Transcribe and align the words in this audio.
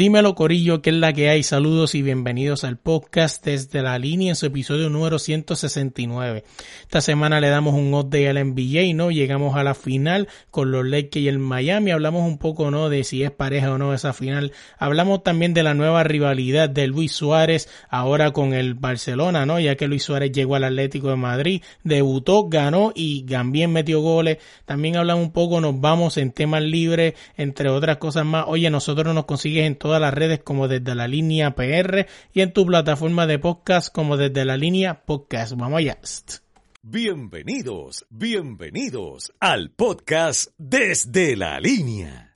Dímelo 0.00 0.34
Corillo, 0.34 0.80
que 0.80 0.88
es 0.88 0.96
la 0.96 1.12
que 1.12 1.28
hay. 1.28 1.42
Saludos 1.42 1.94
y 1.94 2.00
bienvenidos 2.00 2.64
al 2.64 2.78
podcast 2.78 3.44
desde 3.44 3.82
la 3.82 3.98
línea 3.98 4.30
en 4.30 4.34
su 4.34 4.46
episodio 4.46 4.88
número 4.88 5.18
169. 5.18 6.42
Esta 6.80 7.02
semana 7.02 7.38
le 7.38 7.50
damos 7.50 7.74
un 7.74 7.92
update 7.92 8.30
al 8.30 8.42
NBA, 8.42 8.94
¿no? 8.94 9.10
Llegamos 9.10 9.56
a 9.56 9.62
la 9.62 9.74
final 9.74 10.28
con 10.50 10.72
los 10.72 10.86
Lakers 10.86 11.16
y 11.16 11.28
el 11.28 11.38
Miami. 11.38 11.90
Hablamos 11.90 12.26
un 12.26 12.38
poco, 12.38 12.70
¿no? 12.70 12.88
De 12.88 13.04
si 13.04 13.22
es 13.24 13.30
pareja 13.30 13.72
o 13.72 13.76
no 13.76 13.92
esa 13.92 14.14
final. 14.14 14.52
Hablamos 14.78 15.22
también 15.22 15.52
de 15.52 15.64
la 15.64 15.74
nueva 15.74 16.02
rivalidad 16.02 16.70
de 16.70 16.86
Luis 16.86 17.12
Suárez 17.12 17.68
ahora 17.90 18.30
con 18.30 18.54
el 18.54 18.72
Barcelona, 18.72 19.44
¿no? 19.44 19.60
Ya 19.60 19.76
que 19.76 19.86
Luis 19.86 20.04
Suárez 20.04 20.32
llegó 20.32 20.54
al 20.54 20.64
Atlético 20.64 21.10
de 21.10 21.16
Madrid, 21.16 21.62
debutó, 21.84 22.48
ganó 22.48 22.92
y 22.94 23.24
también 23.24 23.70
metió 23.70 24.00
goles. 24.00 24.38
También 24.64 24.96
hablamos 24.96 25.24
un 25.24 25.32
poco, 25.32 25.60
nos 25.60 25.78
vamos 25.78 26.16
en 26.16 26.32
temas 26.32 26.62
libres, 26.62 27.12
entre 27.36 27.68
otras 27.68 27.98
cosas 27.98 28.24
más. 28.24 28.46
Oye, 28.48 28.70
nosotros 28.70 29.14
nos 29.14 29.26
consigues 29.26 29.66
en 29.66 29.76
todas 29.90 30.00
las 30.00 30.14
redes 30.14 30.38
como 30.44 30.68
desde 30.68 30.94
la 30.94 31.08
línea 31.08 31.56
PR 31.56 32.06
y 32.32 32.42
en 32.42 32.52
tu 32.52 32.64
plataforma 32.64 33.26
de 33.26 33.40
podcast 33.40 33.92
como 33.92 34.16
desde 34.16 34.44
la 34.44 34.56
línea 34.56 35.04
podcast. 35.04 35.54
Vamos. 35.56 35.82
Bienvenidos, 36.80 38.06
bienvenidos 38.08 39.32
al 39.40 39.72
podcast 39.72 40.52
desde 40.58 41.34
la 41.34 41.58
línea. 41.58 42.29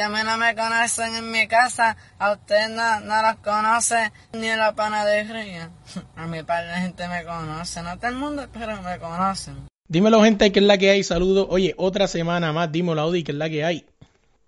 A 0.00 0.08
mí 0.08 0.18
no 0.24 0.38
me 0.38 0.54
conocen 0.54 1.14
en 1.14 1.30
mi 1.30 1.46
casa, 1.46 1.96
a 2.18 2.32
usted 2.32 2.68
no, 2.70 3.00
no 3.00 3.22
los 3.22 3.36
conoce 3.36 4.12
ni 4.32 4.48
en 4.48 4.58
la 4.58 4.74
panadería. 4.74 5.70
A 6.16 6.26
mi 6.26 6.42
par 6.42 6.66
de 6.66 6.74
gente 6.74 7.06
me 7.08 7.24
conoce, 7.24 7.82
no 7.82 7.96
todo 7.98 8.08
el 8.10 8.16
mundo, 8.16 8.42
pero 8.52 8.80
me 8.82 8.98
conocen. 8.98 9.56
Dímelo 9.88 10.22
gente, 10.22 10.50
¿qué 10.52 10.60
es 10.60 10.64
la 10.64 10.78
que 10.78 10.90
hay? 10.90 11.02
Saludos. 11.02 11.46
Oye, 11.50 11.74
otra 11.76 12.06
semana 12.06 12.52
más, 12.52 12.70
dímelo 12.72 13.00
Audi, 13.02 13.22
¿qué 13.24 13.32
es 13.32 13.38
la 13.38 13.50
que 13.50 13.64
hay? 13.64 13.84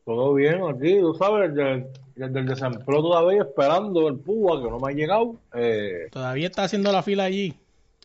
Todo 0.05 0.34
bien 0.34 0.61
aquí, 0.64 0.98
tú 1.01 1.14
sabes, 1.19 1.55
desde, 1.55 1.86
desde 2.14 2.41
el 2.41 2.47
desempleo 2.47 3.03
todavía 3.03 3.42
esperando 3.42 4.08
el 4.08 4.17
púa 4.19 4.62
que 4.62 4.70
no 4.70 4.79
me 4.79 4.92
ha 4.92 4.95
llegado. 4.95 5.36
Eh, 5.55 6.08
Todavía 6.11 6.47
está 6.47 6.64
haciendo 6.64 6.92
la 6.92 7.03
fila 7.03 7.25
allí. 7.25 7.55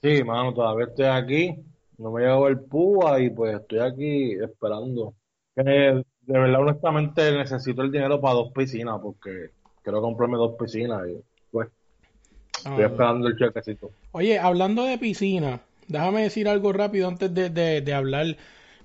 sí, 0.02 0.24
mano, 0.24 0.54
todavía 0.54 0.86
estoy 0.88 1.06
aquí, 1.06 1.56
no 1.98 2.12
me 2.12 2.22
ha 2.22 2.24
llegado 2.26 2.48
el 2.48 2.60
púa 2.60 3.20
y 3.22 3.30
pues 3.30 3.56
estoy 3.60 3.80
aquí 3.80 4.34
esperando. 4.42 5.14
Eh, 5.58 6.02
de 6.32 6.40
verdad, 6.40 6.62
honestamente, 6.62 7.32
necesito 7.32 7.82
el 7.82 7.92
dinero 7.92 8.22
para 8.22 8.36
dos 8.36 8.52
piscinas 8.54 9.00
porque 9.02 9.50
quiero 9.84 10.00
comprarme 10.00 10.38
dos 10.38 10.56
piscinas 10.60 11.02
y 11.10 11.18
pues 11.52 11.70
estoy 12.56 12.84
Ah, 12.84 12.88
esperando 12.88 13.28
el 13.28 13.36
chequecito. 13.36 13.90
Oye, 14.12 14.38
hablando 14.38 14.84
de 14.84 15.00
piscina, 15.00 15.62
déjame 15.88 16.22
decir 16.22 16.48
algo 16.48 16.72
rápido 16.72 17.08
antes 17.08 17.34
de, 17.34 17.50
de- 17.50 17.82
de 17.82 17.94
hablar, 17.96 18.38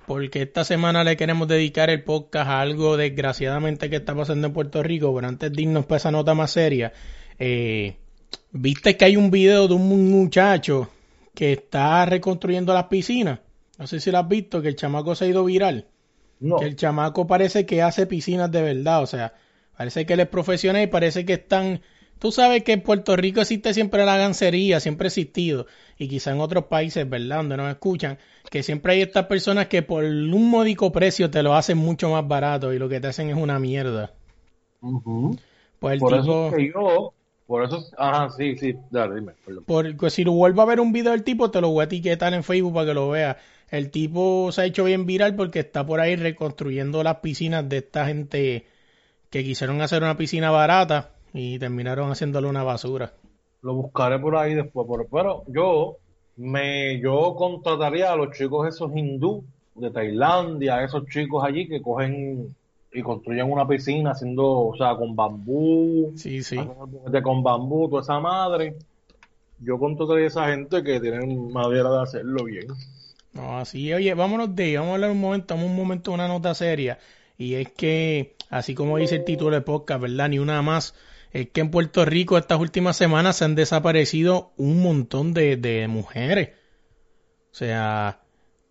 porque 0.07 0.41
esta 0.43 0.65
semana 0.65 1.05
le 1.05 1.19
queremos 1.19 1.47
dedicar 1.47 1.91
el 1.91 2.03
podcast 2.03 2.49
a 2.49 2.61
algo 2.63 2.97
desgraciadamente 2.97 3.91
que 3.91 3.97
está 3.97 4.15
pasando 4.15 4.47
en 4.47 4.53
Puerto 4.55 4.83
Rico, 4.83 5.15
pero 5.15 5.27
antes 5.29 5.53
de 5.53 5.63
irnos 5.63 5.85
para 5.85 5.99
esa 5.99 6.11
nota 6.11 6.33
más 6.35 6.51
seria, 6.51 6.93
eh, 7.39 7.97
viste 8.53 8.97
que 8.97 9.05
hay 9.05 9.17
un 9.19 9.31
video 9.31 9.69
de 9.69 9.75
un 9.75 10.11
muchacho 10.11 10.89
que 11.35 11.53
está 11.53 12.07
reconstruyendo 12.07 12.73
las 12.73 12.85
piscinas. 12.85 13.41
No 13.79 13.87
sé 13.87 14.01
si 14.01 14.11
lo 14.11 14.19
has 14.19 14.29
visto, 14.29 14.63
que 14.63 14.69
el 14.69 14.77
chamaco 14.77 15.15
se 15.15 15.25
ha 15.27 15.29
ido 15.29 15.45
viral. 15.45 15.89
No, 16.45 16.57
Que 16.59 16.67
el 16.67 16.77
chamaco 16.77 17.27
parece 17.27 17.65
que 17.65 17.81
hace 17.81 18.07
piscinas 18.07 18.51
de 18.51 18.61
verdad, 18.61 19.03
o 19.03 19.07
sea, 19.07 19.33
parece 19.79 20.05
que 20.05 20.13
él 20.13 20.21
es 20.21 20.29
profesional 20.29 20.83
y 20.83 20.87
parece 20.89 21.25
que 21.25 21.33
están... 21.33 21.81
Tú 22.19 22.33
sabes 22.33 22.63
que 22.63 22.73
en 22.73 22.83
Puerto 22.83 23.17
Rico 23.17 23.41
existe 23.41 23.73
siempre 23.73 24.05
la 24.05 24.19
gancería, 24.19 24.79
siempre 24.79 25.07
ha 25.07 25.09
existido, 25.09 25.67
y 25.99 26.07
quizá 26.07 26.33
en 26.33 26.41
otros 26.41 26.65
países, 26.67 27.09
¿verdad?, 27.09 27.39
donde 27.39 27.57
nos 27.57 27.71
escuchan, 27.71 28.19
que 28.51 28.63
siempre 28.63 28.93
hay 28.93 29.01
estas 29.01 29.25
personas 29.25 29.69
que 29.69 29.81
por 29.83 30.05
un 30.05 30.51
módico 30.51 30.93
precio 30.93 31.31
te 31.31 31.43
lo 31.43 31.55
hacen 31.55 31.79
mucho 31.79 32.11
más 32.11 32.29
barato 32.29 32.75
y 32.75 32.79
lo 32.79 32.91
que 32.91 33.01
te 33.01 33.07
hacen 33.09 33.31
es 33.31 33.37
una 33.37 33.59
mierda. 33.59 34.13
Pues 35.79 35.95
el 35.95 35.99
Por 35.99 36.13
tipo, 36.13 36.23
eso 36.23 36.49
es 36.49 36.55
que 36.55 36.73
yo, 36.73 37.15
por 37.47 37.65
eso, 37.65 37.83
ajá, 37.97 38.29
sí, 38.31 38.57
sí, 38.57 38.75
dale, 38.91 39.17
dime, 39.17 39.33
perdón. 39.45 39.65
por, 39.65 39.97
pues 39.97 40.13
si 40.13 40.25
lo 40.25 40.33
vuelvo 40.33 40.61
a 40.63 40.67
ver 40.67 40.81
un 40.81 40.93
video 40.93 41.13
del 41.13 41.25
tipo, 41.25 41.51
te 41.51 41.61
lo 41.63 41.71
voy 41.71 41.83
a 41.83 41.85
etiquetar 41.85 42.35
en 42.35 42.45
Facebook 42.45 42.75
para 42.75 42.87
que 42.87 42.95
lo 42.95 43.09
veas. 43.09 43.37
El 43.71 43.91
tipo 43.91 44.53
se 44.53 44.63
ha 44.63 44.65
hecho 44.67 44.85
bien 44.85 45.07
viral 45.07 45.35
porque 45.35 45.61
está 45.61 45.85
por 45.85 46.01
ahí 46.01 46.17
reconstruyendo 46.17 47.03
las 47.03 47.17
piscinas 47.17 47.69
de 47.69 47.79
esta 47.79 48.07
gente 48.07 48.67
que 49.31 49.43
quisieron 49.43 49.81
hacer 49.83 50.03
una 50.03 50.17
piscina 50.17 50.51
barata 50.51 51.11
y 51.33 51.59
terminaron 51.59 52.11
haciéndole 52.11 52.47
una 52.47 52.63
basura. 52.63 53.13
Lo 53.63 53.75
buscaré 53.75 54.19
por 54.19 54.37
ahí 54.37 54.55
después, 54.55 54.87
pero, 54.89 55.07
pero 55.11 55.43
yo 55.49 55.97
me 56.37 57.01
yo 57.01 57.35
contrataría 57.37 58.13
a 58.13 58.17
los 58.17 58.37
chicos 58.37 58.69
esos 58.69 58.95
hindú 58.95 59.45
de 59.75 59.91
Tailandia, 59.91 60.85
esos 60.85 61.07
chicos 61.07 61.43
allí 61.45 61.67
que 61.67 61.83
cogen 61.83 62.55
y 62.93 63.03
construyen 63.03 63.51
una 63.51 63.67
piscina 63.67 64.13
haciendo, 64.13 64.69
o 64.69 64.77
sea, 64.77 64.95
con 64.95 65.17
bambú, 65.17 66.13
Sí, 66.15 66.45
sí. 66.45 66.57
con 67.25 67.43
bambú, 67.43 67.89
toda 67.89 68.03
esa 68.03 68.21
madre. 68.21 68.77
Yo 69.59 69.79
contrataría 69.79 70.25
a 70.25 70.29
esa 70.29 70.47
gente 70.49 70.83
que 70.85 71.01
tienen 71.01 71.53
madera 71.53 71.91
de 71.91 72.03
hacerlo 72.03 72.45
bien. 72.45 72.69
No, 73.35 73.59
así, 73.59 73.93
oye, 73.93 74.15
vámonos 74.15 74.55
de 74.55 74.65
ahí, 74.65 74.77
vamos 74.77 74.93
a 74.93 74.95
hablar 74.95 75.11
un 75.11 75.21
momento, 75.21 75.55
vamos 75.55 75.71
un 75.71 75.77
momento 75.77 76.11
de 76.11 76.15
una 76.15 76.29
nota 76.29 76.55
seria. 76.55 76.99
Y 77.37 77.55
es 77.55 77.69
que, 77.73 78.37
así 78.49 78.75
como 78.75 78.97
dice 78.97 79.17
el 79.17 79.25
título 79.25 79.51
del 79.51 79.65
podcast, 79.65 80.01
¿verdad? 80.01 80.29
Ni 80.29 80.39
una 80.39 80.63
más. 80.63 80.95
Es 81.33 81.51
que 81.51 81.61
en 81.61 81.71
Puerto 81.71 82.05
Rico 82.05 82.39
estas 82.39 82.61
últimas 82.61 82.97
semanas 82.97 83.37
se 83.37 83.45
han 83.45 83.57
desaparecido 83.57 84.53
un 84.57 84.81
montón 84.81 85.35
de, 85.35 85.57
de 85.57 85.89
mujeres. 85.89 86.51
O 87.51 87.57
sea, 87.57 88.21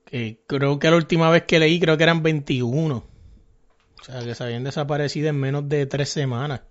que 0.06 0.40
creo 0.48 0.80
que 0.80 0.90
la 0.90 0.96
última 0.96 1.30
vez 1.30 1.44
que 1.44 1.60
leí, 1.60 1.80
creo 1.80 1.98
que 1.98 2.04
eran 2.04 2.24
21. 2.24 2.96
O 2.96 4.04
sea, 4.04 4.24
que 4.24 4.34
se 4.36 4.44
habían 4.44 4.64
desaparecido 4.64 5.28
en 5.28 5.40
menos 5.40 5.68
de 5.68 5.86
tres 5.88 6.08
semanas. 6.10 6.62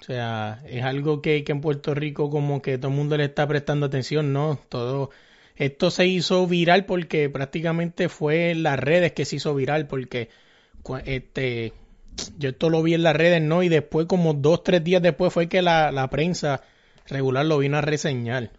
O 0.00 0.04
sea, 0.04 0.62
es 0.66 0.82
algo 0.82 1.22
que, 1.22 1.44
que 1.44 1.52
en 1.52 1.60
Puerto 1.60 1.94
Rico 1.94 2.30
como 2.30 2.60
que 2.62 2.78
todo 2.78 2.90
el 2.90 2.96
mundo 2.96 3.16
le 3.16 3.24
está 3.24 3.46
prestando 3.46 3.86
atención, 3.86 4.32
¿no? 4.32 4.58
Todo, 4.68 5.10
esto 5.60 5.90
se 5.90 6.06
hizo 6.06 6.46
viral 6.46 6.86
porque 6.86 7.28
prácticamente 7.28 8.08
fue 8.08 8.50
en 8.50 8.62
las 8.62 8.78
redes 8.78 9.12
que 9.12 9.26
se 9.26 9.36
hizo 9.36 9.54
viral 9.54 9.86
porque 9.86 10.30
este 11.04 11.74
yo 12.38 12.48
esto 12.48 12.70
lo 12.70 12.82
vi 12.82 12.94
en 12.94 13.02
las 13.02 13.14
redes, 13.14 13.42
¿no? 13.42 13.62
Y 13.62 13.68
después 13.68 14.06
como 14.06 14.32
dos, 14.32 14.64
tres 14.64 14.82
días 14.82 15.02
después 15.02 15.34
fue 15.34 15.50
que 15.50 15.60
la, 15.60 15.92
la 15.92 16.08
prensa 16.08 16.62
regular 17.08 17.44
lo 17.44 17.58
vino 17.58 17.76
a 17.76 17.82
reseñar. 17.82 18.52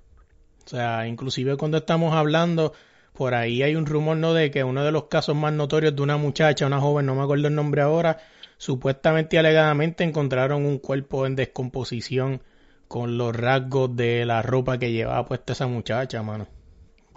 O 0.64 0.70
sea, 0.70 1.08
inclusive 1.08 1.58
cuando 1.58 1.80
estamos 1.80 2.14
hablando, 2.14 2.74
por 3.14 3.34
ahí 3.34 3.64
hay 3.64 3.76
un 3.76 3.88
rumor, 3.88 4.18
¿no? 4.18 4.36
De 4.36 4.52
que 4.52 4.64
uno 4.64 4.84
de 4.84 4.92
los 4.92 5.06
casos 5.06 5.36
más 5.36 5.54
notorios 5.54 5.96
de 5.96 6.04
una 6.04 6.18
muchacha, 6.18 6.68
una 6.68 6.80
joven, 6.80 7.08
no 7.08 7.16
me 7.16 7.24
acuerdo 7.24 7.48
el 7.48 7.56
nombre 7.56 7.82
ahora, 7.82 8.20
supuestamente 8.58 9.38
y 9.38 9.40
alegadamente 9.40 10.04
encontraron 10.04 10.68
un 10.68 10.78
cuerpo 10.78 11.26
en 11.26 11.36
descomposición 11.36 12.44
con 12.88 13.18
los 13.18 13.36
rasgos 13.36 13.96
de 13.96 14.24
la 14.24 14.44
ropa 14.44 14.78
que 14.78 14.92
llevaba 14.92 15.26
puesta 15.26 15.54
esa 15.54 15.66
muchacha, 15.66 16.22
mano. 16.22 16.61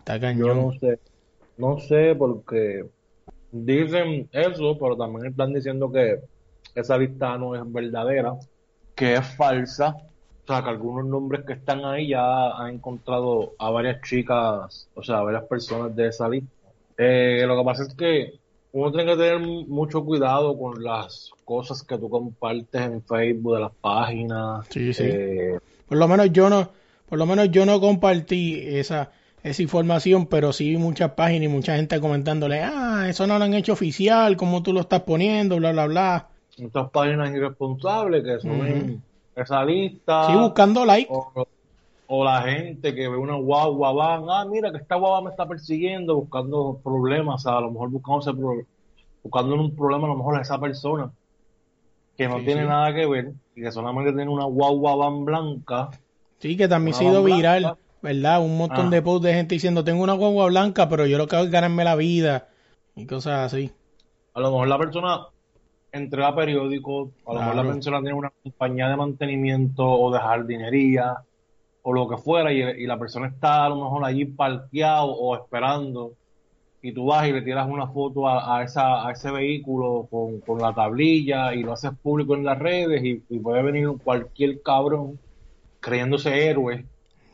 Está 0.06 0.32
Yo 0.32 0.54
no 0.54 0.72
sé, 0.78 0.98
no 1.56 1.78
sé 1.80 2.14
porque 2.14 2.84
dicen 3.50 4.28
eso, 4.32 4.76
pero 4.78 4.96
también 4.96 5.26
están 5.26 5.54
diciendo 5.54 5.90
que 5.90 6.20
esa 6.74 6.98
lista 6.98 7.38
no 7.38 7.54
es 7.54 7.72
verdadera, 7.72 8.34
que 8.94 9.14
es 9.14 9.26
falsa. 9.36 9.96
O 10.44 10.46
sea, 10.46 10.62
que 10.62 10.68
algunos 10.68 11.06
nombres 11.06 11.46
que 11.46 11.54
están 11.54 11.86
ahí 11.86 12.08
ya 12.08 12.50
han 12.50 12.74
encontrado 12.74 13.54
a 13.58 13.70
varias 13.70 14.02
chicas, 14.02 14.88
o 14.94 15.02
sea, 15.02 15.18
a 15.18 15.22
varias 15.22 15.44
personas 15.44 15.96
de 15.96 16.08
esa 16.08 16.28
lista. 16.28 16.50
Eh, 16.98 17.44
lo 17.46 17.56
que 17.56 17.64
pasa 17.64 17.84
es 17.84 17.94
que 17.94 18.34
uno 18.72 18.92
tiene 18.92 19.10
que 19.10 19.16
tener 19.16 19.38
mucho 19.38 20.04
cuidado 20.04 20.58
con 20.58 20.82
las 20.84 21.30
cosas 21.46 21.82
que 21.82 21.96
tú 21.96 22.10
compartes 22.10 22.82
en 22.82 23.02
Facebook 23.02 23.54
de 23.54 23.60
las 23.60 23.72
páginas. 23.80 24.66
Sí, 24.68 24.92
sí. 24.92 25.04
Eh, 25.06 25.58
Por 25.88 25.96
lo 25.96 26.08
menos 26.08 26.30
yo 26.30 26.50
no, 26.50 26.68
por 27.08 27.18
lo 27.18 27.24
menos 27.24 27.50
yo 27.50 27.64
no 27.64 27.80
compartí 27.80 28.60
esa, 28.66 29.10
esa 29.44 29.62
información, 29.62 30.26
pero 30.26 30.52
sí 30.52 30.70
vi 30.70 30.76
muchas 30.78 31.12
páginas 31.12 31.44
y 31.44 31.48
mucha 31.48 31.76
gente 31.76 32.00
comentándole, 32.00 32.62
ah, 32.62 33.06
eso 33.08 33.26
no 33.28 33.38
lo 33.38 33.44
han 33.44 33.54
hecho 33.54 33.74
oficial, 33.74 34.36
como 34.36 34.62
tú 34.62 34.72
lo 34.72 34.80
estás 34.80 35.02
poniendo, 35.02 35.56
bla, 35.58 35.72
bla, 35.72 35.86
bla. 35.86 36.28
muchas 36.58 36.90
páginas 36.90 37.30
irresponsables 37.34 38.24
que 38.24 38.40
suben 38.40 39.02
esa 39.34 39.64
lista. 39.64 40.26
Sí, 40.28 40.36
buscando 40.36 40.84
like. 40.84 41.10
O, 41.12 41.46
o 42.06 42.24
la 42.24 42.42
gente 42.42 42.94
que 42.94 43.08
ve 43.08 43.16
una 43.16 43.36
guagua, 43.36 43.92
van, 43.92 44.24
ah, 44.30 44.44
mira 44.46 44.70
que 44.72 44.78
esta 44.78 44.96
guagua 44.96 45.22
me 45.22 45.30
está 45.30 45.46
persiguiendo, 45.48 46.16
buscando 46.16 46.80
problemas, 46.82 47.46
a 47.46 47.60
lo 47.60 47.70
mejor 47.72 47.90
pro- 47.90 48.66
buscando 49.22 49.54
un 49.56 49.74
problema 49.76 50.06
a 50.06 50.10
lo 50.10 50.16
mejor 50.16 50.38
a 50.38 50.42
esa 50.42 50.58
persona. 50.60 51.12
que 52.16 52.28
no 52.28 52.38
Sí, 52.38 52.44
tiene 52.46 52.62
sí. 52.62 52.68
nada 52.68 52.94
que 52.94 53.06
ver 53.06 53.32
y 53.54 53.62
que 53.62 53.72
solamente 53.72 54.12
tiene 54.12 54.30
una 54.30 54.44
guagua 54.44 54.96
van 54.96 55.24
blanca. 55.24 55.90
Sí, 56.40 56.56
que 56.56 56.68
también 56.68 56.96
ha 56.96 57.02
ido 57.04 57.22
van 57.22 57.36
viral, 57.36 57.62
blanca. 57.62 57.80
¿Verdad? 58.04 58.40
Un 58.42 58.56
montón 58.58 58.86
Ah. 58.86 58.90
de 58.90 59.02
posts 59.02 59.26
de 59.26 59.34
gente 59.34 59.54
diciendo, 59.54 59.82
tengo 59.82 60.02
una 60.02 60.12
guagua 60.12 60.46
blanca, 60.46 60.88
pero 60.88 61.06
yo 61.06 61.18
lo 61.18 61.26
que 61.26 61.36
hago 61.36 61.46
es 61.46 61.50
ganarme 61.50 61.84
la 61.84 61.96
vida 61.96 62.48
y 62.94 63.06
cosas 63.06 63.52
así. 63.52 63.72
A 64.34 64.40
lo 64.40 64.50
mejor 64.50 64.68
la 64.68 64.78
persona 64.78 65.20
entrega 65.90 66.34
periódicos, 66.36 67.10
a 67.26 67.32
lo 67.34 67.40
mejor 67.40 67.54
la 67.56 67.62
persona 67.72 68.00
tiene 68.00 68.14
una 68.14 68.32
compañía 68.42 68.88
de 68.88 68.96
mantenimiento 68.96 69.84
o 69.88 70.12
de 70.12 70.18
jardinería 70.20 71.16
o 71.82 71.92
lo 71.92 72.08
que 72.08 72.16
fuera 72.16 72.52
y, 72.52 72.60
y 72.60 72.86
la 72.86 72.98
persona 72.98 73.28
está 73.28 73.64
a 73.64 73.68
lo 73.68 73.76
mejor 73.76 74.04
allí 74.04 74.24
parqueado 74.24 75.06
o 75.12 75.36
esperando 75.36 76.12
y 76.82 76.92
tú 76.92 77.06
vas 77.06 77.26
y 77.28 77.32
le 77.32 77.40
tiras 77.42 77.66
una 77.68 77.86
foto 77.86 78.28
a, 78.28 78.58
a 78.58 78.64
esa, 78.64 79.06
a 79.06 79.12
ese 79.12 79.30
vehículo 79.30 80.06
con, 80.10 80.40
con 80.40 80.60
la 80.60 80.74
tablilla 80.74 81.54
y 81.54 81.62
lo 81.62 81.72
haces 81.72 81.92
público 82.02 82.34
en 82.34 82.44
las 82.44 82.58
redes 82.58 83.02
y, 83.04 83.22
y 83.30 83.38
puede 83.38 83.62
venir 83.62 83.88
cualquier 84.04 84.60
cabrón 84.62 85.18
creyéndose 85.80 86.48
héroe 86.48 86.84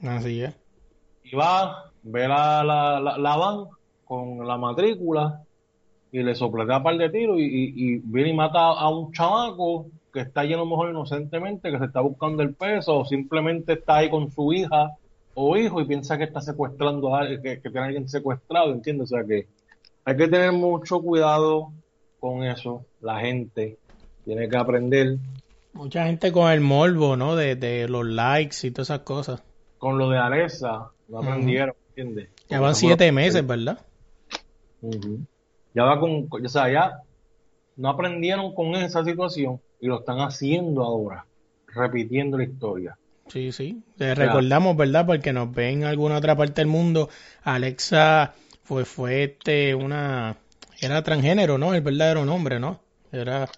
Así 0.03 0.43
es. 0.43 0.55
Y 1.31 1.37
va, 1.37 1.91
ve 2.03 2.27
la, 2.27 2.65
la, 2.65 3.37
van 3.37 3.67
con 4.05 4.47
la 4.47 4.57
matrícula 4.57 5.43
y 6.13 6.23
le 6.23 6.35
sopletea 6.35 6.79
un 6.79 6.83
par 6.83 6.97
de 6.97 7.11
tiros 7.11 7.39
y, 7.39 7.45
y, 7.45 7.99
viene 7.99 8.31
y 8.31 8.35
mata 8.35 8.59
a 8.59 8.89
un 8.89 9.13
chamaco 9.13 9.87
que 10.13 10.21
está 10.21 10.43
lleno 10.43 10.67
mejor 10.67 10.91
inocentemente, 10.91 11.71
que 11.71 11.79
se 11.79 11.85
está 11.85 12.01
buscando 12.01 12.43
el 12.43 12.55
peso 12.55 12.99
o 12.99 13.05
simplemente 13.05 13.75
está 13.75 13.99
ahí 13.99 14.11
con 14.11 14.31
su 14.33 14.53
hija 14.53 14.97
o 15.35 15.57
hijo 15.57 15.81
y 15.81 15.85
piensa 15.85 16.19
que 16.19 16.25
está 16.25 16.41
secuestrando 16.41 17.15
a 17.15 17.21
alguien, 17.21 17.43
que, 17.43 17.61
que 17.61 17.71
tiene 17.71 17.81
a 17.81 17.85
alguien 17.85 18.09
secuestrado, 18.09 18.73
¿entiendes? 18.73 19.13
O 19.13 19.17
sea 19.17 19.25
que 19.25 19.47
hay 20.05 20.17
que 20.17 20.27
tener 20.27 20.53
mucho 20.53 21.01
cuidado 21.01 21.71
con 22.19 22.43
eso, 22.43 22.85
la 23.01 23.21
gente 23.21 23.79
tiene 24.25 24.49
que 24.49 24.57
aprender 24.57 25.19
Mucha 25.73 26.05
gente 26.07 26.33
con 26.33 26.51
el 26.51 26.61
morbo, 26.61 27.17
¿no? 27.17 27.37
De, 27.37 27.55
de 27.55 27.89
los 27.89 28.05
likes 28.05 28.67
y 28.67 28.73
todas 28.73 28.91
esas 28.91 29.01
cosas. 29.01 29.43
Con 29.81 29.97
lo 29.97 30.11
de 30.11 30.19
Alexa, 30.19 30.91
no 31.09 31.19
aprendieron, 31.19 31.75
¿entiendes? 31.89 32.29
Ya 32.49 32.61
van 32.61 32.75
siete 32.75 33.11
meses, 33.11 33.45
¿verdad? 33.45 33.79
Ya 35.75 35.85
va 35.85 35.99
con, 35.99 36.29
o 36.31 36.49
sea, 36.49 36.71
ya 36.71 37.01
no 37.77 37.89
aprendieron 37.89 38.55
con 38.55 38.75
esa 38.77 39.03
situación 39.05 39.59
y 39.81 39.87
lo 39.87 40.01
están 40.01 40.19
haciendo 40.19 40.85
ahora, 40.85 41.25
repitiendo 41.67 42.37
la 42.37 42.45
historia. 42.45 42.99
Sí, 43.29 43.53
sí. 43.53 43.83
Eh, 43.99 44.15
recordamos, 44.15 44.77
¿verdad? 44.77 45.07
Porque 45.07 45.33
nos 45.33 45.51
ven 45.51 45.79
en 45.79 45.85
alguna 45.85 46.19
otra 46.19 46.37
parte 46.37 46.61
del 46.61 46.67
mundo. 46.67 47.09
Alexa 47.43 48.35
fue, 48.63 48.85
fue 48.85 49.25
este, 49.25 49.75
una, 49.75 50.37
era 50.79 51.03
transgénero, 51.03 51.57
¿no? 51.57 51.73
El 51.73 51.81
verdadero 51.81 52.27
nombre, 52.27 52.61
¿no? 52.61 52.81
Era 53.13 53.49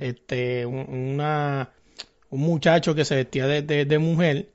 este, 0.00 0.66
un, 0.66 1.12
una, 1.12 1.70
un 2.30 2.40
muchacho 2.40 2.96
que 2.96 3.04
se 3.04 3.14
vestía 3.14 3.46
de, 3.46 3.62
de, 3.62 3.84
de 3.84 3.98
mujer 3.98 4.48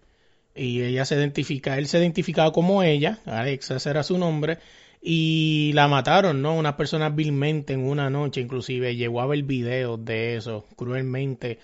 y 0.62 0.84
ella 0.84 1.06
se 1.06 1.16
identifica, 1.16 1.78
él 1.78 1.88
se 1.88 1.98
identificaba 2.00 2.52
como 2.52 2.84
ella, 2.84 3.20
Alexa, 3.26 3.78
ese 3.78 3.90
era 3.90 4.04
su 4.04 4.18
nombre, 4.18 4.60
y 5.02 5.72
la 5.74 5.88
mataron, 5.88 6.42
¿no? 6.44 6.56
Unas 6.56 6.76
personas 6.76 7.16
vilmente 7.16 7.74
en 7.74 7.84
una 7.84 8.12
noche, 8.12 8.42
inclusive 8.42 8.96
llegó 8.96 9.22
a 9.22 9.26
ver 9.26 9.44
videos 9.44 10.04
de 10.06 10.36
eso, 10.36 10.66
cruelmente. 10.76 11.58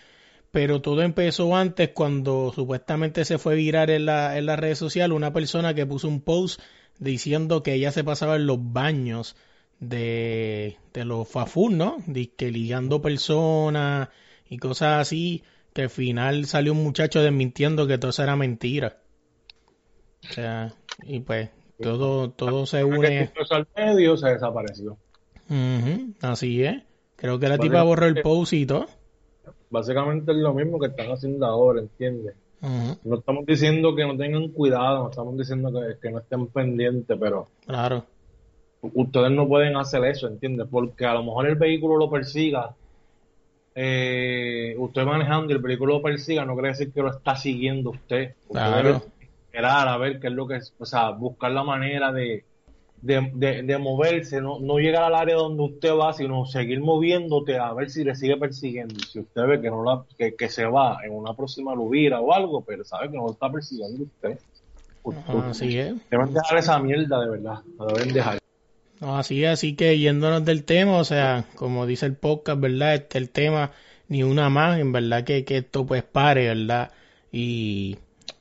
Pero 0.50 0.82
todo 0.82 1.04
empezó 1.04 1.56
antes 1.56 1.90
cuando 1.90 2.52
supuestamente 2.56 3.26
se 3.26 3.38
fue 3.38 3.56
viral 3.56 3.92
en, 3.92 4.06
la, 4.06 4.38
en 4.38 4.48
las 4.48 4.58
redes 4.58 4.80
sociales 4.80 5.16
una 5.16 5.34
persona 5.34 5.76
que 5.76 5.86
puso 5.86 6.08
un 6.08 6.22
post 6.22 6.60
diciendo 6.98 7.62
que 7.62 7.74
ella 7.74 7.92
se 7.92 8.04
pasaba 8.04 8.38
en 8.38 8.48
los 8.48 8.58
baños 8.74 9.36
de, 9.80 10.78
de 10.94 11.06
los 11.06 11.28
fafún, 11.30 11.78
¿no? 11.78 11.98
De 12.08 12.32
que 12.32 12.50
ligando 12.52 13.02
personas 13.02 14.10
y 14.50 14.58
cosas 14.58 15.02
así, 15.02 15.44
que 15.78 15.84
al 15.84 15.90
final 15.92 16.46
salió 16.46 16.72
un 16.72 16.84
muchacho 16.84 17.22
desmintiendo 17.22 17.86
que 17.86 18.00
todo 18.00 18.10
eso 18.10 18.24
era 18.24 18.36
mentira. 18.36 18.98
O 20.28 20.34
sea, 20.34 20.74
y 21.04 21.20
pues 21.20 21.52
todo, 21.80 22.32
todo 22.32 22.66
se 22.66 22.84
une. 22.84 23.32
al 23.52 23.68
medio 23.78 24.18
se 24.18 24.30
desapareció. 24.30 24.98
Así 26.22 26.64
es. 26.64 26.82
Creo 27.16 27.38
que 27.38 27.48
la 27.48 27.60
tipa 27.60 27.84
borró 27.84 28.08
el 28.08 28.24
post 28.24 28.54
y 28.54 28.66
todo. 28.66 28.88
Básicamente 29.70 30.32
es 30.32 30.38
lo 30.40 30.56
mismo 30.56 30.80
que 30.80 30.88
están 30.88 31.12
haciendo 31.12 31.46
ahora, 31.46 31.82
¿entiendes? 31.82 32.34
No 33.04 33.20
estamos 33.20 33.46
diciendo 33.46 33.96
que 33.96 34.04
no 34.04 34.18
tengan 34.18 34.48
cuidado, 34.48 35.04
no 35.04 35.10
estamos 35.12 35.38
diciendo 35.38 35.72
que, 35.72 36.00
que 36.02 36.10
no 36.12 36.18
estén 36.18 36.48
pendientes, 36.48 37.16
pero 37.20 37.50
Claro. 37.68 38.04
ustedes 38.82 39.30
no 39.30 39.48
pueden 39.48 39.78
hacer 39.78 40.04
eso, 40.06 40.28
¿entiendes? 40.28 40.66
Porque 40.72 41.06
a 41.06 41.14
lo 41.14 41.24
mejor 41.24 41.48
el 41.48 41.56
vehículo 41.56 41.98
lo 41.98 42.10
persiga, 42.10 42.74
eh, 43.80 44.74
usted 44.80 45.04
manejando 45.04 45.52
y 45.54 45.56
el 45.56 45.62
vehículo 45.62 45.96
lo 45.98 46.02
persiga, 46.02 46.44
no 46.46 46.54
quiere 46.54 46.70
decir 46.70 46.92
que 46.92 47.02
lo 47.02 47.12
está 47.12 47.36
siguiendo 47.36 47.92
usted. 47.92 48.34
Usted 48.48 48.60
Claro. 48.60 48.84
debe 48.84 48.98
esperar 49.46 49.88
a 49.88 49.98
ver 49.98 50.20
qué 50.20 50.28
es 50.28 50.34
lo 50.34 50.48
que 50.48 50.56
es, 50.56 50.74
o 50.80 50.86
sea, 50.86 51.12
buscar 51.12 51.52
la 51.52 51.64
manera 51.64 52.12
de, 52.12 52.44
de, 53.02 53.30
de, 53.36 53.62
de 53.62 53.78
moverse, 53.78 54.42
no, 54.42 54.60
no 54.60 54.80
llegar 54.80 55.04
al 55.04 55.14
área 55.14 55.36
donde 55.36 55.62
usted 55.62 55.92
va, 55.94 56.12
sino 56.14 56.48
seguir 56.48 56.80
moviéndote 56.82 57.60
a 57.60 57.72
ver 57.74 57.92
si 57.92 58.04
le 58.04 58.16
sigue 58.16 58.36
persiguiendo. 58.38 58.96
Si 59.00 59.20
usted 59.20 59.46
ve 59.46 59.62
que 59.62 59.70
no 59.70 59.84
la, 59.84 60.04
que, 60.18 60.34
que 60.36 60.50
se 60.50 60.66
va 60.66 60.98
en 61.06 61.14
una 61.14 61.36
próxima 61.36 61.76
lubira 61.76 62.20
o 62.20 62.34
algo, 62.34 62.62
pero 62.62 62.84
sabe 62.84 63.12
que 63.12 63.18
no 63.18 63.26
lo 63.26 63.32
está 63.34 63.52
persiguiendo 63.52 64.06
usted. 64.06 64.40
Deben 66.10 66.34
dejar 66.34 66.58
esa 66.58 66.80
mierda 66.80 67.22
de 67.22 67.30
verdad, 67.30 67.60
la 67.80 67.86
deben 67.94 68.12
dejar. 68.14 68.40
No, 69.00 69.18
así 69.18 69.46
así 69.46 69.76
que 69.76 69.98
yéndonos 70.00 70.44
del 70.44 70.64
tema, 70.64 70.98
o 70.98 71.04
sea, 71.04 71.46
como 71.56 71.86
dice 71.86 72.06
el 72.08 72.16
podcast, 72.16 72.60
¿verdad? 72.60 72.96
Este 72.96 73.18
el 73.20 73.30
tema, 73.30 73.72
ni 74.08 74.24
una 74.24 74.50
más, 74.50 74.80
en 74.80 74.92
verdad 74.92 75.24
que, 75.24 75.46
que 75.46 75.58
esto 75.58 75.86
pues 75.86 76.04
pare, 76.04 76.48
¿verdad? 76.48 76.92
Y, 77.32 77.98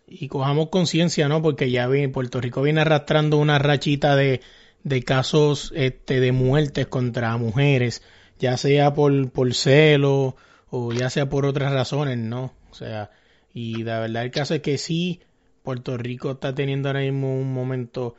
y 0.07 0.29
cojamos 0.29 0.69
conciencia, 0.71 1.29
¿no? 1.29 1.43
Porque 1.43 1.71
ya 1.71 1.87
vi, 1.89 2.07
Puerto 2.09 2.41
Rico 2.41 2.63
viene 2.63 2.81
arrastrando 2.81 3.37
una 3.39 3.59
rachita 3.59 4.17
de, 4.17 4.41
de 4.83 5.03
casos 5.03 5.73
este, 5.75 6.21
de 6.21 6.33
muertes 6.33 6.87
contra 6.87 7.37
mujeres, 7.37 8.03
ya 8.39 8.57
sea 8.57 8.95
por, 8.95 9.31
por 9.31 9.53
celo 9.55 10.37
o 10.71 10.93
ya 10.93 11.11
sea 11.11 11.29
por 11.29 11.45
otras 11.45 11.73
razones, 11.73 12.17
¿no? 12.19 12.55
O 12.71 12.75
sea, 12.75 13.11
y 13.53 13.83
la 13.85 14.01
verdad 14.01 14.25
el 14.25 14.31
caso 14.31 14.55
es 14.55 14.63
que 14.63 14.79
sí, 14.79 15.21
Puerto 15.63 15.97
Rico 15.99 16.33
está 16.33 16.55
teniendo 16.55 16.89
ahora 16.89 17.01
mismo 17.01 17.37
un 17.37 17.53
momento 17.53 18.15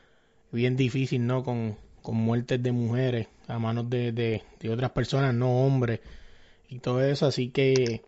bien 0.51 0.75
difícil, 0.75 1.25
¿no? 1.25 1.43
Con, 1.43 1.77
con 2.07 2.15
muertes 2.15 2.63
de 2.63 2.71
mujeres 2.71 3.27
a 3.49 3.59
manos 3.59 3.89
de, 3.89 4.13
de, 4.13 4.41
de 4.61 4.69
otras 4.69 4.91
personas, 4.91 5.33
no 5.33 5.65
hombres, 5.65 5.99
y 6.69 6.79
todo 6.79 7.01
eso, 7.03 7.25
así 7.25 7.49
que 7.49 8.01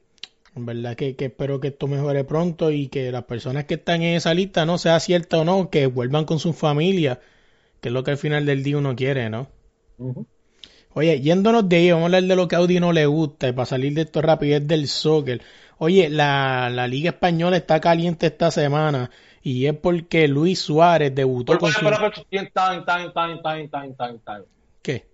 en 0.56 0.66
verdad 0.66 0.96
que, 0.96 1.18
que 1.18 1.26
espero 1.26 1.60
que 1.60 1.68
esto 1.68 1.86
mejore 1.88 2.24
pronto 2.24 2.72
y 2.72 2.88
que 2.88 3.12
las 3.12 3.26
personas 3.26 3.66
que 3.66 3.74
están 3.74 4.02
en 4.02 4.16
esa 4.16 4.34
lista, 4.34 4.66
no 4.66 4.78
sea 4.78 5.02
cierta 5.02 5.40
o 5.40 5.44
no, 5.44 5.70
que 5.70 5.88
vuelvan 5.88 6.24
con 6.24 6.40
sus 6.40 6.56
familias, 6.56 7.18
que 7.82 7.90
es 7.90 7.94
lo 7.94 8.06
que 8.06 8.12
al 8.12 8.18
final 8.18 8.46
del 8.46 8.64
día 8.64 8.78
uno 8.78 8.96
quiere, 8.96 9.30
¿no? 9.30 9.50
Oye, 10.94 11.20
yéndonos 11.20 11.68
de 11.68 11.76
ahí, 11.76 11.92
vamos 11.92 12.04
a 12.04 12.06
hablar 12.06 12.24
de 12.24 12.36
lo 12.38 12.48
que 12.48 12.56
a 12.56 12.60
Audi 12.60 12.80
no 12.80 12.94
le 12.94 13.06
gusta 13.06 13.50
y 13.50 13.52
para 13.52 13.66
salir 13.66 13.94
de 13.96 14.04
esto 14.04 14.22
rápido 14.22 14.56
es 14.56 14.66
del 14.66 14.88
soccer. 14.88 15.42
Oye, 15.78 16.10
la, 16.10 16.70
la 16.70 16.88
Liga 16.88 17.10
Española 17.10 17.58
está 17.58 17.82
caliente 17.82 18.28
esta 18.28 18.50
semana 18.50 19.12
y 19.42 19.66
es 19.66 19.76
porque 19.76 20.28
Luis 20.28 20.60
Suárez 20.60 21.14
debutó 21.14 21.54
Pero, 21.54 21.60
con 21.60 21.72
su... 21.72 21.86
¿Qué? 24.82 25.06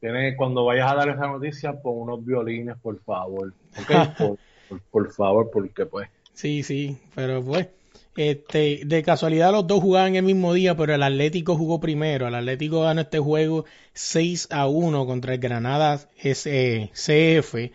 Tienes, 0.00 0.36
cuando 0.36 0.64
vayas 0.64 0.92
a 0.92 0.94
dar 0.94 1.08
esa 1.08 1.26
noticia, 1.26 1.80
pon 1.80 2.02
unos 2.02 2.24
violines, 2.24 2.76
por 2.80 3.00
favor. 3.02 3.54
¿Ok? 3.80 3.90
por, 4.18 4.38
por, 4.68 4.80
por 4.90 5.12
favor, 5.12 5.50
porque 5.52 5.86
pues. 5.86 6.08
Sí, 6.32 6.62
sí, 6.62 6.98
pero 7.14 7.42
pues, 7.42 7.68
este, 8.16 8.82
de 8.84 9.02
casualidad 9.02 9.52
los 9.52 9.66
dos 9.66 9.80
jugaban 9.80 10.16
el 10.16 10.22
mismo 10.22 10.52
día, 10.52 10.76
pero 10.76 10.94
el 10.94 11.02
Atlético 11.02 11.56
jugó 11.56 11.80
primero. 11.80 12.28
El 12.28 12.34
Atlético 12.34 12.82
ganó 12.82 13.02
este 13.02 13.18
juego 13.18 13.64
6 13.94 14.48
a 14.50 14.66
1 14.66 15.06
contra 15.06 15.34
el 15.34 15.40
Granada 15.40 16.00
S- 16.16 16.90
CF. 16.92 17.72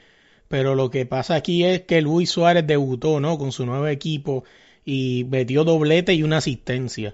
Pero 0.47 0.75
lo 0.75 0.89
que 0.89 1.05
pasa 1.05 1.35
aquí 1.35 1.63
es 1.63 1.81
que 1.83 2.01
Luis 2.01 2.29
Suárez 2.29 2.67
debutó, 2.67 3.19
¿no? 3.19 3.37
Con 3.37 3.51
su 3.51 3.65
nuevo 3.65 3.87
equipo 3.87 4.43
y 4.85 5.25
metió 5.29 5.63
doblete 5.63 6.13
y 6.13 6.23
una 6.23 6.37
asistencia 6.37 7.13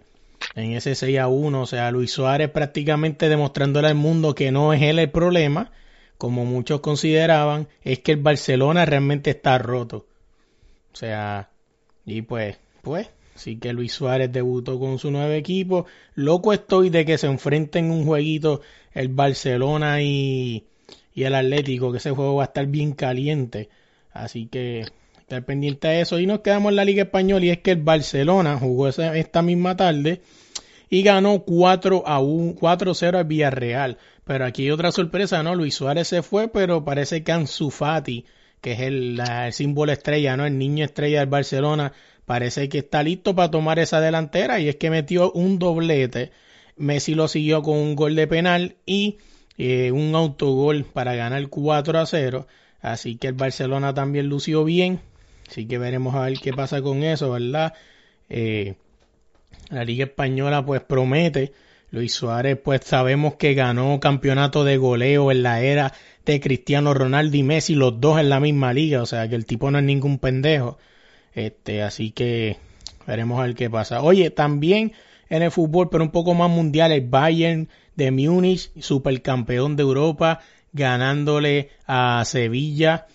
en 0.56 0.72
ese 0.72 0.96
6 0.96 1.20
a 1.20 1.28
1. 1.28 1.62
O 1.62 1.66
sea, 1.66 1.92
Luis 1.92 2.12
Suárez 2.12 2.50
prácticamente 2.50 3.30
demostrándole 3.30 3.88
al 3.88 3.96
mundo 3.96 4.36
que 4.36 4.52
no 4.52 4.74
es 4.74 4.82
él 4.82 5.00
el 5.00 5.12
problema, 5.12 5.72
como 6.18 6.46
muchos 6.46 6.82
consideraban, 6.82 7.68
es 7.84 8.00
que 8.00 8.14
el 8.14 8.22
Barcelona 8.22 8.86
realmente 8.86 9.30
está 9.30 9.58
roto. 9.58 10.08
O 10.94 10.96
sea, 10.96 11.50
y 12.06 12.24
pues, 12.24 12.58
pues, 12.82 13.10
sí 13.36 13.58
que 13.58 13.74
Luis 13.74 13.94
Suárez 13.94 14.32
debutó 14.32 14.80
con 14.80 14.98
su 14.98 15.12
nuevo 15.12 15.32
equipo. 15.34 15.86
Loco 16.16 16.54
estoy 16.54 16.90
de 16.90 17.06
que 17.06 17.18
se 17.18 17.28
enfrenten 17.28 17.92
un 17.92 18.06
jueguito 18.06 18.62
el 18.94 19.10
Barcelona 19.10 20.02
y, 20.02 20.66
y 21.14 21.24
el 21.24 21.36
Atlético, 21.36 21.92
que 21.92 22.00
ese 22.00 22.12
juego 22.12 22.36
va 22.36 22.44
a 22.44 22.48
estar 22.48 22.66
bien 22.66 22.94
caliente. 22.94 23.70
Así 24.12 24.48
que 24.48 24.88
estar 25.27 25.43
pendiente 25.43 25.89
de 25.89 26.00
eso. 26.01 26.19
Y 26.19 26.25
nos 26.25 26.39
quedamos 26.39 26.69
en 26.69 26.77
la 26.77 26.86
Liga 26.86 27.03
Española 27.03 27.46
y 27.46 27.50
es 27.50 27.57
que 27.60 27.72
el 27.72 27.81
Barcelona 27.81 28.57
jugó 28.57 28.88
esa- 28.88 29.17
esta 29.17 29.41
misma 29.41 29.75
tarde 29.75 30.22
y 30.89 31.03
ganó 31.03 31.43
4 31.43 32.03
a 32.07 32.19
1, 32.22 32.55
4-0 32.55 33.17
al 33.17 33.25
Villarreal. 33.25 33.98
pero 34.24 34.43
aquí 34.46 34.63
hay 34.63 34.72
otra 34.72 34.91
sorpresa, 34.91 35.41
¿no? 35.41 35.55
Luis 35.55 35.75
Suárez 35.75 36.10
se 36.10 36.22
fue, 36.22 36.50
pero 36.50 36.84
parece 36.84 37.24
que 37.24 37.31
Ansu 37.31 37.69
Fati, 37.72 38.25
que 38.60 38.74
es 38.74 38.79
el, 38.81 39.19
el 39.22 39.53
símbolo 39.53 39.93
estrella, 39.93 40.36
¿no? 40.36 40.46
El 40.46 40.57
niño 40.57 40.84
estrella 40.84 41.19
del 41.22 41.29
Barcelona, 41.29 41.93
parece 42.25 42.67
que 42.67 42.79
está 42.79 43.03
listo 43.03 43.36
para 43.36 43.51
tomar 43.51 43.79
esa 43.79 44.01
delantera 44.01 44.60
y 44.60 44.67
es 44.67 44.75
que 44.75 44.89
metió 44.89 45.31
un 45.31 45.60
doblete. 45.60 46.31
Messi 46.75 47.15
lo 47.15 47.27
siguió 47.29 47.62
con 47.63 47.77
un 47.77 47.96
gol 47.96 48.15
de 48.15 48.27
penal 48.27 48.75
y 48.86 49.17
eh, 49.57 49.91
un 49.93 50.13
autogol 50.15 50.84
para 50.86 51.15
ganar 51.15 51.48
4 51.48 51.98
a 52.00 52.05
0. 52.05 52.48
Así 52.81 53.15
que 53.15 53.27
el 53.27 53.34
Barcelona 53.34 53.93
también 53.93 54.27
lució 54.27 54.65
bien. 54.65 55.00
Así 55.48 55.66
que 55.68 55.77
veremos 55.77 56.16
a 56.16 56.25
ver 56.25 56.39
qué 56.39 56.54
pasa 56.54 56.82
con 56.82 57.04
eso, 57.04 57.32
¿verdad? 57.32 57.74
Eh, 58.30 58.75
la 59.70 59.84
Liga 59.84 60.06
Española 60.06 60.66
pues 60.66 60.82
promete. 60.82 61.54
Luis 61.89 62.13
Suárez 62.13 62.60
pues 62.62 62.82
sabemos 62.84 63.36
que 63.36 63.54
ganó 63.54 64.00
campeonato 64.01 64.66
de 64.66 64.75
goleo 64.77 65.32
en 65.32 65.44
la 65.44 65.62
era 65.62 65.94
de 66.25 66.42
Cristiano 66.42 66.94
Ronaldo 66.94 67.38
y 67.38 67.44
Messi, 67.44 67.75
los 67.75 68.01
dos 68.01 68.20
en 68.20 68.30
la 68.30 68.42
misma 68.42 68.74
liga, 68.74 69.01
o 69.01 69.06
sea 69.06 69.30
que 69.30 69.36
el 69.36 69.46
tipo 69.46 69.72
no 69.72 69.80
es 69.80 69.86
ningún 69.86 70.20
pendejo. 70.20 70.77
Este, 71.34 71.84
así 71.84 72.12
que 72.12 72.58
veremos 73.06 73.39
a 73.39 73.44
ver 73.44 73.56
qué 73.56 73.70
pasa. 73.70 74.01
Oye, 74.01 74.32
también 74.32 74.92
en 75.30 75.44
el 75.44 75.51
fútbol, 75.51 75.89
pero 75.89 76.04
un 76.04 76.12
poco 76.12 76.34
más 76.34 76.50
mundial, 76.50 76.92
el 76.92 77.08
Bayern 77.08 77.70
de 77.96 78.12
Múnich, 78.12 78.72
supercampeón 78.82 79.75
de 79.77 79.84
Europa, 79.84 80.42
ganándole 80.74 81.70
a 81.86 82.24
Sevilla 82.25 83.08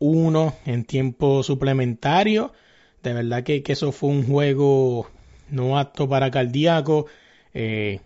2-1 0.00 0.54
en 0.66 0.84
tiempo 0.84 1.42
suplementario. 1.42 2.52
De 3.02 3.12
verdad 3.12 3.42
que, 3.44 3.62
eso 3.66 3.92
fue 3.92 4.10
un 4.10 4.26
juego 4.26 5.08
no 5.50 5.78
apto 5.78 6.08
para 6.08 6.30
cardíaco. 6.30 7.06
Eh, 7.54 8.00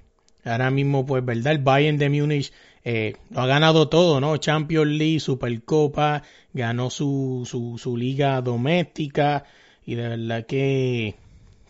ahora 0.45 0.71
mismo, 0.71 1.07
pues, 1.07 1.25
¿verdad? 1.25 1.53
El 1.53 1.59
Bayern 1.59 1.99
de 1.99 2.11
Múnich 2.11 2.53
eh, 2.85 3.15
lo 3.31 3.41
ha 3.41 3.47
ganado 3.47 3.89
todo, 3.89 4.21
¿no? 4.21 4.37
Champions 4.37 4.91
League, 4.91 5.21
Supercopa, 5.21 6.23
ganó 6.53 6.91
su, 6.91 7.43
su, 7.47 7.79
su 7.79 7.97
liga 7.97 8.41
doméstica 8.41 9.45
y 9.85 9.95
de 9.95 10.09
verdad 10.09 10.47
que 10.47 11.15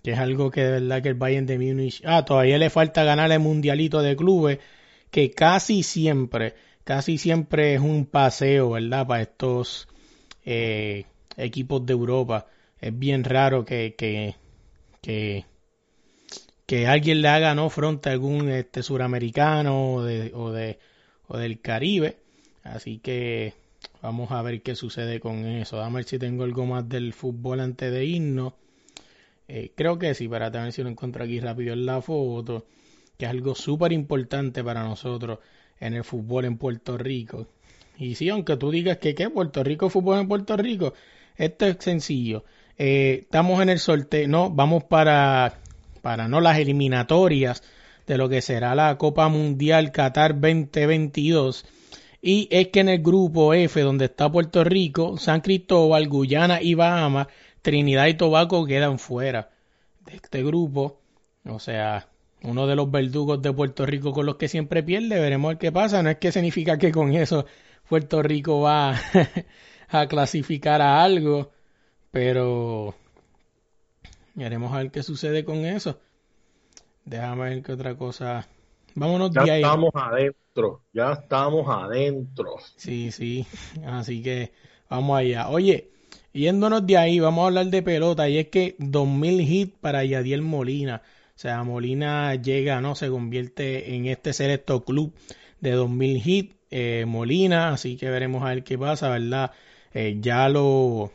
que 0.02 0.12
es 0.12 0.18
algo 0.18 0.50
que 0.50 0.62
de 0.62 0.70
verdad 0.80 1.02
que 1.02 1.08
el 1.10 1.14
Bayern 1.14 1.46
de 1.46 1.58
Múnich, 1.58 2.02
ah, 2.04 2.24
todavía 2.24 2.58
le 2.58 2.70
falta 2.70 3.04
ganar 3.04 3.30
el 3.32 3.40
mundialito 3.40 4.02
de 4.02 4.16
clubes, 4.16 4.58
que 5.10 5.30
casi 5.30 5.82
siempre, 5.82 6.54
casi 6.84 7.18
siempre 7.18 7.74
es 7.74 7.80
un 7.80 8.06
paseo, 8.06 8.70
¿verdad? 8.70 9.06
Para 9.06 9.22
estos 9.22 9.88
eh, 10.44 11.04
equipos 11.36 11.84
de 11.86 11.92
Europa. 11.92 12.46
Es 12.80 12.98
bien 12.98 13.24
raro 13.24 13.64
que, 13.64 13.94
que, 13.96 14.36
que, 15.02 15.44
que 16.66 16.86
alguien 16.86 17.22
le 17.22 17.28
haga 17.28 17.54
no 17.54 17.68
frente 17.70 18.08
a 18.08 18.12
algún 18.12 18.48
este 18.48 18.82
suramericano 18.82 19.94
o 19.94 20.02
de, 20.02 20.32
o 20.34 20.50
de 20.50 20.78
o 21.30 21.38
del 21.38 21.60
Caribe. 21.60 22.18
Así 22.62 22.98
que 22.98 23.54
vamos 24.02 24.30
a 24.32 24.42
ver 24.42 24.62
qué 24.62 24.74
sucede 24.74 25.20
con 25.20 25.46
eso. 25.46 25.80
A 25.82 25.88
ver 25.88 26.04
si 26.04 26.18
tengo 26.18 26.44
algo 26.44 26.66
más 26.66 26.88
del 26.88 27.12
fútbol 27.12 27.60
antes 27.60 27.90
de 27.92 28.04
irnos. 28.04 28.54
Eh, 29.48 29.72
creo 29.74 29.98
que 29.98 30.14
sí, 30.14 30.28
para 30.28 30.50
ver 30.50 30.72
si 30.72 30.82
lo 30.82 30.88
encuentro 30.88 31.24
aquí 31.24 31.40
rápido 31.40 31.72
en 31.72 31.86
la 31.86 32.02
foto, 32.02 32.66
que 33.16 33.24
es 33.24 33.30
algo 33.30 33.54
súper 33.54 33.92
importante 33.92 34.62
para 34.62 34.84
nosotros 34.84 35.38
en 35.80 35.94
el 35.94 36.04
fútbol 36.04 36.44
en 36.44 36.56
Puerto 36.58 36.98
Rico. 36.98 37.46
Y 38.00 38.14
sí, 38.14 38.30
aunque 38.30 38.56
tú 38.56 38.70
digas 38.70 38.96
que 38.96 39.14
qué, 39.14 39.28
Puerto 39.28 39.62
Rico, 39.62 39.90
fútbol 39.90 40.20
en 40.20 40.28
Puerto 40.28 40.56
Rico, 40.56 40.94
esto 41.36 41.66
es 41.66 41.76
sencillo. 41.80 42.44
Eh, 42.78 43.20
estamos 43.24 43.60
en 43.60 43.68
el 43.68 43.78
sorteo, 43.78 44.26
no, 44.26 44.48
vamos 44.48 44.84
para, 44.84 45.58
para 46.00 46.26
no 46.26 46.40
las 46.40 46.58
eliminatorias 46.58 47.62
de 48.06 48.16
lo 48.16 48.30
que 48.30 48.40
será 48.40 48.74
la 48.74 48.96
Copa 48.96 49.28
Mundial 49.28 49.92
Qatar 49.92 50.32
2022. 50.32 51.66
Y 52.22 52.48
es 52.50 52.68
que 52.68 52.80
en 52.80 52.88
el 52.88 53.02
grupo 53.02 53.52
F, 53.52 53.78
donde 53.82 54.06
está 54.06 54.32
Puerto 54.32 54.64
Rico, 54.64 55.18
San 55.18 55.42
Cristóbal, 55.42 56.08
Guyana 56.08 56.62
y 56.62 56.72
Bahamas, 56.72 57.26
Trinidad 57.60 58.06
y 58.06 58.14
Tobago 58.14 58.64
quedan 58.64 58.98
fuera 58.98 59.50
de 60.06 60.16
este 60.16 60.42
grupo. 60.42 61.02
O 61.44 61.58
sea, 61.58 62.08
uno 62.44 62.66
de 62.66 62.76
los 62.76 62.90
verdugos 62.90 63.42
de 63.42 63.52
Puerto 63.52 63.84
Rico 63.84 64.12
con 64.12 64.24
los 64.24 64.36
que 64.36 64.48
siempre 64.48 64.82
pierde. 64.82 65.20
Veremos 65.20 65.56
qué 65.56 65.70
pasa. 65.70 66.02
No 66.02 66.08
es 66.08 66.16
que 66.16 66.32
significa 66.32 66.78
que 66.78 66.92
con 66.92 67.14
eso 67.14 67.44
Puerto 67.90 68.22
Rico 68.22 68.60
va 68.60 68.94
a 69.88 70.06
clasificar 70.06 70.80
a 70.80 71.02
algo, 71.02 71.50
pero 72.12 72.94
veremos 74.36 74.72
a 74.72 74.78
ver 74.78 74.92
qué 74.92 75.02
sucede 75.02 75.44
con 75.44 75.64
eso. 75.64 75.98
Déjame 77.04 77.50
ver 77.50 77.62
qué 77.64 77.72
otra 77.72 77.96
cosa. 77.96 78.46
Vámonos 78.94 79.32
ya 79.32 79.56
estamos 79.56 79.90
adentro, 79.94 80.82
ya 80.92 81.14
estamos 81.14 81.66
adentro. 81.68 82.54
Sí, 82.76 83.10
sí, 83.10 83.44
así 83.84 84.22
que 84.22 84.52
vamos 84.88 85.18
allá. 85.18 85.48
Oye, 85.48 85.90
Yéndonos 86.32 86.86
de 86.86 86.96
ahí, 86.96 87.18
vamos 87.18 87.42
a 87.42 87.46
hablar 87.48 87.66
de 87.66 87.82
pelota 87.82 88.28
y 88.28 88.38
es 88.38 88.46
que 88.50 88.76
2000 88.78 89.40
hits 89.40 89.76
para 89.80 90.04
Yadiel 90.04 90.42
Molina. 90.42 91.02
O 91.34 91.38
sea, 91.40 91.64
Molina 91.64 92.36
llega, 92.36 92.80
¿no? 92.80 92.94
Se 92.94 93.08
convierte 93.08 93.96
en 93.96 94.06
este 94.06 94.32
selecto 94.32 94.84
club 94.84 95.12
de 95.60 95.72
2000 95.72 96.22
hits. 96.24 96.56
Eh, 96.72 97.04
Molina, 97.06 97.70
así 97.70 97.96
que 97.96 98.08
veremos 98.10 98.44
a 98.44 98.50
ver 98.50 98.62
qué 98.64 98.78
pasa, 98.78 99.08
¿verdad? 99.08 99.50
Eh, 99.92 100.18
ya 100.20 100.48
lo, 100.48 101.10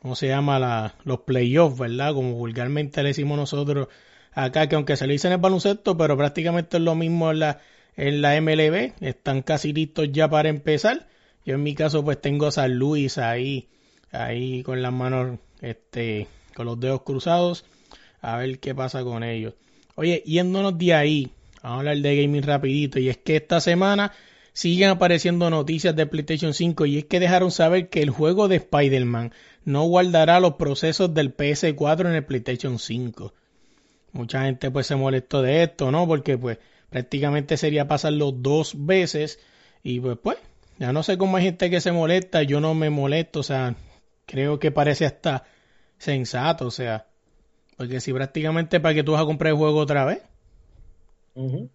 ¿cómo 0.00 0.16
se 0.16 0.28
llama? 0.28 0.58
La, 0.58 0.94
los 1.04 1.20
playoffs, 1.20 1.78
¿verdad? 1.78 2.12
Como 2.14 2.34
vulgarmente 2.34 3.02
le 3.02 3.10
decimos 3.10 3.38
nosotros 3.38 3.88
acá, 4.32 4.68
que 4.68 4.76
aunque 4.76 4.96
se 4.96 5.06
le 5.06 5.14
dice 5.14 5.28
en 5.28 5.34
el 5.34 5.38
baloncesto, 5.40 5.96
pero 5.96 6.16
prácticamente 6.16 6.76
es 6.76 6.82
lo 6.82 6.94
mismo 6.94 7.30
en 7.30 7.38
la, 7.38 7.60
en 7.96 8.20
la 8.20 8.38
MLB. 8.40 8.92
Están 9.00 9.42
casi 9.42 9.72
listos 9.72 10.10
ya 10.12 10.28
para 10.28 10.50
empezar. 10.50 11.08
Yo 11.46 11.54
en 11.54 11.62
mi 11.62 11.74
caso 11.74 12.04
pues 12.04 12.20
tengo 12.20 12.46
a 12.46 12.52
San 12.52 12.74
Luis 12.74 13.18
ahí 13.18 13.68
ahí 14.12 14.62
con 14.62 14.82
las 14.82 14.92
manos, 14.92 15.38
este, 15.60 16.28
con 16.54 16.66
los 16.66 16.78
dedos 16.78 17.02
cruzados, 17.02 17.64
a 18.20 18.36
ver 18.36 18.60
qué 18.60 18.74
pasa 18.74 19.02
con 19.02 19.24
ellos. 19.24 19.54
Oye, 19.94 20.22
yéndonos 20.24 20.78
de 20.78 20.94
ahí, 20.94 21.32
vamos 21.62 21.76
a 21.76 21.78
hablar 21.80 21.98
de 21.98 22.22
gaming 22.22 22.42
rapidito, 22.42 22.98
y 22.98 23.08
es 23.08 23.16
que 23.18 23.36
esta 23.36 23.60
semana 23.60 24.12
siguen 24.52 24.90
apareciendo 24.90 25.48
noticias 25.50 25.96
de 25.96 26.06
PlayStation 26.06 26.52
5 26.52 26.86
y 26.86 26.98
es 26.98 27.04
que 27.06 27.20
dejaron 27.20 27.50
saber 27.50 27.88
que 27.88 28.02
el 28.02 28.10
juego 28.10 28.48
de 28.48 28.56
Spider-Man 28.56 29.32
no 29.64 29.84
guardará 29.84 30.40
los 30.40 30.54
procesos 30.54 31.14
del 31.14 31.34
PS4 31.34 32.08
en 32.08 32.14
el 32.14 32.24
PlayStation 32.24 32.78
5. 32.78 33.32
Mucha 34.12 34.44
gente 34.44 34.70
pues 34.70 34.86
se 34.86 34.96
molestó 34.96 35.40
de 35.40 35.62
esto, 35.62 35.90
¿no? 35.90 36.06
Porque 36.06 36.36
pues 36.36 36.58
prácticamente 36.90 37.56
sería 37.56 37.88
pasarlo 37.88 38.32
dos 38.32 38.74
veces 38.76 39.40
y 39.82 40.00
pues 40.00 40.18
pues 40.22 40.38
ya 40.78 40.92
no 40.92 41.02
sé 41.02 41.16
cómo 41.16 41.36
hay 41.36 41.44
gente 41.44 41.70
que 41.70 41.80
se 41.80 41.92
molesta, 41.92 42.42
yo 42.42 42.60
no 42.60 42.74
me 42.74 42.90
molesto, 42.90 43.40
o 43.40 43.42
sea, 43.42 43.74
creo 44.26 44.58
que 44.58 44.70
parece 44.70 45.06
hasta 45.06 45.44
sensato, 45.98 46.66
o 46.66 46.70
sea, 46.70 47.06
porque 47.76 48.00
si 48.00 48.12
prácticamente 48.12 48.80
para 48.80 48.94
que 48.94 49.04
tú 49.04 49.12
vas 49.12 49.22
a 49.22 49.26
comprar 49.26 49.52
el 49.52 49.58
juego 49.58 49.78
otra 49.78 50.04
vez. 50.04 50.22
O 51.34 51.68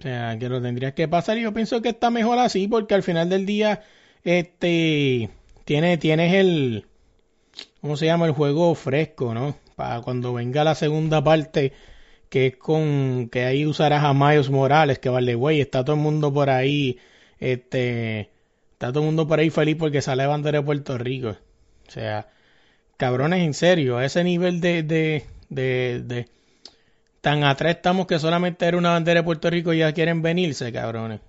sea, 0.00 0.36
que 0.38 0.48
lo 0.48 0.62
tendrías 0.62 0.94
que 0.94 1.08
pasar 1.08 1.38
y 1.38 1.42
yo 1.42 1.52
pienso 1.52 1.82
que 1.82 1.90
está 1.90 2.10
mejor 2.10 2.38
así 2.38 2.68
porque 2.68 2.94
al 2.94 3.02
final 3.02 3.28
del 3.28 3.46
día, 3.46 3.82
este, 4.24 5.30
tiene, 5.64 5.98
tienes 5.98 6.34
el, 6.34 6.86
¿cómo 7.80 7.96
se 7.96 8.06
llama? 8.06 8.26
El 8.26 8.32
juego 8.32 8.74
fresco, 8.74 9.34
¿no? 9.34 9.56
Para 9.76 10.00
cuando 10.02 10.32
venga 10.34 10.64
la 10.64 10.74
segunda 10.74 11.22
parte, 11.22 11.72
que 12.28 12.46
es 12.48 12.56
con, 12.56 13.28
que 13.30 13.44
ahí 13.44 13.66
usarás 13.66 14.04
a 14.04 14.14
Miles 14.14 14.50
Morales, 14.50 14.98
que 14.98 15.08
vale, 15.08 15.34
güey, 15.34 15.60
está 15.60 15.84
todo 15.84 15.96
el 15.96 16.02
mundo 16.02 16.32
por 16.32 16.50
ahí, 16.50 16.98
este, 17.40 18.30
Está 18.78 18.92
todo 18.92 19.00
el 19.00 19.06
mundo 19.06 19.26
por 19.26 19.40
ahí 19.40 19.50
feliz 19.50 19.74
porque 19.76 20.00
sale 20.02 20.24
bandera 20.24 20.60
de 20.60 20.64
Puerto 20.64 20.96
Rico. 20.98 21.30
O 21.88 21.90
sea, 21.90 22.28
cabrones, 22.96 23.40
en 23.44 23.54
serio, 23.54 23.98
a 23.98 24.04
ese 24.04 24.24
nivel 24.24 24.60
de, 24.60 24.84
de, 24.84 25.26
de, 25.48 26.02
de 26.04 26.28
tan 27.20 27.44
atrás 27.44 27.76
estamos 27.76 28.06
que 28.06 28.18
solamente 28.18 28.66
era 28.66 28.76
una 28.76 28.90
bandera 28.90 29.20
de 29.20 29.24
Puerto 29.24 29.50
Rico 29.50 29.72
y 29.72 29.78
ya 29.78 29.92
quieren 29.92 30.22
venirse, 30.22 30.72
cabrones. 30.72 31.20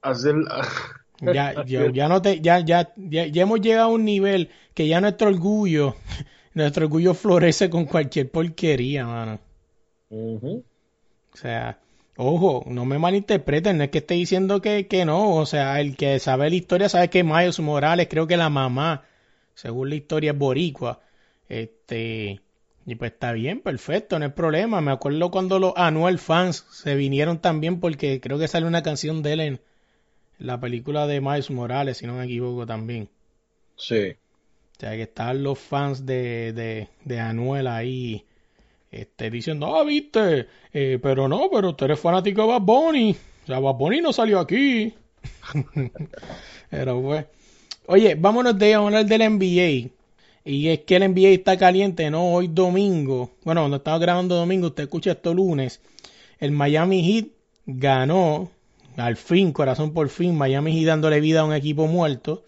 Hacer... 0.00 0.36
ya, 1.20 1.62
ya, 1.66 1.90
ya, 1.90 2.08
no 2.08 2.20
te, 2.22 2.40
ya, 2.40 2.60
ya, 2.60 2.92
ya, 2.96 3.42
hemos 3.42 3.60
llegado 3.60 3.90
a 3.90 3.92
un 3.92 4.04
nivel 4.04 4.50
que 4.74 4.88
ya 4.88 5.00
nuestro 5.00 5.28
orgullo, 5.28 5.96
nuestro 6.54 6.86
orgullo 6.86 7.14
florece 7.14 7.70
con 7.70 7.84
cualquier 7.84 8.30
porquería, 8.30 9.06
mano. 9.06 9.38
O 10.10 10.62
sea, 11.32 11.78
Ojo, 12.16 12.64
no 12.66 12.84
me 12.84 12.98
malinterpreten, 12.98 13.78
no 13.78 13.84
es 13.84 13.90
que 13.90 13.98
esté 13.98 14.14
diciendo 14.14 14.60
que, 14.60 14.86
que 14.86 15.04
no, 15.06 15.34
o 15.36 15.46
sea, 15.46 15.80
el 15.80 15.96
que 15.96 16.18
sabe 16.18 16.50
la 16.50 16.56
historia 16.56 16.88
sabe 16.90 17.08
que 17.08 17.24
Miles 17.24 17.58
Morales, 17.60 18.06
creo 18.10 18.26
que 18.26 18.36
la 18.36 18.50
mamá, 18.50 19.04
según 19.54 19.88
la 19.88 19.94
historia 19.94 20.32
es 20.32 20.38
boricua, 20.38 21.00
este, 21.48 22.40
y 22.86 22.94
pues 22.96 23.12
está 23.12 23.32
bien, 23.32 23.60
perfecto, 23.60 24.18
no 24.18 24.24
hay 24.24 24.30
problema, 24.32 24.80
me 24.80 24.92
acuerdo 24.92 25.30
cuando 25.30 25.58
los 25.58 25.72
Anual 25.76 26.18
fans 26.18 26.66
se 26.70 26.94
vinieron 26.94 27.38
también 27.38 27.80
porque 27.80 28.20
creo 28.20 28.38
que 28.38 28.48
sale 28.48 28.66
una 28.66 28.82
canción 28.82 29.22
de 29.22 29.32
él 29.32 29.40
en 29.40 29.60
la 30.38 30.58
película 30.60 31.06
de 31.06 31.20
Miles 31.20 31.50
Morales, 31.50 31.98
si 31.98 32.06
no 32.06 32.14
me 32.14 32.24
equivoco 32.24 32.66
también. 32.66 33.08
Sí. 33.76 34.16
O 34.76 34.80
sea, 34.80 34.92
que 34.92 35.02
estaban 35.02 35.42
los 35.42 35.58
fans 35.58 36.04
de, 36.04 36.52
de, 36.52 36.88
de 37.04 37.20
Anuel 37.20 37.68
ahí 37.68 38.24
este, 38.92 39.30
diciendo, 39.30 39.74
ah, 39.74 39.84
viste, 39.84 40.48
eh, 40.72 40.98
pero 41.02 41.26
no, 41.26 41.48
pero 41.50 41.70
usted 41.70 41.90
es 41.90 41.98
fanático 41.98 42.42
de 42.42 42.48
Bad 42.48 42.60
Bunny. 42.60 43.16
O 43.44 43.46
sea, 43.46 43.58
Bad 43.58 43.74
Bunny 43.74 44.02
no 44.02 44.12
salió 44.12 44.38
aquí. 44.38 44.94
pero 46.70 47.00
pues. 47.00 47.24
Oye, 47.86 48.14
vámonos 48.14 48.58
de 48.58 48.74
hablar 48.74 49.06
del 49.06 49.38
NBA. 49.38 49.90
Y 50.44 50.68
es 50.68 50.80
que 50.80 50.96
el 50.96 51.12
NBA 51.12 51.28
está 51.28 51.56
caliente, 51.56 52.10
¿no? 52.10 52.32
Hoy 52.32 52.48
domingo. 52.48 53.30
Bueno, 53.44 53.62
cuando 53.62 53.76
estaba 53.76 53.98
grabando 53.98 54.34
domingo, 54.34 54.68
usted 54.68 54.84
escucha 54.84 55.12
esto 55.12 55.32
lunes. 55.32 55.80
El 56.40 56.50
Miami 56.50 57.04
Heat 57.04 57.28
ganó, 57.66 58.50
al 58.96 59.16
fin, 59.16 59.52
corazón 59.52 59.92
por 59.92 60.08
fin, 60.08 60.36
Miami 60.36 60.72
Heat 60.72 60.86
dándole 60.86 61.20
vida 61.20 61.40
a 61.40 61.44
un 61.44 61.54
equipo 61.54 61.86
muerto. 61.86 62.44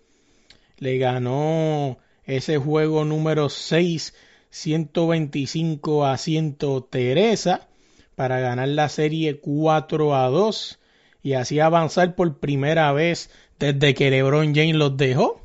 Le 0.78 0.98
ganó 0.98 1.98
ese 2.24 2.58
juego 2.58 3.04
número 3.04 3.48
6 3.48 4.14
125 4.50 6.04
a 6.04 6.16
100 6.16 6.56
Teresa 6.90 7.68
para 8.16 8.40
ganar 8.40 8.68
la 8.68 8.88
serie 8.88 9.38
4 9.38 10.16
a 10.16 10.28
2 10.28 10.78
y 11.22 11.32
así 11.34 11.60
avanzar 11.60 12.14
por 12.16 12.38
primera 12.38 12.92
vez 12.92 13.30
desde 13.58 13.94
que 13.94 14.10
LeBron 14.10 14.54
James 14.54 14.76
los 14.76 14.96
dejó 14.96 15.43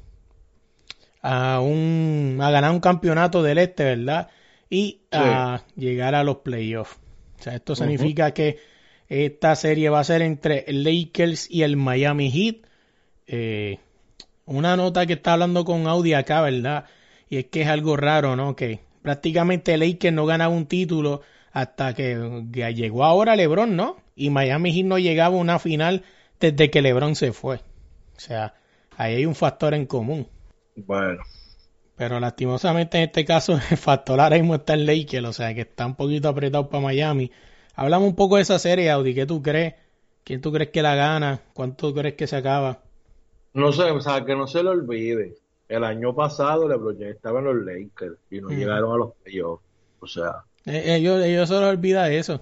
a, 1.21 1.59
un, 1.61 2.37
a 2.41 2.51
ganar 2.51 2.71
un 2.71 2.79
campeonato 2.79 3.43
del 3.43 3.57
este, 3.57 3.83
¿verdad? 3.83 4.29
Y 4.69 5.01
a 5.11 5.63
llegar 5.75 6.15
a 6.15 6.23
los 6.23 6.37
playoffs. 6.37 6.99
O 7.39 7.43
sea, 7.43 7.55
esto 7.55 7.75
significa 7.75 8.31
que 8.31 8.59
esta 9.07 9.55
serie 9.55 9.89
va 9.89 9.99
a 9.99 10.03
ser 10.03 10.21
entre 10.21 10.65
el 10.67 10.83
Lakers 10.83 11.49
y 11.49 11.63
el 11.63 11.77
Miami 11.77 12.29
Heat. 12.31 12.57
Eh, 13.27 13.79
una 14.45 14.75
nota 14.75 15.05
que 15.05 15.13
está 15.13 15.33
hablando 15.33 15.65
con 15.65 15.87
Audi 15.87 16.13
acá, 16.13 16.41
¿verdad? 16.41 16.85
Y 17.29 17.37
es 17.37 17.45
que 17.45 17.61
es 17.61 17.67
algo 17.67 17.97
raro, 17.97 18.35
¿no? 18.35 18.55
Que 18.55 18.79
prácticamente 19.01 19.77
Lakers 19.77 20.13
no 20.13 20.25
ganaba 20.25 20.53
un 20.53 20.65
título 20.65 21.21
hasta 21.51 21.93
que, 21.93 22.43
llegó 22.51 23.03
ahora 23.03 23.35
LeBron, 23.35 23.75
¿no? 23.75 23.97
Y 24.15 24.29
Miami 24.29 24.73
Heat 24.73 24.85
no 24.85 24.99
llegaba 24.99 25.35
a 25.35 25.39
una 25.39 25.59
final 25.59 26.03
desde 26.39 26.69
que 26.69 26.81
LeBron 26.81 27.15
se 27.15 27.31
fue. 27.31 27.57
O 27.57 28.19
sea, 28.19 28.53
ahí 28.95 29.15
hay 29.15 29.25
un 29.25 29.35
factor 29.35 29.73
en 29.73 29.85
común. 29.85 30.27
Bueno. 30.85 31.23
Pero 31.95 32.19
lastimosamente 32.19 32.97
en 32.97 33.03
este 33.05 33.25
caso 33.25 33.53
el 33.71 33.77
factor 33.77 34.19
ahora 34.19 34.37
mismo 34.37 34.55
está 34.55 34.73
en 34.73 34.85
Lakers, 34.85 35.25
o 35.25 35.33
sea 35.33 35.53
que 35.53 35.61
está 35.61 35.85
un 35.85 35.95
poquito 35.95 36.29
apretado 36.29 36.69
para 36.69 36.83
Miami. 36.83 37.31
Hablamos 37.75 38.09
un 38.09 38.15
poco 38.15 38.35
de 38.35 38.41
esa 38.41 38.59
serie, 38.59 38.89
Audi, 38.89 39.13
¿qué 39.13 39.25
tú 39.25 39.41
crees? 39.41 39.75
¿Quién 40.23 40.41
tú 40.41 40.51
crees 40.51 40.69
que 40.69 40.81
la 40.81 40.95
gana? 40.95 41.41
¿Cuánto 41.53 41.93
crees 41.93 42.15
que 42.15 42.27
se 42.27 42.35
acaba? 42.35 42.81
No 43.53 43.71
sé, 43.71 43.83
o 43.83 44.01
sea, 44.01 44.23
que 44.25 44.35
no 44.35 44.47
se 44.47 44.61
le 44.61 44.69
olvide 44.69 45.35
el 45.69 45.83
año 45.83 46.13
pasado 46.13 46.67
LeBron 46.67 46.97
James 46.97 47.15
estaba 47.15 47.39
en 47.39 47.45
los 47.45 47.55
Lakers 47.63 48.17
y 48.31 48.41
no 48.41 48.49
llegaron 48.49 48.91
a 48.91 48.97
los 48.97 49.13
playoffs. 49.23 49.63
O 49.99 50.07
sea. 50.07 50.43
Eh, 50.65 50.95
ellos, 50.95 51.23
ellos 51.23 51.47
se 51.47 51.55
les 51.55 51.63
olvida 51.63 52.11
eso. 52.11 52.41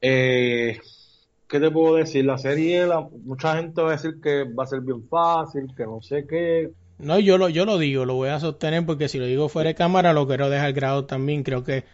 Eh, 0.00 0.78
¿Qué 1.48 1.60
te 1.60 1.70
puedo 1.70 1.94
decir? 1.94 2.24
La 2.24 2.36
serie, 2.36 2.86
mucha 3.24 3.56
gente 3.56 3.80
va 3.80 3.90
a 3.90 3.92
decir 3.92 4.20
que 4.20 4.44
va 4.44 4.64
a 4.64 4.66
ser 4.66 4.80
bien 4.80 5.06
fácil, 5.08 5.72
que 5.74 5.84
no 5.84 6.02
sé 6.02 6.26
qué. 6.26 6.70
No, 6.98 7.18
yo 7.18 7.38
lo, 7.38 7.48
yo 7.48 7.64
lo 7.64 7.78
digo, 7.78 8.04
lo 8.04 8.14
voy 8.14 8.30
a 8.30 8.40
sostener 8.40 8.84
porque 8.84 9.08
si 9.08 9.18
lo 9.18 9.26
digo 9.26 9.48
fuera 9.48 9.68
de 9.68 9.74
cámara 9.74 10.12
lo 10.12 10.26
quiero 10.26 10.50
dejar 10.50 10.72
grado 10.72 11.04
también. 11.04 11.44
Creo 11.44 11.62
que 11.62 11.84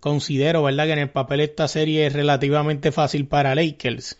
considero, 0.00 0.62
¿verdad?, 0.62 0.86
que 0.86 0.92
en 0.92 0.98
el 1.00 1.10
papel 1.10 1.40
esta 1.40 1.68
serie 1.68 2.06
es 2.06 2.12
relativamente 2.12 2.92
fácil 2.92 3.26
para 3.26 3.54
Lakers. 3.54 4.18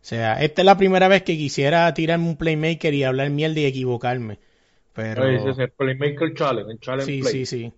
O 0.00 0.04
sea, 0.08 0.42
esta 0.42 0.62
es 0.62 0.66
la 0.66 0.76
primera 0.76 1.08
vez 1.08 1.22
que 1.22 1.36
quisiera 1.36 1.92
tirarme 1.94 2.28
un 2.28 2.36
playmaker 2.36 2.94
y 2.94 3.04
hablar 3.04 3.30
mierda 3.30 3.60
y 3.60 3.64
equivocarme. 3.64 4.38
Pero... 4.92 5.24
el 5.24 5.70
Playmaker 5.70 6.34
Challenge, 6.34 6.72
el 6.72 6.80
Challenge 6.80 7.04
Sí, 7.04 7.22
sí, 7.22 7.46
sí. 7.46 7.72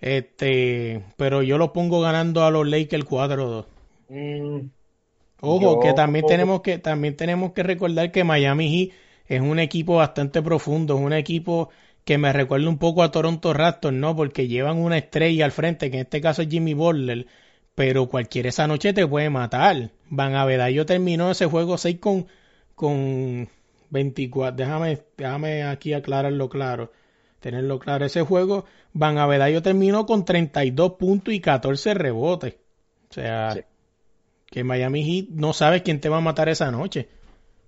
Este, 0.00 1.02
pero 1.16 1.42
yo 1.42 1.56
lo 1.56 1.72
pongo 1.72 2.00
ganando 2.00 2.44
a 2.44 2.50
los 2.50 2.66
Lakers 2.66 3.04
4-2. 3.04 3.64
Mm, 4.08 4.58
Ojo, 5.40 5.80
que 5.80 5.92
también 5.92 6.26
tenemos 6.26 6.62
que 6.62 6.78
también 6.78 7.16
tenemos 7.16 7.52
que 7.52 7.62
recordar 7.62 8.10
que 8.12 8.24
Miami 8.24 8.70
Heat 8.70 8.96
es 9.26 9.40
un 9.40 9.58
equipo 9.58 9.96
bastante 9.96 10.42
profundo, 10.42 10.96
es 10.96 11.00
un 11.00 11.12
equipo 11.12 11.70
que 12.04 12.18
me 12.18 12.32
recuerda 12.32 12.68
un 12.68 12.78
poco 12.78 13.02
a 13.02 13.10
Toronto 13.10 13.52
Raptors, 13.52 13.96
¿no? 13.96 14.14
Porque 14.14 14.46
llevan 14.46 14.78
una 14.78 14.98
estrella 14.98 15.44
al 15.44 15.52
frente, 15.52 15.90
que 15.90 15.96
en 15.96 16.02
este 16.02 16.20
caso 16.20 16.42
es 16.42 16.48
Jimmy 16.48 16.74
Butler, 16.74 17.26
pero 17.74 18.08
cualquiera 18.08 18.50
esa 18.50 18.66
noche 18.66 18.92
te 18.92 19.06
puede 19.06 19.30
matar. 19.30 19.90
Van 20.10 20.34
a 20.34 20.70
yo 20.70 20.86
terminó 20.86 21.30
ese 21.30 21.46
juego 21.46 21.78
6 21.78 21.98
con, 21.98 22.26
con 22.74 23.48
24, 23.90 24.56
déjame, 24.56 25.02
déjame 25.16 25.64
aquí 25.64 25.94
aclararlo 25.94 26.48
claro, 26.48 26.92
tenerlo 27.40 27.78
claro. 27.78 28.04
Ese 28.04 28.22
juego, 28.22 28.66
Van 28.92 29.18
Avedayo 29.18 29.62
terminó 29.62 30.04
con 30.04 30.24
32 30.24 30.92
puntos 30.92 31.32
y 31.32 31.40
14 31.40 31.94
rebotes. 31.94 32.54
O 33.10 33.14
sea, 33.14 33.56
que 34.46 34.64
Miami 34.64 35.04
Heat 35.04 35.28
no 35.30 35.52
sabe 35.52 35.82
quién 35.82 36.00
te 36.00 36.08
va 36.08 36.18
a 36.18 36.20
matar 36.20 36.48
esa 36.48 36.70
noche. 36.70 37.08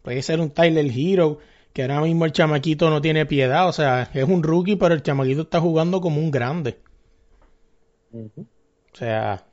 Puede 0.02 0.22
ser 0.22 0.40
un 0.40 0.50
Tyler 0.50 0.87
Hero, 0.94 1.38
que 1.76 1.82
ahora 1.82 2.00
mismo 2.00 2.24
el 2.24 2.32
chamaquito 2.32 2.88
no 2.88 3.02
tiene 3.02 3.26
piedad. 3.26 3.68
O 3.68 3.72
sea, 3.72 4.08
es 4.14 4.24
un 4.24 4.42
rookie, 4.42 4.76
pero 4.76 4.94
el 4.94 5.02
chamaquito 5.02 5.42
está 5.42 5.60
jugando 5.60 6.00
como 6.00 6.18
un 6.18 6.30
grande. 6.30 6.78
O 8.14 8.96
sea, 8.96 9.44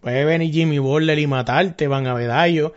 puede 0.00 0.24
venir 0.24 0.52
Jimmy 0.52 0.78
Butler 0.78 1.18
y 1.18 1.26
matarte, 1.26 1.88
Van 1.88 2.06
Avedayo 2.06 2.72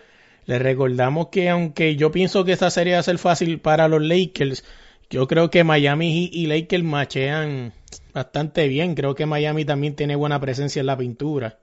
les 0.45 0.59
recordamos 0.59 1.27
que 1.27 1.49
aunque 1.49 1.95
yo 1.95 2.11
pienso 2.11 2.43
que 2.43 2.51
esta 2.51 2.71
serie 2.71 2.93
va 2.93 2.99
a 2.99 3.03
ser 3.03 3.19
fácil 3.19 3.59
para 3.61 3.87
los 3.87 4.01
Lakers, 4.01 4.65
yo 5.07 5.27
creo 5.27 5.51
que 5.51 5.63
Miami 5.63 6.29
y 6.33 6.47
Lakers 6.47 6.83
machean 6.83 7.73
bastante 8.11 8.67
bien. 8.67 8.95
Creo 8.95 9.13
que 9.13 9.27
Miami 9.27 9.65
también 9.65 9.95
tiene 9.95 10.15
buena 10.15 10.39
presencia 10.39 10.79
en 10.79 10.87
la 10.87 10.97
pintura. 10.97 11.59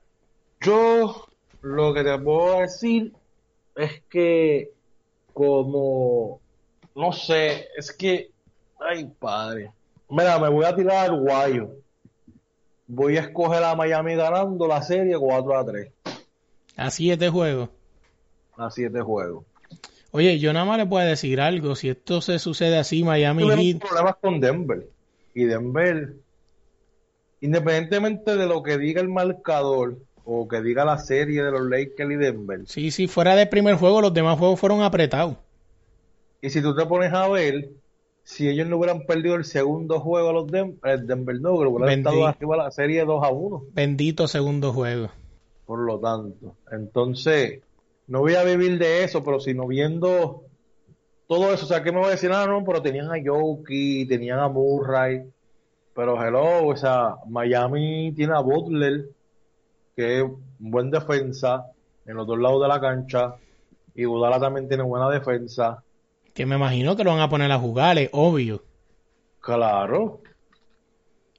Yo 0.61 1.27
lo 1.61 1.93
que 1.93 2.03
te 2.05 2.17
puedo 2.17 2.61
decir 2.61 3.11
es 3.75 4.01
que 4.09 4.71
como 5.33 6.40
no 6.95 7.11
sé, 7.11 7.67
es 7.77 7.91
que 7.91 8.31
ay 8.79 9.05
padre. 9.19 9.71
Mira, 10.09 10.39
me 10.39 10.49
voy 10.49 10.65
a 10.65 10.75
tirar 10.75 11.09
al 11.09 11.19
guayo. 11.19 11.71
Voy 12.87 13.17
a 13.17 13.21
escoger 13.21 13.63
a 13.63 13.75
Miami 13.75 14.15
ganando 14.15 14.67
la 14.67 14.81
serie 14.81 15.17
4 15.17 15.57
a 15.57 15.65
3. 15.65 15.91
Así 16.75 17.09
es 17.09 17.17
de 17.17 17.29
juego 17.29 17.69
a 18.65 18.71
siete 18.71 19.01
juegos. 19.01 19.45
Oye, 20.11 20.39
yo 20.39 20.51
nada 20.53 20.65
más 20.65 20.77
le 20.77 20.85
puedo 20.85 21.05
decir 21.05 21.39
algo. 21.39 21.75
Si 21.75 21.89
esto 21.89 22.21
se 22.21 22.37
sucede 22.39 22.77
así, 22.77 23.03
Miami 23.03 23.43
Heat. 23.43 23.79
problemas 23.79 24.15
con 24.21 24.39
Denver. 24.39 24.87
Y 25.33 25.45
Denver, 25.45 26.13
independientemente 27.39 28.35
de 28.35 28.45
lo 28.45 28.61
que 28.61 28.77
diga 28.77 29.01
el 29.01 29.07
marcador 29.07 29.97
o 30.25 30.47
que 30.47 30.61
diga 30.61 30.83
la 30.83 30.97
serie 30.97 31.43
de 31.43 31.51
los 31.51 31.61
Lakers 31.61 32.11
y 32.11 32.15
Denver. 32.15 32.61
Sí, 32.65 32.91
sí, 32.91 33.07
fuera 33.07 33.35
del 33.35 33.47
primer 33.47 33.75
juego, 33.75 34.01
los 34.01 34.13
demás 34.13 34.37
juegos 34.37 34.59
fueron 34.59 34.81
apretados. 34.81 35.37
Y 36.41 36.49
si 36.49 36.61
tú 36.61 36.75
te 36.75 36.85
pones 36.85 37.13
a 37.13 37.27
ver, 37.27 37.69
si 38.23 38.49
ellos 38.49 38.67
no 38.67 38.77
hubieran 38.77 39.05
perdido 39.05 39.35
el 39.35 39.45
segundo 39.45 39.99
juego 39.99 40.29
a 40.29 40.33
los 40.33 40.47
Denver, 40.47 41.01
Denver 41.01 41.39
no, 41.39 41.53
hubieran 41.53 41.99
estado 41.99 42.25
arriba 42.25 42.57
la 42.57 42.71
serie 42.71 43.05
2 43.05 43.23
a 43.23 43.29
1. 43.29 43.63
Bendito 43.73 44.27
segundo 44.27 44.73
juego. 44.73 45.09
Por 45.65 45.79
lo 45.79 45.99
tanto, 45.99 46.55
entonces 46.71 47.61
no 48.07 48.19
voy 48.19 48.35
a 48.35 48.43
vivir 48.43 48.77
de 48.77 49.03
eso, 49.03 49.23
pero 49.23 49.39
sino 49.39 49.67
viendo 49.67 50.43
todo 51.27 51.53
eso, 51.53 51.63
o 51.65 51.67
sea, 51.67 51.81
que 51.81 51.93
me 51.93 51.99
voy 51.99 52.07
a 52.07 52.11
decir? 52.11 52.29
Ah, 52.33 52.45
no, 52.45 52.61
pero 52.65 52.81
tenían 52.81 53.09
a 53.09 53.17
Yoki, 53.17 54.05
tenían 54.05 54.39
a 54.39 54.49
Murray, 54.49 55.23
pero 55.95 56.21
hello, 56.21 56.67
o 56.67 56.75
sea, 56.75 57.15
Miami 57.29 58.11
tiene 58.13 58.33
a 58.33 58.39
Butler, 58.39 59.07
que 59.95 60.17
es 60.17 60.23
un 60.23 60.41
buen 60.59 60.91
defensa 60.91 61.67
en 62.05 62.17
los 62.17 62.27
dos 62.27 62.37
lados 62.37 62.61
de 62.61 62.67
la 62.67 62.81
cancha, 62.81 63.35
y 63.95 64.03
Budala 64.03 64.41
también 64.41 64.67
tiene 64.67 64.83
buena 64.83 65.09
defensa. 65.09 65.81
Que 66.33 66.45
me 66.45 66.55
imagino 66.55 66.95
que 66.95 67.03
lo 67.03 67.11
van 67.11 67.19
a 67.19 67.29
poner 67.29 67.51
a 67.51 67.59
jugar, 67.59 67.97
es 67.97 68.09
obvio. 68.13 68.63
Claro. 69.41 70.21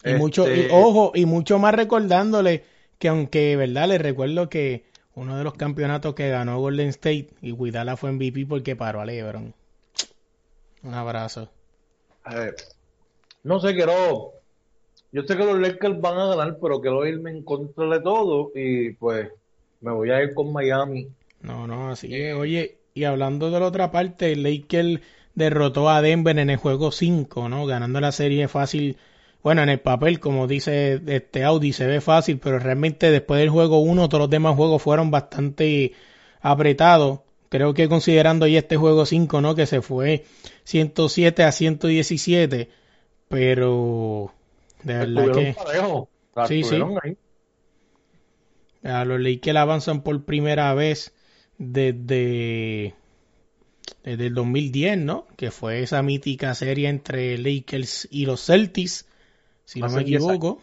Y 0.05 0.15
mucho, 0.15 0.49
y, 0.49 0.61
este 0.61 0.75
ojo, 0.75 1.13
y 1.15 1.27
mucho 1.27 1.59
más 1.59 1.75
recordándole 1.75 2.65
que 2.99 3.09
aunque, 3.09 3.57
¿verdad? 3.57 3.89
Les 3.89 4.01
recuerdo 4.01 4.49
que 4.49 4.85
uno 5.15 5.37
de 5.37 5.45
los 5.45 5.55
campeonatos 5.55 6.15
que 6.15 6.29
ganó 6.29 6.59
Golden 6.59 6.89
State 6.89 7.29
y 7.41 7.53
Guidala 7.53 7.97
fue 7.97 8.13
MVP 8.13 8.47
porque 8.47 8.77
paró 8.77 9.01
a 9.01 9.05
LeBron. 9.05 9.55
Un 10.83 10.95
abrazo. 10.95 11.51
no 13.43 13.61
sé, 13.61 13.75
quiero. 13.75 14.33
Yo 15.13 15.23
sé 15.23 15.37
que 15.37 15.45
los 15.45 15.59
Lakers 15.59 16.01
van 16.01 16.19
a 16.19 16.27
ganar, 16.27 16.59
pero 16.61 16.81
quiero 16.81 17.07
irme 17.07 17.31
en 17.31 17.43
contra 17.43 17.87
de 17.87 18.01
todo 18.01 18.51
y 18.55 18.93
pues 18.95 19.29
me 19.81 19.93
voy 19.93 20.11
a 20.11 20.23
ir 20.23 20.33
con 20.33 20.53
Miami. 20.53 21.09
No, 21.43 21.67
no, 21.67 21.91
así 21.91 22.15
es. 22.15 22.35
Oye, 22.35 22.79
y 22.95 23.05
hablando 23.05 23.51
de 23.51 23.61
la 23.61 23.67
otra 23.67 23.91
parte, 23.91 24.37
Lakers 24.37 25.01
derrotó 25.35 25.89
a 25.89 26.03
Denver 26.03 26.39
en 26.39 26.51
el 26.51 26.57
juego 26.57 26.93
5, 26.93 27.49
¿no? 27.49 27.67
Ganando 27.67 28.01
la 28.01 28.13
serie 28.13 28.49
fácil 28.49 28.97
bueno, 29.43 29.63
en 29.63 29.71
el 29.71 29.81
papel, 29.81 30.21
como 30.21 30.47
dice 30.47 31.01
este 31.07 31.43
Audi, 31.43 31.73
se 31.73 31.87
ve 31.87 32.01
fácil, 32.01 32.39
pero 32.39 32.61
realmente 32.61 33.11
después 33.11 33.41
del 33.41 33.51
juego 33.51 33.81
1, 33.81 34.09
todos 34.09 34.21
los 34.21 34.31
demás 34.31 34.55
juegos 34.55 34.81
fueron 34.81 35.11
bastante 35.11 35.93
apretados. 36.41 37.21
Creo 37.49 37.75
que 37.75 37.89
considerando 37.89 38.47
ya 38.47 38.61
este 38.61 38.77
juego 38.77 39.05
5, 39.05 39.41
¿no? 39.41 39.55
Que 39.57 39.67
se 39.67 39.83
fue 39.83 40.25
107 40.65 41.43
a 41.43 41.51
117, 41.51 42.71
pero 43.29 44.33
de 44.85 44.95
verdad 44.95 45.33
que... 45.33 45.57
sí, 46.47 46.63
sí. 46.63 46.77
A 48.85 49.05
los 49.05 49.21
Lakers 49.21 49.59
avanzan 49.59 50.03
por 50.03 50.25
primera 50.25 50.73
vez 50.75 51.13
desde, 51.63 52.95
desde 54.03 54.27
el 54.27 54.35
2010, 54.35 54.99
¿no? 54.99 55.27
Que 55.37 55.51
fue 55.51 55.83
esa 55.83 56.03
mítica 56.03 56.55
serie 56.55 56.89
entre 56.89 57.39
Lakers 57.39 58.09
y 58.11 58.27
los 58.27 58.45
Celtics, 58.45 59.07
si 59.65 59.81
no 59.81 59.89
me 59.89 60.03
10 60.03 60.23
equivoco. 60.23 60.61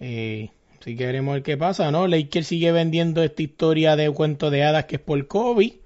Eh, 0.00 0.50
si 0.80 0.96
queremos 0.96 1.34
ver 1.34 1.42
qué 1.42 1.56
pasa, 1.56 1.90
¿no? 1.90 2.06
Lakers 2.06 2.46
sigue 2.46 2.72
vendiendo 2.72 3.22
esta 3.22 3.42
historia 3.42 3.94
de 3.96 4.10
cuento 4.10 4.50
de 4.50 4.64
hadas 4.64 4.86
que 4.86 4.96
es 4.96 5.02
por 5.02 5.26
Kobe. 5.26 5.80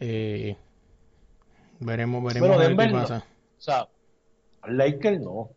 Eh, 0.00 0.56
veremos, 1.80 2.24
veremos 2.24 2.50
a 2.50 2.56
ver 2.56 2.76
qué 2.76 2.86
no. 2.86 2.92
pasa. 3.00 3.26
O 3.58 3.60
sea, 3.60 3.88
Lakers 4.66 5.20
no. 5.20 5.50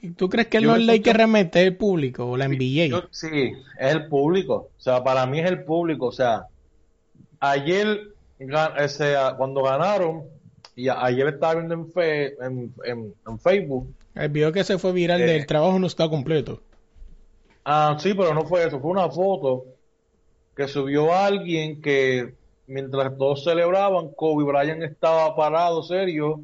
¿Y 0.00 0.10
¿Tú 0.10 0.28
crees 0.28 0.48
que 0.48 0.60
Yo 0.60 0.68
no 0.68 0.76
es 0.76 0.82
Lakers 0.86 1.06
escucho- 1.08 1.16
realmente 1.16 1.60
es 1.60 1.66
el 1.66 1.76
público 1.76 2.26
o 2.26 2.36
la 2.36 2.46
NBA? 2.48 2.86
Yo- 2.86 3.08
sí, 3.10 3.52
es 3.78 3.94
el 3.94 4.06
público. 4.08 4.70
O 4.76 4.80
sea, 4.80 5.02
para 5.04 5.26
mí 5.26 5.40
es 5.40 5.50
el 5.50 5.64
público. 5.64 6.06
O 6.06 6.12
sea, 6.12 6.46
ayer, 7.50 8.12
ese, 8.78 9.14
cuando 9.36 9.62
ganaron, 9.62 10.24
y 10.74 10.88
ayer 10.88 11.28
estaba 11.28 11.54
viendo 11.54 11.74
en, 11.74 11.90
fe- 11.92 12.34
en, 12.44 12.74
en- 12.84 13.14
en 13.26 13.38
Facebook. 13.38 13.92
El 14.14 14.28
video 14.30 14.52
que 14.52 14.64
se 14.64 14.78
fue 14.78 14.92
viral 14.92 15.20
Eh. 15.22 15.26
del 15.26 15.46
trabajo 15.46 15.78
no 15.78 15.86
está 15.86 16.08
completo. 16.08 16.60
Ah, 17.64 17.96
sí, 17.98 18.14
pero 18.14 18.32
no 18.34 18.44
fue 18.44 18.66
eso. 18.66 18.78
Fue 18.80 18.90
una 18.90 19.08
foto 19.10 19.64
que 20.54 20.68
subió 20.68 21.12
alguien 21.14 21.80
que 21.82 22.34
mientras 22.66 23.16
todos 23.18 23.42
celebraban, 23.44 24.08
Kobe 24.12 24.44
Bryant 24.44 24.82
estaba 24.82 25.34
parado, 25.34 25.82
serio, 25.82 26.40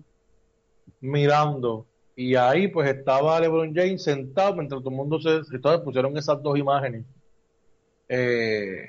mirando. 1.01 1.87
Y 2.17 2.35
ahí 2.35 2.69
pues 2.69 2.89
estaba 2.91 3.41
LeBron 3.41 3.75
James 3.75 4.03
sentado 4.03 4.55
mientras 4.55 4.81
todo 4.83 4.91
el 4.91 4.97
mundo 4.97 5.21
se... 5.21 5.41
Entonces 5.55 5.81
pusieron 5.83 6.17
esas 6.19 6.43
dos 6.43 6.59
imágenes. 6.59 7.05
Eh, 8.09 8.87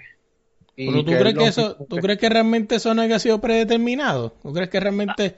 y 0.76 0.88
Pero 0.88 1.04
tú 1.04 1.12
que 1.12 1.18
crees 1.18 1.36
que 1.36 1.48
eso, 1.48 1.76
tú 1.88 1.98
crees 1.98 2.20
que 2.20 2.30
realmente 2.30 2.76
eso 2.76 2.94
no 2.94 3.02
haya 3.02 3.20
sido 3.20 3.40
predeterminado? 3.40 4.34
¿Tú 4.42 4.54
crees 4.54 4.70
que 4.70 4.80
realmente 4.80 5.36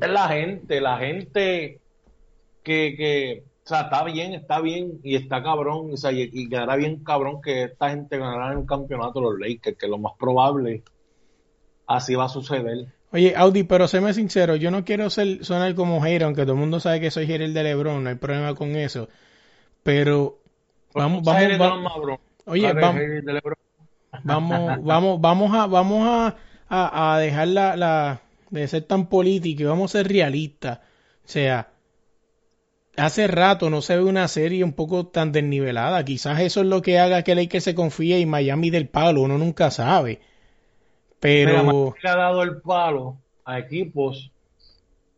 Es 0.00 0.10
la 0.10 0.28
gente, 0.28 0.80
la 0.80 0.98
gente 0.98 1.80
que, 2.62 2.94
que, 2.96 3.42
o 3.64 3.68
sea, 3.68 3.82
está 3.82 4.04
bien, 4.04 4.34
está 4.34 4.60
bien 4.60 5.00
y 5.02 5.16
está 5.16 5.42
cabrón, 5.42 5.90
o 5.92 5.96
sea, 5.96 6.12
y, 6.12 6.28
y 6.32 6.48
quedará 6.48 6.76
bien 6.76 7.02
cabrón 7.04 7.40
que 7.42 7.64
esta 7.64 7.90
gente 7.90 8.18
ganará 8.18 8.52
en 8.52 8.58
un 8.58 8.66
campeonato 8.66 9.20
los 9.20 9.38
Lakers, 9.38 9.76
que 9.76 9.88
lo 9.88 9.98
más 9.98 10.12
probable 10.18 10.82
así 11.86 12.14
va 12.14 12.24
a 12.24 12.28
suceder. 12.28 12.86
Oye, 13.10 13.34
Audi, 13.36 13.62
pero 13.64 13.88
séme 13.88 14.12
sincero, 14.12 14.56
yo 14.56 14.70
no 14.70 14.84
quiero 14.84 15.08
ser, 15.08 15.44
sonar 15.44 15.74
como 15.74 16.02
hater, 16.02 16.24
aunque 16.24 16.42
todo 16.42 16.52
el 16.52 16.58
mundo 16.58 16.78
sabe 16.78 17.00
que 17.00 17.10
soy 17.10 17.26
hater 17.26 17.50
de 17.50 17.62
LeBron, 17.62 18.04
no 18.04 18.10
hay 18.10 18.16
problema 18.16 18.54
con 18.54 18.76
eso. 18.76 19.08
Pero 19.82 20.38
vamos, 20.92 21.24
sabes 21.24 21.58
vamos, 21.58 21.82
vamos, 21.82 21.92
Mabrón, 21.96 22.18
oye, 22.46 22.72
vamos, 22.72 22.96
de- 22.96 23.22
de 23.22 23.32
LeBron. 23.32 23.67
Vamos, 24.22 24.82
vamos, 24.84 25.20
vamos 25.20 25.54
a, 25.54 25.66
vamos 25.66 26.06
a, 26.06 26.36
a, 26.68 27.14
a 27.14 27.18
dejar 27.18 27.48
la, 27.48 27.76
la, 27.76 28.20
de 28.50 28.66
ser 28.68 28.82
tan 28.84 29.06
político 29.08 29.62
y 29.62 29.66
vamos 29.66 29.94
a 29.94 29.98
ser 29.98 30.08
realistas. 30.08 30.78
O 31.24 31.28
sea, 31.30 31.68
hace 32.96 33.26
rato 33.26 33.70
no 33.70 33.82
se 33.82 33.96
ve 33.96 34.04
una 34.04 34.28
serie 34.28 34.64
un 34.64 34.72
poco 34.72 35.06
tan 35.06 35.32
desnivelada. 35.32 36.04
Quizás 36.04 36.40
eso 36.40 36.60
es 36.60 36.66
lo 36.66 36.82
que 36.82 36.98
haga 36.98 37.22
que 37.22 37.34
Lakers 37.34 37.64
se 37.64 37.74
confíe 37.74 38.18
y 38.18 38.26
Miami 38.26 38.70
del 38.70 38.88
palo, 38.88 39.22
uno 39.22 39.38
nunca 39.38 39.70
sabe. 39.70 40.20
Pero, 41.20 41.64
Miami 41.64 41.92
le 42.02 42.08
ha 42.08 42.16
dado 42.16 42.42
el 42.42 42.60
palo 42.60 43.18
a 43.44 43.58
equipos 43.58 44.30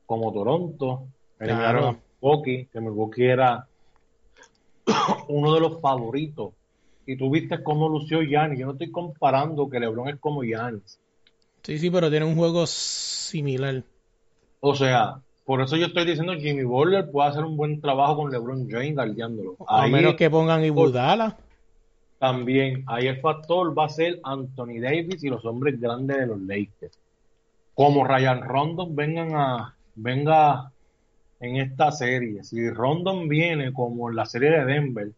como 0.06 0.32
Toronto, 0.32 1.04
eliminaron 1.38 1.82
Claro. 1.82 1.88
a 1.88 1.98
Milwaukee, 2.20 2.68
que 2.72 2.80
Milwaukee 2.80 3.24
era 3.26 3.66
uno 5.28 5.54
de 5.54 5.60
los 5.60 5.80
favoritos. 5.80 6.52
Y 7.10 7.16
tú 7.16 7.28
viste 7.28 7.60
cómo 7.64 7.88
lució 7.88 8.22
Giannis. 8.22 8.60
Yo 8.60 8.66
no 8.66 8.72
estoy 8.72 8.92
comparando 8.92 9.68
que 9.68 9.80
LeBron 9.80 10.10
es 10.10 10.20
como 10.20 10.42
Giannis. 10.44 11.00
sí, 11.64 11.76
sí, 11.76 11.90
pero 11.90 12.08
tiene 12.08 12.24
un 12.24 12.36
juego 12.36 12.68
similar. 12.68 13.82
O 14.60 14.76
sea, 14.76 15.16
por 15.44 15.60
eso 15.60 15.74
yo 15.74 15.86
estoy 15.86 16.04
diciendo 16.04 16.34
que 16.34 16.42
Jimmy 16.42 16.62
Butler 16.62 17.10
puede 17.10 17.30
hacer 17.30 17.42
un 17.42 17.56
buen 17.56 17.80
trabajo 17.80 18.18
con 18.18 18.30
LeBron 18.30 18.70
James 18.70 18.94
guardiándolo. 18.94 19.56
A 19.66 19.88
menos 19.88 20.14
que 20.14 20.30
pongan 20.30 20.64
Ibudala. 20.64 21.36
también, 22.20 22.84
ahí 22.86 23.08
el 23.08 23.20
factor 23.20 23.76
va 23.76 23.86
a 23.86 23.88
ser 23.88 24.20
Anthony 24.22 24.78
Davis 24.80 25.24
y 25.24 25.30
los 25.30 25.44
hombres 25.44 25.80
grandes 25.80 26.16
de 26.16 26.26
los 26.28 26.40
Lakers. 26.40 26.96
Como 27.74 28.06
Ryan 28.06 28.42
Rondon 28.42 28.94
vengan 28.94 29.34
a, 29.34 29.74
venga 29.96 30.70
en 31.40 31.56
esta 31.56 31.90
serie. 31.90 32.44
Si 32.44 32.70
Rondon 32.70 33.28
viene 33.28 33.72
como 33.72 34.10
en 34.10 34.14
la 34.14 34.26
serie 34.26 34.50
de 34.50 34.64
Denver, 34.64 35.10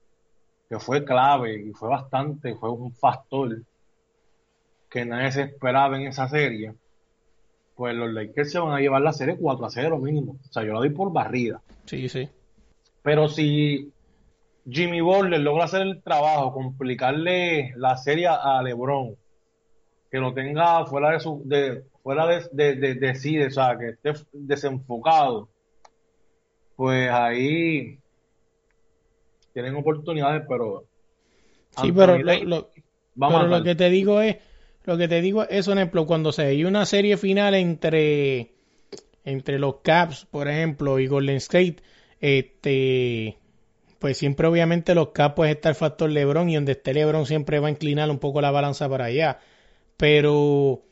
que 0.72 0.78
fue 0.78 1.04
clave 1.04 1.66
y 1.66 1.72
fue 1.72 1.90
bastante, 1.90 2.54
fue 2.54 2.70
un 2.70 2.94
factor 2.94 3.60
que 4.88 5.04
nadie 5.04 5.30
se 5.30 5.42
esperaba 5.42 5.98
en 5.98 6.06
esa 6.06 6.30
serie, 6.30 6.72
pues 7.74 7.94
los 7.94 8.10
Lakers 8.10 8.52
se 8.52 8.58
van 8.58 8.72
a 8.72 8.80
llevar 8.80 9.02
la 9.02 9.12
serie 9.12 9.36
4 9.36 9.66
a 9.66 9.68
0 9.68 9.98
mínimo. 9.98 10.38
O 10.48 10.50
sea, 10.50 10.64
yo 10.64 10.72
la 10.72 10.78
doy 10.78 10.88
por 10.88 11.12
barrida. 11.12 11.60
Sí, 11.84 12.08
sí. 12.08 12.26
Pero 13.02 13.28
si 13.28 13.92
Jimmy 14.66 15.02
Butler 15.02 15.40
logra 15.40 15.64
hacer 15.64 15.82
el 15.82 16.02
trabajo, 16.02 16.54
complicarle 16.54 17.74
la 17.76 17.98
serie 17.98 18.28
a 18.28 18.62
LeBron, 18.62 19.14
que 20.10 20.18
lo 20.20 20.32
tenga 20.32 20.86
fuera 20.86 21.10
de 21.10 21.20
su, 21.20 21.42
de, 21.44 21.84
fuera 22.02 22.26
de, 22.26 22.48
de, 22.50 22.76
de, 22.76 22.94
de 22.94 23.14
sí, 23.14 23.38
o 23.42 23.50
sea, 23.50 23.76
que 23.76 23.90
esté 23.90 24.14
desenfocado, 24.32 25.50
pues 26.76 27.10
ahí 27.10 27.98
tienen 29.52 29.74
oportunidades, 29.76 30.44
pero 30.48 30.86
Sí, 31.80 31.92
pero 31.92 32.18
lo, 32.18 32.70
pero 33.18 33.46
lo 33.46 33.62
que 33.62 33.74
te 33.74 33.88
digo 33.88 34.20
es, 34.20 34.36
lo 34.84 34.98
que 34.98 35.08
te 35.08 35.20
digo 35.20 35.44
es, 35.48 35.68
un 35.68 35.78
ejemplo, 35.78 36.06
cuando 36.06 36.32
se 36.32 36.42
hay 36.42 36.64
una 36.64 36.84
serie 36.84 37.16
final 37.16 37.54
entre, 37.54 38.52
entre 39.24 39.58
los 39.58 39.76
Caps, 39.82 40.26
por 40.30 40.48
ejemplo, 40.48 40.98
y 40.98 41.06
Golden 41.06 41.36
State, 41.36 41.76
este, 42.20 43.38
pues 43.98 44.18
siempre 44.18 44.46
obviamente 44.46 44.94
los 44.94 45.08
Caps 45.08 45.34
pues 45.34 45.50
está 45.50 45.70
el 45.70 45.74
factor 45.74 46.10
LeBron 46.10 46.50
y 46.50 46.56
donde 46.56 46.72
esté 46.72 46.92
LeBron 46.92 47.26
siempre 47.26 47.58
va 47.58 47.68
a 47.68 47.70
inclinar 47.70 48.10
un 48.10 48.18
poco 48.18 48.40
la 48.40 48.50
balanza 48.50 48.88
para 48.88 49.06
allá. 49.06 49.38
Pero, 49.96 50.82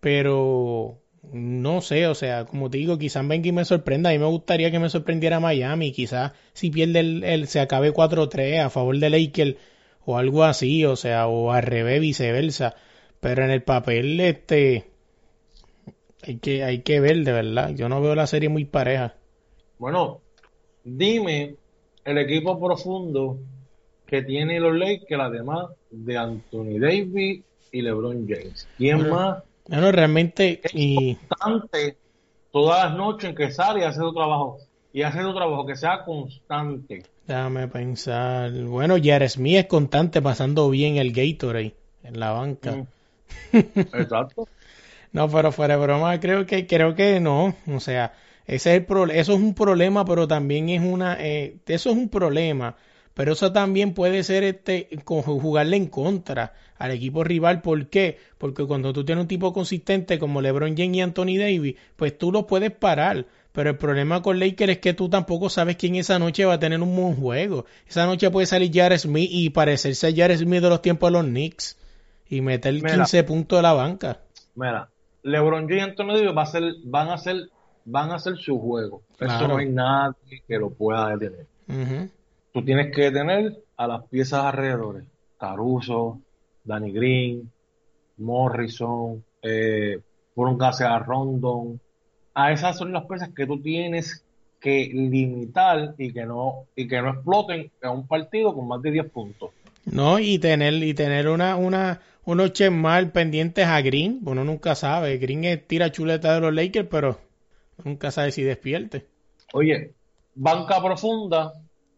pero, 0.00 0.98
no 1.32 1.80
sé, 1.80 2.06
o 2.06 2.14
sea, 2.14 2.44
como 2.44 2.70
te 2.70 2.78
digo, 2.78 2.98
quizás 2.98 3.26
venga 3.26 3.48
y 3.48 3.52
me 3.52 3.64
sorprenda. 3.64 4.10
A 4.10 4.12
mí 4.12 4.18
me 4.18 4.26
gustaría 4.26 4.70
que 4.70 4.78
me 4.78 4.88
sorprendiera 4.90 5.40
Miami, 5.40 5.92
quizás 5.92 6.32
si 6.52 6.70
pierde 6.70 7.00
el, 7.00 7.24
el- 7.24 7.46
se 7.48 7.60
acabe 7.60 7.92
4-3 7.92 8.60
a 8.60 8.70
favor 8.70 8.98
de 8.98 9.10
Lakers 9.10 9.56
o 10.04 10.18
algo 10.18 10.44
así, 10.44 10.84
o 10.84 10.96
sea, 10.96 11.26
o 11.26 11.50
al 11.52 11.62
revés, 11.62 12.00
viceversa. 12.00 12.74
Pero 13.20 13.44
en 13.44 13.50
el 13.50 13.62
papel, 13.62 14.20
este, 14.20 14.84
hay 16.22 16.38
que, 16.38 16.62
hay 16.64 16.82
que 16.82 17.00
ver, 17.00 17.24
de 17.24 17.32
verdad. 17.32 17.70
Yo 17.74 17.88
no 17.88 18.00
veo 18.00 18.14
la 18.14 18.26
serie 18.26 18.48
muy 18.48 18.64
pareja. 18.64 19.14
Bueno, 19.78 20.20
dime 20.84 21.56
el 22.04 22.18
equipo 22.18 22.60
profundo 22.60 23.38
que 24.06 24.22
tiene 24.22 24.60
los 24.60 24.76
Lakers, 24.76 25.20
además 25.22 25.66
de 25.90 26.16
Anthony 26.18 26.78
Davis 26.78 27.42
y 27.72 27.82
LeBron 27.82 28.26
James. 28.28 28.68
¿Quién 28.76 28.98
Bueno. 28.98 29.14
más 29.14 29.42
Bueno, 29.66 29.90
realmente, 29.92 30.60
y 30.74 31.16
constante 31.16 31.98
todas 32.50 32.84
las 32.84 32.96
noches 32.96 33.30
en 33.30 33.36
que 33.36 33.50
sale 33.50 33.80
y 33.80 33.84
hace 33.84 33.98
su 34.00 34.12
trabajo? 34.12 34.58
Y 34.92 35.02
hace 35.02 35.22
su 35.22 35.34
trabajo 35.34 35.66
que 35.66 35.76
sea 35.76 36.04
constante. 36.04 37.02
déjame 37.26 37.68
pensar. 37.68 38.52
Bueno, 38.52 38.96
Jared 39.02 39.28
Smith 39.28 39.56
es 39.56 39.66
constante 39.66 40.22
pasando 40.22 40.70
bien 40.70 40.96
el 40.96 41.12
Gatorade 41.12 41.74
en 42.02 42.20
la 42.20 42.30
banca. 42.32 42.72
Mm. 42.72 42.86
Exacto. 43.92 44.48
No, 45.12 45.28
pero 45.28 45.52
fuera 45.52 45.76
de 45.76 45.82
broma, 45.82 46.18
creo 46.20 46.46
que, 46.46 46.66
creo 46.66 46.94
que 46.94 47.20
no. 47.20 47.54
O 47.68 47.80
sea, 47.80 48.14
ese 48.46 48.70
es 48.72 48.76
el 48.78 48.86
pro- 48.86 49.06
eso 49.06 49.32
es 49.34 49.40
un 49.40 49.54
problema, 49.54 50.04
pero 50.04 50.26
también 50.28 50.68
es 50.68 50.82
una, 50.82 51.16
eh, 51.20 51.56
eso 51.66 51.90
es 51.90 51.96
un 51.96 52.08
problema. 52.08 52.76
Pero 53.14 53.32
eso 53.32 53.52
también 53.52 53.94
puede 53.94 54.24
ser 54.24 54.42
este, 54.42 54.88
jugarle 55.04 55.76
en 55.76 55.86
contra 55.86 56.54
al 56.76 56.90
equipo 56.90 57.22
rival. 57.22 57.62
¿Por 57.62 57.86
qué? 57.86 58.18
Porque 58.38 58.66
cuando 58.66 58.92
tú 58.92 59.04
tienes 59.04 59.22
un 59.22 59.28
tipo 59.28 59.52
consistente 59.52 60.18
como 60.18 60.40
LeBron 60.40 60.76
James 60.76 60.96
y 60.96 61.00
Anthony 61.00 61.38
Davis, 61.38 61.76
pues 61.96 62.18
tú 62.18 62.32
los 62.32 62.44
puedes 62.44 62.72
parar. 62.72 63.26
Pero 63.52 63.70
el 63.70 63.76
problema 63.76 64.20
con 64.20 64.40
Lakers 64.40 64.72
es 64.72 64.78
que 64.78 64.94
tú 64.94 65.08
tampoco 65.08 65.48
sabes 65.48 65.76
quién 65.76 65.94
esa 65.94 66.18
noche 66.18 66.44
va 66.44 66.54
a 66.54 66.58
tener 66.58 66.82
un 66.82 66.94
buen 66.96 67.14
juego. 67.14 67.66
Esa 67.86 68.04
noche 68.04 68.28
puede 68.30 68.48
salir 68.48 68.72
Jared 68.74 68.98
Smith 68.98 69.30
y 69.30 69.50
parecerse 69.50 70.08
a 70.08 70.12
Jared 70.14 70.38
Smith 70.38 70.60
de 70.60 70.70
los 70.70 70.82
tiempos 70.82 71.08
de 71.08 71.12
los 71.12 71.24
Knicks 71.24 71.78
y 72.28 72.40
meter 72.40 72.74
Mira. 72.74 72.96
15 72.96 73.22
puntos 73.22 73.58
de 73.58 73.62
la 73.62 73.72
banca. 73.72 74.18
Mira, 74.56 74.90
LeBron 75.22 75.68
James 75.68 75.76
y 75.76 75.80
Anthony 75.80 76.14
Davis 76.14 76.36
va 76.36 76.42
a 76.42 76.46
ser, 76.46 76.62
van 76.82 77.08
a 77.10 77.14
hacer, 77.14 77.48
van 77.84 78.10
a 78.10 78.16
hacer 78.16 78.36
su 78.38 78.58
juego. 78.58 79.02
Eso 79.20 79.46
no 79.46 79.58
hay 79.58 79.68
nadie 79.68 80.42
que 80.48 80.58
lo 80.58 80.70
pueda 80.70 81.16
detener. 81.16 81.46
Tú 82.54 82.64
tienes 82.64 82.94
que 82.94 83.10
detener 83.10 83.64
a 83.76 83.88
las 83.88 84.04
piezas 84.04 84.44
alrededores. 84.44 85.02
Caruso, 85.36 86.20
Danny 86.62 86.92
Green, 86.92 87.50
Morrison, 88.18 89.24
eh, 89.42 89.98
póngase 90.36 90.84
a 90.84 91.00
Rondon. 91.00 91.80
A 92.32 92.52
esas 92.52 92.78
son 92.78 92.92
las 92.92 93.06
piezas 93.06 93.30
que 93.30 93.44
tú 93.44 93.60
tienes 93.60 94.22
que 94.60 94.88
limitar 94.94 95.96
y 95.98 96.12
que 96.12 96.24
no, 96.26 96.66
y 96.76 96.86
que 96.86 97.02
no 97.02 97.10
exploten 97.10 97.72
en 97.82 97.90
un 97.90 98.06
partido 98.06 98.54
con 98.54 98.68
más 98.68 98.80
de 98.82 98.92
10 98.92 99.10
puntos. 99.10 99.50
No, 99.84 100.20
y 100.20 100.38
tener, 100.38 100.74
y 100.74 100.94
tener 100.94 101.28
una, 101.28 101.56
una, 101.56 102.02
unos 102.24 102.52
mal 102.70 103.10
pendientes 103.10 103.66
a 103.66 103.80
Green, 103.80 104.20
uno 104.24 104.44
nunca 104.44 104.76
sabe. 104.76 105.18
Green 105.18 105.42
es 105.42 105.66
tira 105.66 105.90
chuleta 105.90 106.36
de 106.36 106.40
los 106.40 106.54
Lakers, 106.54 106.86
pero 106.88 107.18
nunca 107.82 108.12
sabe 108.12 108.30
si 108.30 108.44
despierte. 108.44 109.06
Oye, 109.52 109.90
banca 110.36 110.80
profunda, 110.80 111.52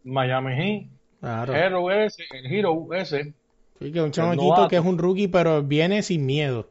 Miami 0.06 0.54
Heat, 0.54 0.86
Claro. 1.20 1.54
Hero 1.54 1.90
ese, 1.90 2.24
el 2.32 2.46
Hero 2.52 2.86
ese, 2.94 3.32
Sí, 3.78 3.92
que 3.92 4.00
un 4.00 4.06
el 4.06 4.12
chamaquito 4.12 4.68
que 4.68 4.76
es 4.76 4.84
un 4.84 4.96
rookie, 4.98 5.28
pero 5.28 5.62
viene 5.62 6.02
sin 6.02 6.24
miedo. 6.24 6.66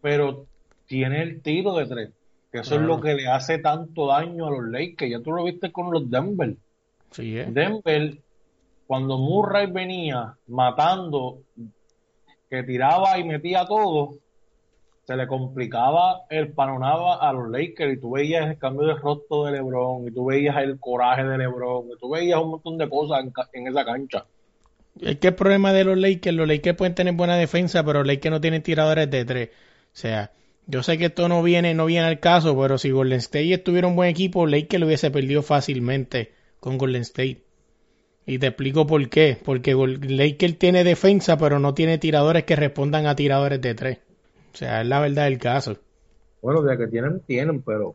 pero 0.00 0.46
tiene 0.86 1.22
el 1.22 1.40
tiro 1.42 1.74
de 1.76 1.86
tres. 1.86 2.10
Que 2.50 2.58
eso 2.58 2.70
Claro. 2.76 2.82
es 2.82 2.88
lo 2.88 3.00
que 3.00 3.14
le 3.14 3.28
hace 3.28 3.58
tanto 3.58 4.06
daño 4.08 4.46
a 4.46 4.50
los 4.50 4.64
Lakers. 4.68 5.10
Ya 5.10 5.20
tú 5.20 5.32
lo 5.32 5.44
viste 5.44 5.72
con 5.72 5.90
los 5.90 6.10
Denver. 6.10 6.54
Sí, 7.12 7.38
¿eh? 7.38 7.46
Denver, 7.48 8.18
cuando 8.86 9.16
Murray 9.18 9.70
venía 9.70 10.34
matando, 10.48 11.38
que 12.50 12.62
tiraba 12.62 13.18
y 13.18 13.24
metía 13.24 13.64
todo, 13.66 14.14
se 15.06 15.16
le 15.16 15.26
complicaba 15.26 16.22
el 16.30 16.52
panorama 16.52 17.16
a 17.16 17.32
los 17.32 17.50
Lakers 17.50 17.94
y 17.94 18.00
tú 18.00 18.12
veías 18.12 18.48
el 18.48 18.58
cambio 18.58 18.86
de 18.86 18.94
rostro 18.94 19.44
de 19.44 19.52
LeBron 19.52 20.06
y 20.06 20.12
tú 20.12 20.26
veías 20.26 20.56
el 20.58 20.78
coraje 20.78 21.24
de 21.24 21.38
LeBron 21.38 21.86
y 21.88 21.98
tú 21.98 22.10
veías 22.10 22.40
un 22.40 22.50
montón 22.50 22.78
de 22.78 22.88
cosas 22.88 23.24
en, 23.52 23.66
esa 23.66 23.84
cancha. 23.84 24.24
Es 25.00 25.16
que 25.18 25.28
el 25.28 25.34
problema 25.34 25.72
de 25.72 25.84
los 25.84 25.98
Lakers, 25.98 26.36
los 26.36 26.46
Lakers 26.46 26.76
pueden 26.76 26.94
tener 26.94 27.14
buena 27.14 27.36
defensa, 27.36 27.82
pero 27.84 28.00
los 28.00 28.06
Lakers 28.06 28.30
no 28.30 28.40
tienen 28.40 28.62
tiradores 28.62 29.10
de 29.10 29.24
tres. 29.24 29.48
O 29.48 29.96
sea, 29.96 30.30
yo 30.66 30.82
sé 30.84 30.98
que 30.98 31.06
esto 31.06 31.28
no 31.28 31.42
viene, 31.42 31.74
no 31.74 31.86
viene 31.86 32.06
al 32.06 32.20
caso, 32.20 32.56
pero 32.60 32.78
si 32.78 32.90
Golden 32.90 33.18
State 33.18 33.52
estuviera 33.52 33.88
un 33.88 33.96
buen 33.96 34.08
equipo, 34.08 34.46
Lakers 34.46 34.80
lo 34.80 34.86
hubiese 34.86 35.10
perdido 35.10 35.42
fácilmente 35.42 36.32
con 36.60 36.78
Golden 36.78 37.02
State. 37.02 37.42
Y 38.24 38.38
te 38.38 38.46
explico 38.48 38.86
por 38.86 39.08
qué. 39.08 39.36
Porque 39.42 39.74
Lakers 39.74 40.58
tiene 40.58 40.84
defensa, 40.84 41.36
pero 41.36 41.58
no 41.58 41.74
tiene 41.74 41.98
tiradores 41.98 42.44
que 42.44 42.54
respondan 42.54 43.06
a 43.06 43.16
tiradores 43.16 43.60
de 43.60 43.74
tres. 43.74 43.98
O 44.52 44.56
sea, 44.56 44.82
es 44.82 44.86
la 44.86 45.00
verdad 45.00 45.24
del 45.24 45.38
caso. 45.38 45.76
Bueno, 46.40 46.62
de 46.62 46.76
que 46.76 46.88
tienen, 46.88 47.20
tienen, 47.20 47.62
pero 47.62 47.94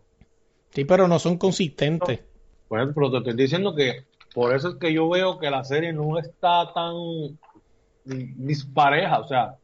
Sí, 0.77 0.85
pero 0.85 1.07
no 1.07 1.19
son 1.19 1.37
consistentes. 1.37 2.19
por 2.67 2.79
ejemplo, 2.79 3.09
te 3.09 3.17
estoy 3.17 3.33
diciendo 3.33 3.73
que 3.73 4.03
por 4.33 4.55
eso 4.55 4.69
es 4.69 4.75
que 4.75 4.93
yo 4.93 5.09
veo 5.09 5.39
que 5.39 5.49
la 5.49 5.63
serie 5.63 5.93
no 5.93 6.19
está 6.19 6.71
tan 6.73 6.93
dispareja, 8.05 9.19
o 9.19 9.27
sea. 9.27 9.55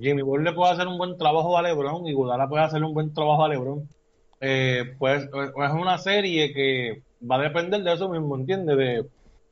Jimmy 0.00 0.22
Butler 0.22 0.46
le 0.46 0.52
puede 0.52 0.72
hacer 0.72 0.86
un 0.86 0.96
buen 0.96 1.18
trabajo 1.18 1.58
a 1.58 1.62
LeBron 1.62 2.06
y 2.06 2.12
Godala 2.12 2.48
puede 2.48 2.62
hacer 2.62 2.84
un 2.84 2.94
buen 2.94 3.12
trabajo 3.12 3.44
a 3.44 3.48
LeBron. 3.48 3.88
Eh, 4.40 4.94
pues 4.96 5.24
es 5.24 5.72
una 5.72 5.98
serie 5.98 6.54
que 6.54 7.02
va 7.28 7.34
a 7.36 7.42
depender 7.42 7.82
de 7.82 7.92
eso 7.92 8.08
mismo, 8.08 8.36
¿entiendes? 8.36 8.76
De, 8.76 9.00
o 9.00 9.06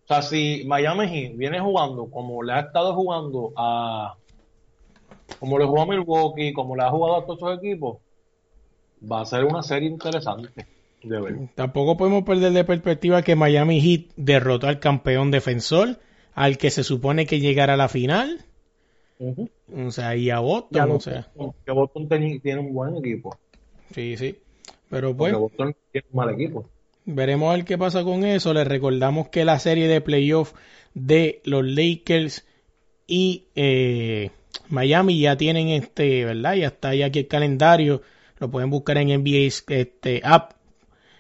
sea, 0.07 0.22
si 0.22 0.64
Miami 0.68 1.09
Heat 1.09 1.37
viene 1.37 1.59
jugando 1.59 2.07
como 2.07 2.44
le 2.44 2.52
ha 2.52 2.61
estado 2.61 2.94
jugando 2.94 3.52
a 3.57 4.14
como 5.38 5.59
le 5.59 5.64
jugó 5.64 5.83
a 5.83 5.87
Milwaukee, 5.87 6.53
como 6.53 6.77
le 6.77 6.83
ha 6.83 6.90
jugado 6.90 7.16
a 7.16 7.27
todos 7.27 7.38
esos 7.38 7.59
equipos, 7.59 7.98
va 9.01 9.20
a 9.20 9.24
ser 9.24 9.44
una 9.44 9.62
serie 9.62 9.88
interesante 9.88 10.48
de 11.03 11.20
ver. 11.20 11.37
Tampoco 11.55 11.96
podemos 11.96 12.24
perder 12.24 12.53
de 12.53 12.64
perspectiva 12.64 13.22
que 13.22 13.37
Miami 13.37 13.81
Heat 13.81 14.12
derrotó 14.16 14.66
al 14.66 14.81
campeón 14.81 15.31
defensor, 15.31 15.98
al 16.35 16.59
que 16.59 16.70
se 16.70 16.85
supone 16.85 17.27
que 17.27 17.40
llegará 17.40 17.74
a 17.74 17.77
la 17.79 17.88
final, 17.88 18.44
o 19.18 19.90
sea, 19.90 20.14
y 20.16 20.31
a 20.31 20.38
Boston, 20.38 20.90
o 20.92 21.01
sea, 21.01 21.29
que 21.64 21.72
Boston 21.72 22.09
tiene 22.09 22.61
un 22.61 22.72
buen 22.72 22.96
equipo, 22.96 23.37
sí, 23.92 24.16
sí. 24.16 24.38
Pero 24.88 25.16
porque 25.16 25.33
pues, 25.33 25.42
Boston 25.42 25.77
tiene 25.92 26.07
un 26.12 26.16
mal 26.16 26.31
equipo. 26.31 26.66
veremos 27.05 27.51
a 27.51 27.57
ver 27.57 27.64
qué 27.64 27.77
pasa 27.77 28.05
con 28.05 28.24
eso. 28.24 28.55
Les 28.55 28.66
recordamos 28.66 29.29
que 29.29 29.44
la 29.44 29.59
serie 29.59 29.87
de 29.87 30.01
playoff 30.01 30.55
de 30.94 31.42
los 31.44 31.64
Lakers 31.64 32.46
y 33.07 33.44
eh, 33.55 34.31
Miami 34.68 35.20
ya 35.20 35.37
tienen 35.37 35.68
este, 35.68 36.24
¿verdad? 36.24 36.54
Ya 36.54 36.68
está 36.68 36.94
ya 36.94 37.06
aquí 37.06 37.20
el 37.20 37.28
calendario. 37.28 38.02
Lo 38.38 38.50
pueden 38.50 38.70
buscar 38.70 38.98
en 38.98 39.08
NBA 39.08 39.48
este, 39.68 40.20
app. 40.24 40.52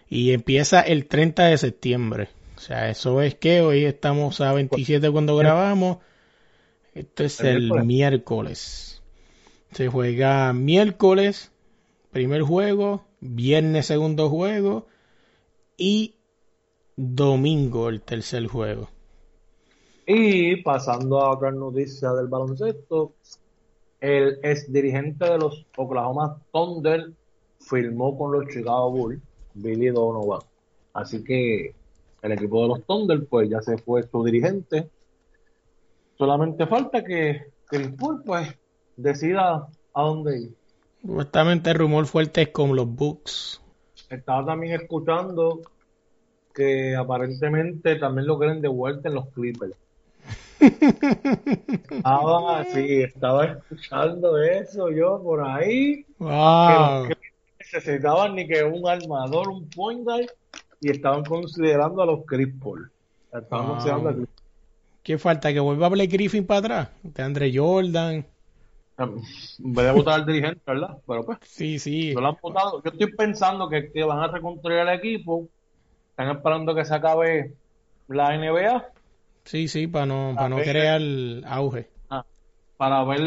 Y 0.08 0.32
empieza 0.32 0.80
el 0.80 1.06
30 1.06 1.46
de 1.46 1.58
septiembre. 1.58 2.28
O 2.56 2.60
sea, 2.60 2.90
eso 2.90 3.22
es 3.22 3.34
que 3.34 3.60
hoy 3.60 3.84
estamos 3.84 4.40
a 4.40 4.52
27 4.52 5.10
cuando 5.10 5.36
grabamos. 5.36 5.98
Esto 6.94 7.24
es 7.24 7.40
El 7.40 7.70
miércoles. 7.84 9.02
Se 9.72 9.88
juega 9.88 10.52
miércoles, 10.52 11.52
primer 12.10 12.42
juego, 12.42 13.04
viernes, 13.20 13.86
segundo 13.86 14.28
juego 14.30 14.88
y 15.76 16.16
domingo, 16.96 17.88
el 17.88 18.00
tercer 18.00 18.46
juego. 18.46 18.90
Y 20.10 20.56
pasando 20.62 21.20
a 21.20 21.32
otra 21.34 21.50
noticia 21.50 22.14
del 22.14 22.28
baloncesto, 22.28 23.12
el 24.00 24.38
ex 24.42 24.72
dirigente 24.72 25.28
de 25.28 25.36
los 25.36 25.66
Oklahoma 25.76 26.40
Thunder 26.50 27.12
firmó 27.60 28.16
con 28.16 28.32
los 28.32 28.46
Chicago 28.46 28.90
Bulls, 28.90 29.20
Billy 29.52 29.88
Donovan. 29.88 30.40
Así 30.94 31.22
que 31.22 31.74
el 32.22 32.32
equipo 32.32 32.62
de 32.62 32.68
los 32.68 32.86
Thunder, 32.86 33.26
pues 33.26 33.50
ya 33.50 33.60
se 33.60 33.76
fue 33.76 34.02
su 34.02 34.24
dirigente. 34.24 34.88
Solamente 36.16 36.66
falta 36.66 37.04
que 37.04 37.50
Paul, 37.98 38.22
pues, 38.24 38.48
decida 38.96 39.68
a 39.92 40.02
dónde 40.02 40.40
ir. 40.40 40.54
Supuestamente 41.02 41.68
el 41.68 41.76
rumor 41.76 42.06
fuerte 42.06 42.40
es 42.40 42.48
con 42.48 42.74
los 42.74 42.88
Bucks. 42.88 43.60
Estaba 44.08 44.46
también 44.46 44.80
escuchando 44.80 45.60
que 46.54 46.96
aparentemente 46.96 47.96
también 47.96 48.26
lo 48.26 48.38
quieren 48.38 48.62
de 48.62 48.68
vuelta 48.68 49.10
en 49.10 49.14
los 49.14 49.28
Clippers. 49.34 49.76
Estaba, 51.90 52.64
sí, 52.64 53.02
estaba 53.02 53.44
escuchando 53.46 54.38
eso 54.42 54.90
yo 54.90 55.22
por 55.22 55.46
ahí. 55.46 56.04
Wow. 56.18 57.08
Que 57.08 57.16
necesitaban 57.60 58.34
ni 58.34 58.46
que 58.46 58.62
un 58.64 58.86
armador, 58.88 59.48
un 59.48 59.68
point 59.70 60.02
guard, 60.04 60.26
y 60.80 60.90
estaban 60.90 61.24
considerando 61.24 62.02
a 62.02 62.06
los 62.06 62.24
Chris 62.26 62.48
Paul. 62.62 62.90
Estaban 63.32 63.66
Wow. 63.66 63.74
considerando 63.74 64.08
a 64.10 64.14
Chris 64.14 64.28
¿Qué 65.02 65.16
falta? 65.18 65.52
¿Que 65.52 65.60
vuelva 65.60 65.86
a 65.86 65.90
Blake 65.90 66.12
Griffin 66.12 66.46
para 66.46 66.60
atrás? 66.60 66.88
De 67.02 67.22
Andre 67.22 67.50
Jordan. 67.54 68.26
En 68.98 69.14
vez 69.74 69.86
de 69.86 69.92
votar 69.92 70.14
al 70.14 70.26
dirigente, 70.26 70.60
¿verdad? 70.66 70.98
Pero 71.06 71.24
pues, 71.24 71.38
Sí, 71.42 71.78
sí. 71.78 72.12
no 72.14 72.20
lo 72.20 72.28
han 72.28 72.36
votado. 72.42 72.82
Yo 72.82 72.90
estoy 72.90 73.12
pensando 73.12 73.68
que, 73.68 73.90
que 73.90 74.02
van 74.04 74.18
a 74.18 74.26
reconstruir 74.26 74.78
el 74.80 74.88
equipo. 74.88 75.48
Están 76.10 76.36
esperando 76.36 76.74
que 76.74 76.84
se 76.84 76.94
acabe 76.94 77.54
la 78.08 78.36
NBA 78.36 78.86
Sí, 79.52 79.66
sí, 79.68 79.88
para 79.88 80.06
no, 80.06 80.36
para 80.36 80.48
no 80.48 80.58
ver. 80.58 80.62
crear 80.62 81.00
auge. 81.46 81.90
Ah, 82.10 82.24
para 82.76 83.04
ver 83.04 83.20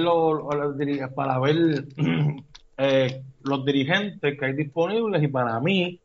diri- 0.80 1.14
para 1.16 1.40
ver 1.40 1.58
eh, 2.78 3.24
los 3.42 3.66
dirigentes 3.66 4.38
que 4.40 4.46
hay 4.46 4.54
disponibles 4.54 5.24
y 5.24 5.28
para 5.28 5.60
mí 5.60 6.02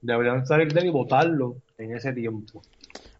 deberían 0.00 0.46
salir 0.46 0.72
de 0.72 0.80
él 0.82 0.86
y 0.88 0.90
votarlo 0.90 1.58
en 1.78 1.96
ese 1.96 2.12
tiempo. 2.12 2.62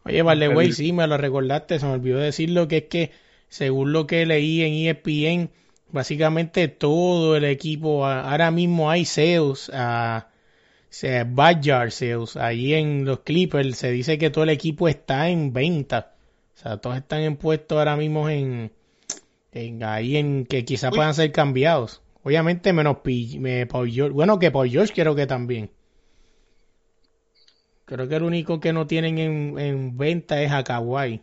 Oye, 0.04 0.22
vale, 0.22 0.48
güey, 0.48 0.72
sí, 0.72 0.92
me 0.92 1.06
lo 1.06 1.16
recordaste, 1.16 1.78
se 1.78 1.86
me 1.86 1.92
olvidó 1.92 2.18
decirlo, 2.18 2.68
que 2.68 2.78
es 2.78 2.84
que 2.84 3.10
según 3.48 3.92
lo 3.92 4.06
que 4.06 4.26
leí 4.26 4.62
en 4.62 4.72
ESPN, 4.74 5.50
básicamente 5.90 6.68
todo 6.68 7.36
el 7.36 7.44
equipo, 7.44 8.06
ahora 8.06 8.50
mismo 8.50 8.90
hay 8.90 9.04
sales, 9.04 9.70
a 9.74 10.28
backyard 11.26 11.90
sales, 11.90 12.36
ahí 12.36 12.74
en 12.74 13.04
los 13.04 13.20
Clippers 13.20 13.76
se 13.78 13.90
dice 13.90 14.18
que 14.18 14.30
todo 14.30 14.44
el 14.44 14.50
equipo 14.50 14.88
está 14.88 15.28
en 15.30 15.52
venta, 15.52 16.11
sea, 16.62 16.76
todos 16.78 16.96
están 16.96 17.20
en 17.20 17.36
puestos 17.36 17.78
ahora 17.78 17.96
mismo 17.96 18.28
en, 18.28 18.72
en 19.52 19.84
ahí 19.84 20.16
en 20.16 20.46
que 20.46 20.64
quizá 20.64 20.90
Uy. 20.90 20.96
puedan 20.96 21.14
ser 21.14 21.32
cambiados. 21.32 22.02
Obviamente 22.24 22.72
menos 22.72 22.98
me- 23.04 23.66
Paul 23.66 23.90
George, 23.90 24.12
bueno 24.14 24.38
que 24.38 24.50
Paul 24.50 24.68
George 24.70 24.92
creo 24.94 25.14
que 25.14 25.26
también. 25.26 25.70
Creo 27.84 28.08
que 28.08 28.16
el 28.16 28.22
único 28.24 28.58
que 28.60 28.72
no 28.72 28.86
tienen 28.86 29.18
en, 29.18 29.58
en 29.58 29.96
venta 29.96 30.40
es 30.42 30.50
a 30.52 30.64
Kawhi. 30.64 31.20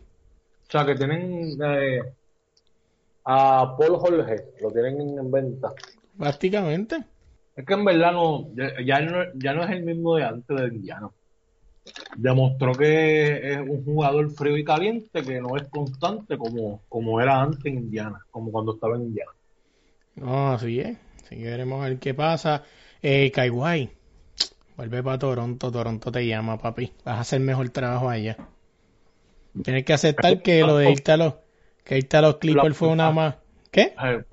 O 0.68 0.70
sea 0.70 0.86
que 0.86 0.94
tienen 0.94 1.58
eh, 1.62 2.00
a 3.24 3.76
Paul 3.78 3.96
Jorge, 3.98 4.36
lo 4.60 4.70
tienen 4.70 5.18
en 5.18 5.30
venta. 5.30 5.72
Prácticamente. 6.18 7.04
Es 7.56 7.64
que 7.66 7.74
en 7.74 7.84
verdad 7.84 8.12
no, 8.12 8.48
ya, 8.54 8.70
ya 8.84 9.00
no, 9.00 9.24
ya 9.34 9.52
no 9.54 9.64
es 9.64 9.70
el 9.70 9.82
mismo 9.84 10.16
de 10.16 10.24
antes 10.24 10.56
de 10.56 10.68
Indiana. 10.68 11.10
Demostró 12.16 12.72
que 12.72 13.52
es 13.52 13.58
un 13.58 13.84
jugador 13.84 14.30
frío 14.30 14.56
y 14.56 14.64
caliente 14.64 15.22
que 15.22 15.40
no 15.40 15.56
es 15.56 15.64
constante 15.68 16.36
como, 16.36 16.82
como 16.88 17.20
era 17.20 17.40
antes 17.40 17.64
en 17.66 17.78
Indiana, 17.78 18.24
como 18.30 18.50
cuando 18.50 18.74
estaba 18.74 18.96
en 18.96 19.02
Indiana. 19.02 19.30
No, 20.16 20.52
así 20.52 20.80
es. 20.80 20.96
Así 21.24 21.36
que 21.36 21.44
veremos 21.44 21.84
a 21.84 21.88
ver 21.88 21.98
qué 21.98 22.14
pasa. 22.14 22.64
Eh, 23.02 23.30
Kawhi, 23.30 23.90
vuelve 24.76 25.02
para 25.02 25.18
Toronto. 25.18 25.70
Toronto 25.70 26.12
te 26.12 26.26
llama, 26.26 26.58
papi. 26.58 26.92
Vas 27.04 27.16
a 27.16 27.20
hacer 27.20 27.40
mejor 27.40 27.68
trabajo 27.70 28.08
allá. 28.08 28.36
Tienes 29.62 29.84
que 29.84 29.92
aceptar 29.92 30.42
que 30.42 30.60
lo 30.60 30.76
de 30.76 30.92
irte 30.92 31.12
a 31.12 31.16
los, 31.16 31.34
que 31.84 31.98
irte 31.98 32.16
a 32.16 32.22
los 32.22 32.36
Clippers 32.36 32.76
fue 32.76 32.88
una 32.88 33.10
más. 33.10 33.36
¿Qué? 33.70 33.94
Eh, 34.02 34.24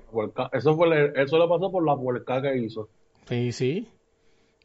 Eso 0.52 0.76
fue, 0.76 1.12
eso 1.16 1.38
le 1.38 1.48
pasó 1.48 1.70
por 1.70 1.84
la 1.84 1.96
puerca 1.96 2.42
que 2.42 2.56
hizo. 2.58 2.88
Sí, 3.28 3.52
sí. 3.52 3.88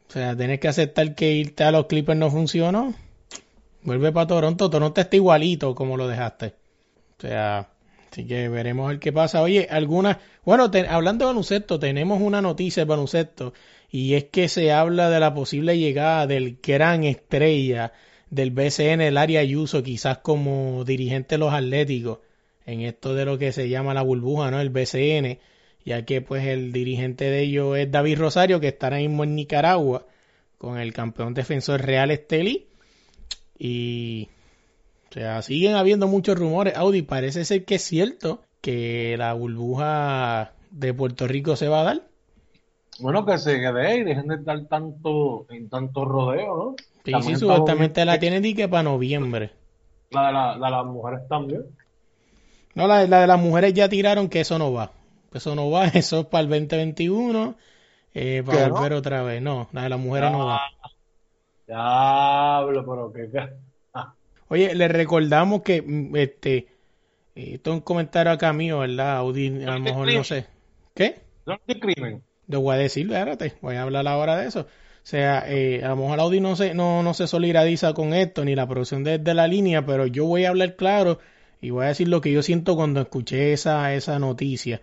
O 0.10 0.12
sea, 0.14 0.36
tienes 0.36 0.60
que 0.60 0.68
aceptar 0.68 1.16
que 1.16 1.32
irte 1.32 1.64
a 1.64 1.72
los 1.72 1.88
Clippers 1.88 2.20
no 2.20 2.30
funcionó. 2.30 2.94
Vuelve 3.84 4.12
para 4.12 4.28
Toronto. 4.28 4.70
Toronto 4.70 5.02
está 5.02 5.16
igualito 5.16 5.76
como 5.76 5.98
lo 5.98 6.08
dejaste. 6.08 6.54
O 7.18 7.22
sea, 7.22 7.74
Así 8.14 8.28
que 8.28 8.48
veremos 8.48 8.92
el 8.92 9.00
qué 9.00 9.12
pasa. 9.12 9.42
Oye, 9.42 9.68
algunas, 9.72 10.18
bueno, 10.46 10.70
hablando 10.88 11.26
de 11.26 11.30
baloncesto, 11.30 11.80
tenemos 11.80 12.22
una 12.22 12.44
noticia 12.44 12.82
de 12.82 12.86
baloncesto 12.88 13.54
y 13.90 14.14
es 14.14 14.26
que 14.26 14.50
se 14.50 14.72
habla 14.72 15.10
de 15.10 15.20
la 15.20 15.34
posible 15.34 15.80
llegada 15.80 16.28
del 16.28 16.60
gran 16.62 17.06
estrella 17.06 17.92
del 18.30 18.52
BCN, 18.52 19.02
el 19.02 19.18
área 19.18 19.40
Ayuso, 19.40 19.82
quizás 19.82 20.20
como 20.20 20.84
dirigente 20.86 21.36
de 21.36 21.40
los 21.40 21.54
Atléticos, 21.54 22.20
en 22.68 22.82
esto 22.82 23.16
de 23.16 23.26
lo 23.26 23.40
que 23.40 23.52
se 23.52 23.68
llama 23.68 23.96
la 23.96 24.04
burbuja, 24.04 24.52
¿no? 24.52 24.62
El 24.62 24.70
BCN, 24.70 25.40
ya 25.86 26.06
que 26.06 26.22
pues 26.22 26.46
el 26.46 26.72
dirigente 26.72 27.26
de 27.26 27.42
ellos 27.42 27.78
es 27.78 27.92
David 27.92 28.18
Rosario, 28.18 28.60
que 28.60 28.70
está 28.70 28.88
ahora 28.88 28.98
mismo 28.98 29.24
en 29.24 29.36
Nicaragua, 29.36 30.06
con 30.58 30.78
el 30.78 30.94
campeón 30.94 31.34
defensor 31.34 31.82
Real 31.82 32.12
Esteli. 32.12 32.68
Y 33.58 34.30
o 35.10 35.14
sea, 35.14 35.42
siguen 35.42 35.76
habiendo 35.76 36.08
muchos 36.08 36.38
rumores. 36.38 36.76
Audi, 36.76 37.02
parece 37.02 37.46
ser 37.46 37.66
que 37.66 37.76
es 37.76 37.84
cierto 37.84 38.42
que 38.62 39.16
la 39.18 39.34
burbuja 39.34 40.54
de 40.72 40.94
Puerto 40.94 41.28
Rico 41.28 41.56
se 41.56 41.68
va 41.68 41.82
a 41.82 41.84
dar. 41.84 42.02
Bueno, 43.00 43.26
que 43.26 43.38
se 43.38 43.60
quede 43.60 43.98
y 43.98 44.04
dejen 44.04 44.28
de 44.28 44.36
estar 44.36 44.66
tanto, 44.66 45.46
en 45.50 45.70
tanto 45.70 46.06
rodeo, 46.06 46.58
¿no? 46.58 46.76
Sí, 47.06 47.14
sí, 47.22 47.36
supuestamente 47.36 48.06
la 48.06 48.18
tienen 48.18 48.46
y 48.46 48.56
que 48.56 48.68
para 48.68 48.84
noviembre. 48.84 49.52
La 50.12 50.28
de, 50.28 50.34
la, 50.34 50.70
las 50.70 50.86
mujeres 50.86 51.28
también. 51.28 51.64
No, 52.76 52.88
la, 52.88 53.06
la, 53.06 53.22
de 53.22 53.28
las 53.28 53.40
mujeres 53.40 53.74
ya 53.74 53.90
tiraron 53.90 54.30
que 54.30 54.42
eso 54.42 54.58
no 54.58 54.72
va. 54.72 54.92
Eso 55.34 55.56
no 55.56 55.70
va, 55.70 55.86
eso 55.94 56.22
es 56.22 56.26
para 56.28 56.44
el 56.44 56.50
2021. 56.50 57.56
Eh, 58.16 58.44
para 58.46 58.70
volver 58.70 58.94
otra 58.94 59.24
vez. 59.24 59.42
No, 59.42 59.70
la 59.72 59.84
de 59.84 59.90
las 59.90 60.00
mujeres 60.00 60.32
no 60.32 60.46
va. 60.46 60.62
Diablo, 61.68 62.86
pero 62.86 63.14
que. 63.14 63.50
Oye, 64.50 64.76
le 64.76 64.88
recordamos 64.88 65.62
que 65.64 65.82
mm, 65.82 66.16
este. 66.16 66.68
Esto 67.36 67.72
es 67.72 67.76
un 67.78 67.82
comentario 67.82 68.32
acá 68.32 68.54
mío, 68.54 68.80
¿verdad? 68.80 69.18
Audi, 69.18 69.64
a 69.64 69.72
lo 69.72 69.80
mejor 69.80 70.14
no 70.14 70.24
sé. 70.24 70.46
¿Qué? 70.94 71.22
No 71.48 71.60
es 71.66 71.80
crimen. 71.80 72.22
Te 72.48 72.58
voy 72.58 72.76
a 72.76 72.78
decir, 72.78 73.08
espérate, 73.08 73.54
voy 73.62 73.76
a 73.76 73.82
hablar 73.82 74.08
ahora 74.08 74.38
de 74.38 74.48
eso. 74.48 74.68
O 75.04 75.06
sea, 75.06 75.44
eh, 75.48 75.84
a 75.84 75.90
lo 75.90 75.98
mejor 75.98 76.20
Audi 76.20 76.40
no 76.40 76.56
se, 76.56 76.74
no, 76.74 77.04
no 77.04 77.14
se 77.14 77.28
solidariza 77.28 77.94
con 77.94 78.14
esto, 78.14 78.46
ni 78.46 78.56
la 78.56 78.68
producción 78.68 79.04
de, 79.04 79.20
la 79.34 79.48
línea, 79.48 79.86
pero 79.86 80.08
yo 80.08 80.26
voy 80.26 80.46
a 80.46 80.50
hablar 80.50 80.76
claro 80.78 81.20
y 81.60 81.72
voy 81.72 81.86
a 81.86 81.90
decir 81.90 82.08
lo 82.08 82.22
que 82.22 82.32
yo 82.32 82.42
siento 82.42 82.76
cuando 82.76 83.02
escuché 83.02 83.52
esa, 83.52 83.94
esa 83.94 84.18
noticia. 84.20 84.82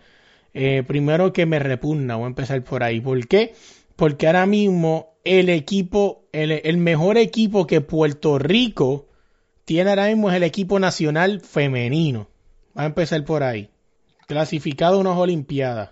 Eh, 0.55 0.83
primero 0.87 1.33
que 1.33 1.47
me 1.47 1.59
repugna, 1.59 2.17
voy 2.17 2.25
a 2.25 2.29
empezar 2.29 2.63
por 2.63 2.83
ahí. 2.83 3.01
¿Por 3.01 3.27
qué? 3.29 3.55
Porque 3.97 4.27
ahora 4.27 4.47
mismo 4.47 5.15
el 5.25 5.49
equipo, 5.49 6.25
el, 6.33 6.53
el 6.53 6.77
mejor 6.77 7.19
equipo 7.19 7.67
que 7.67 7.81
Puerto 7.81 8.39
Rico 8.39 9.09
tiene 9.65 9.91
ahora 9.91 10.09
mismo 10.09 10.31
es 10.31 10.37
el 10.37 10.43
equipo 10.43 10.79
nacional 10.79 11.41
femenino. 11.41 12.29
Va 12.77 12.83
a 12.83 12.87
empezar 12.87 13.25
por 13.25 13.43
ahí. 13.43 13.71
Clasificado 14.27 14.97
a 14.97 15.01
unas 15.01 15.17
Olimpiadas 15.17 15.91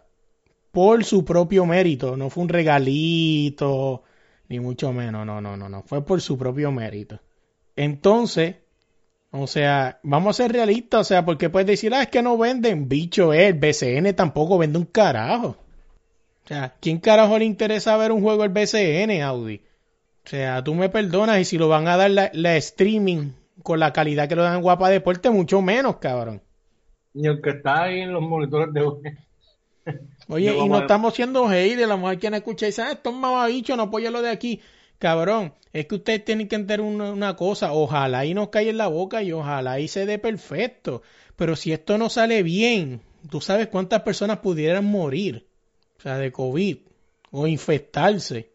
por 0.70 1.04
su 1.04 1.24
propio 1.24 1.66
mérito, 1.66 2.16
no 2.16 2.30
fue 2.30 2.44
un 2.44 2.48
regalito, 2.48 4.02
ni 4.48 4.60
mucho 4.60 4.92
menos, 4.92 5.26
no, 5.26 5.40
no, 5.40 5.56
no, 5.56 5.68
no, 5.68 5.82
fue 5.82 6.04
por 6.04 6.20
su 6.20 6.38
propio 6.38 6.70
mérito. 6.70 7.20
Entonces, 7.76 8.56
o 9.30 9.46
sea, 9.46 10.00
vamos 10.02 10.30
a 10.30 10.42
ser 10.42 10.52
realistas, 10.52 11.00
o 11.00 11.04
sea, 11.04 11.24
porque 11.24 11.50
puedes 11.50 11.66
decir, 11.66 11.92
ah, 11.94 12.02
es 12.02 12.08
que 12.08 12.22
no 12.22 12.38
venden, 12.38 12.88
bicho, 12.88 13.32
el 13.34 13.54
BCN 13.54 14.14
tampoco 14.14 14.56
vende 14.56 14.78
un 14.78 14.86
carajo. 14.86 15.56
O 16.44 16.48
sea, 16.48 16.74
¿quién 16.80 16.98
carajo 16.98 17.38
le 17.38 17.44
interesa 17.44 17.96
ver 17.98 18.10
un 18.10 18.22
juego 18.22 18.42
del 18.42 18.52
BCN, 18.52 19.22
Audi? 19.22 19.60
O 20.24 20.28
sea, 20.28 20.64
tú 20.64 20.74
me 20.74 20.88
perdonas 20.88 21.40
y 21.40 21.44
si 21.44 21.58
lo 21.58 21.68
van 21.68 21.88
a 21.88 21.98
dar 21.98 22.10
la, 22.10 22.56
streaming 22.56 23.32
con 23.62 23.80
la 23.80 23.92
calidad 23.92 24.28
que 24.28 24.36
lo 24.36 24.42
dan 24.42 24.56
en 24.56 24.62
Guapa 24.62 24.88
Deporte, 24.88 25.28
mucho 25.28 25.60
menos, 25.60 25.96
cabrón. 25.96 26.40
Y 27.12 27.26
aunque 27.26 27.50
está 27.50 27.84
ahí 27.84 28.00
en 28.00 28.12
los 28.12 28.22
monitores 28.22 28.72
de 28.72 28.82
Oye, 30.28 30.56
y 30.56 30.68
no 30.68 30.78
estamos 30.78 31.14
siendo 31.14 31.48
hate 31.48 31.76
de 31.76 31.86
la 31.86 31.96
mujer 31.96 32.18
que 32.18 32.30
no 32.30 32.36
escucha 32.36 32.64
y 32.64 32.70
dice, 32.70 32.82
ah, 32.82 32.92
esto 32.92 33.10
es 33.10 33.16
mamabicho, 33.16 33.76
no 33.76 33.84
apoya 33.84 34.10
lo 34.10 34.22
de 34.22 34.30
aquí. 34.30 34.60
Cabrón, 34.98 35.54
es 35.72 35.86
que 35.86 35.96
ustedes 35.96 36.24
tienen 36.24 36.48
que 36.48 36.56
entender 36.56 36.80
una, 36.80 37.36
cosa, 37.36 37.72
ojalá 37.72 38.24
y 38.24 38.34
nos 38.34 38.48
cae 38.48 38.70
en 38.70 38.78
la 38.78 38.88
boca 38.88 39.22
y 39.22 39.32
ojalá 39.32 39.80
y 39.80 39.88
se 39.88 40.06
dé 40.06 40.18
perfecto. 40.18 41.02
Pero 41.36 41.54
si 41.54 41.72
esto 41.72 41.98
no 41.98 42.08
sale 42.10 42.42
bien, 42.42 43.00
tú 43.30 43.40
sabes 43.40 43.68
cuántas 43.68 44.02
personas 44.02 44.38
pudieran 44.38 44.84
morir, 44.84 45.46
o 45.98 46.02
sea, 46.02 46.18
de 46.18 46.32
COVID 46.32 46.78
o 47.30 47.46
infectarse. 47.46 48.50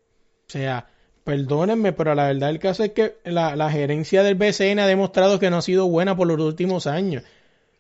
O 0.48 0.52
sea, 0.52 0.88
perdónenme, 1.24 1.94
pero 1.94 2.14
la 2.14 2.28
verdad 2.28 2.50
el 2.50 2.60
caso 2.60 2.84
es 2.84 2.92
que 2.92 3.16
la, 3.24 3.56
la 3.56 3.72
gerencia 3.72 4.22
del 4.24 4.36
BCN 4.36 4.80
ha 4.80 4.88
demostrado 4.88 5.40
que 5.40 5.50
no 5.50 5.58
ha 5.58 5.62
sido 5.62 5.88
buena 5.88 6.16
por 6.18 6.28
los 6.28 6.40
últimos 6.40 6.88
años. 6.88 7.24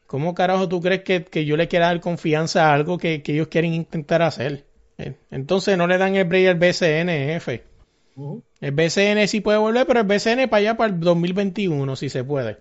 ¿Cómo 0.08 0.36
carajo 0.36 0.70
tú 0.70 0.80
crees 0.80 1.02
que, 1.04 1.44
yo 1.44 1.58
le 1.58 1.68
quiera 1.68 1.88
dar 1.88 2.00
confianza 2.00 2.70
a 2.70 2.74
algo 2.76 3.00
que, 3.00 3.24
ellos 3.26 3.48
quieren 3.48 3.74
intentar 3.74 4.22
hacer? 4.22 4.64
Eh, 5.00 5.16
entonces 5.32 5.76
no 5.76 5.88
le 5.88 5.98
dan 5.98 6.16
el 6.16 6.26
break 6.26 6.50
al 6.50 6.56
BCN, 6.56 7.10
jefe. 7.10 7.73
El 8.16 8.72
BCN 8.72 9.28
sí 9.28 9.42
puede 9.42 9.58
volver, 9.58 9.88
pero 9.88 10.02
el 10.02 10.06
BCN 10.06 10.50
para 10.50 10.58
allá, 10.58 10.78
para 10.78 10.94
el 10.94 11.00
2021, 11.00 11.96
si 11.96 12.10
se 12.10 12.24
puede. 12.24 12.58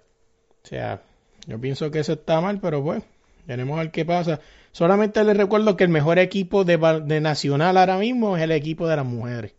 O 0.65 0.67
sea, 0.67 1.03
yo 1.47 1.61
pienso 1.61 1.91
que 1.91 1.99
eso 1.99 2.15
está 2.15 2.41
mal, 2.41 2.61
pero 2.61 2.81
bueno, 2.81 3.03
veremos 3.47 3.79
a 3.79 3.83
ver 3.83 3.91
qué 3.91 4.05
pasa. 4.05 4.41
Solamente 4.73 5.23
les 5.25 5.37
recuerdo 5.37 5.77
que 5.77 5.85
el 5.85 5.91
mejor 5.91 6.19
equipo 6.19 6.65
de, 6.65 6.79
de 7.05 7.21
Nacional 7.21 7.77
ahora 7.77 7.99
mismo 7.99 8.37
es 8.37 8.43
el 8.43 8.53
equipo 8.53 8.89
de 8.89 8.97
las 8.97 9.05
mujeres. 9.05 9.55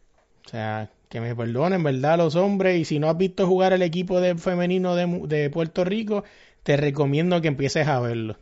O 0.45 0.49
sea, 0.49 0.89
que 1.10 1.21
me 1.21 1.36
perdonen, 1.36 1.84
¿verdad? 1.84 2.17
Los 2.17 2.36
hombres, 2.36 2.79
y 2.79 2.86
si 2.86 2.99
no 2.99 3.10
has 3.10 3.17
visto 3.17 3.45
jugar 3.45 3.73
el 3.73 3.84
equipo 3.84 4.19
de 4.19 4.36
femenino 4.36 4.95
de, 4.95 5.06
de 5.27 5.49
Puerto 5.51 5.84
Rico, 5.84 6.23
te 6.63 6.75
recomiendo 6.75 7.39
que 7.41 7.49
empieces 7.49 7.88
a 7.88 7.99
verlo. 7.99 8.38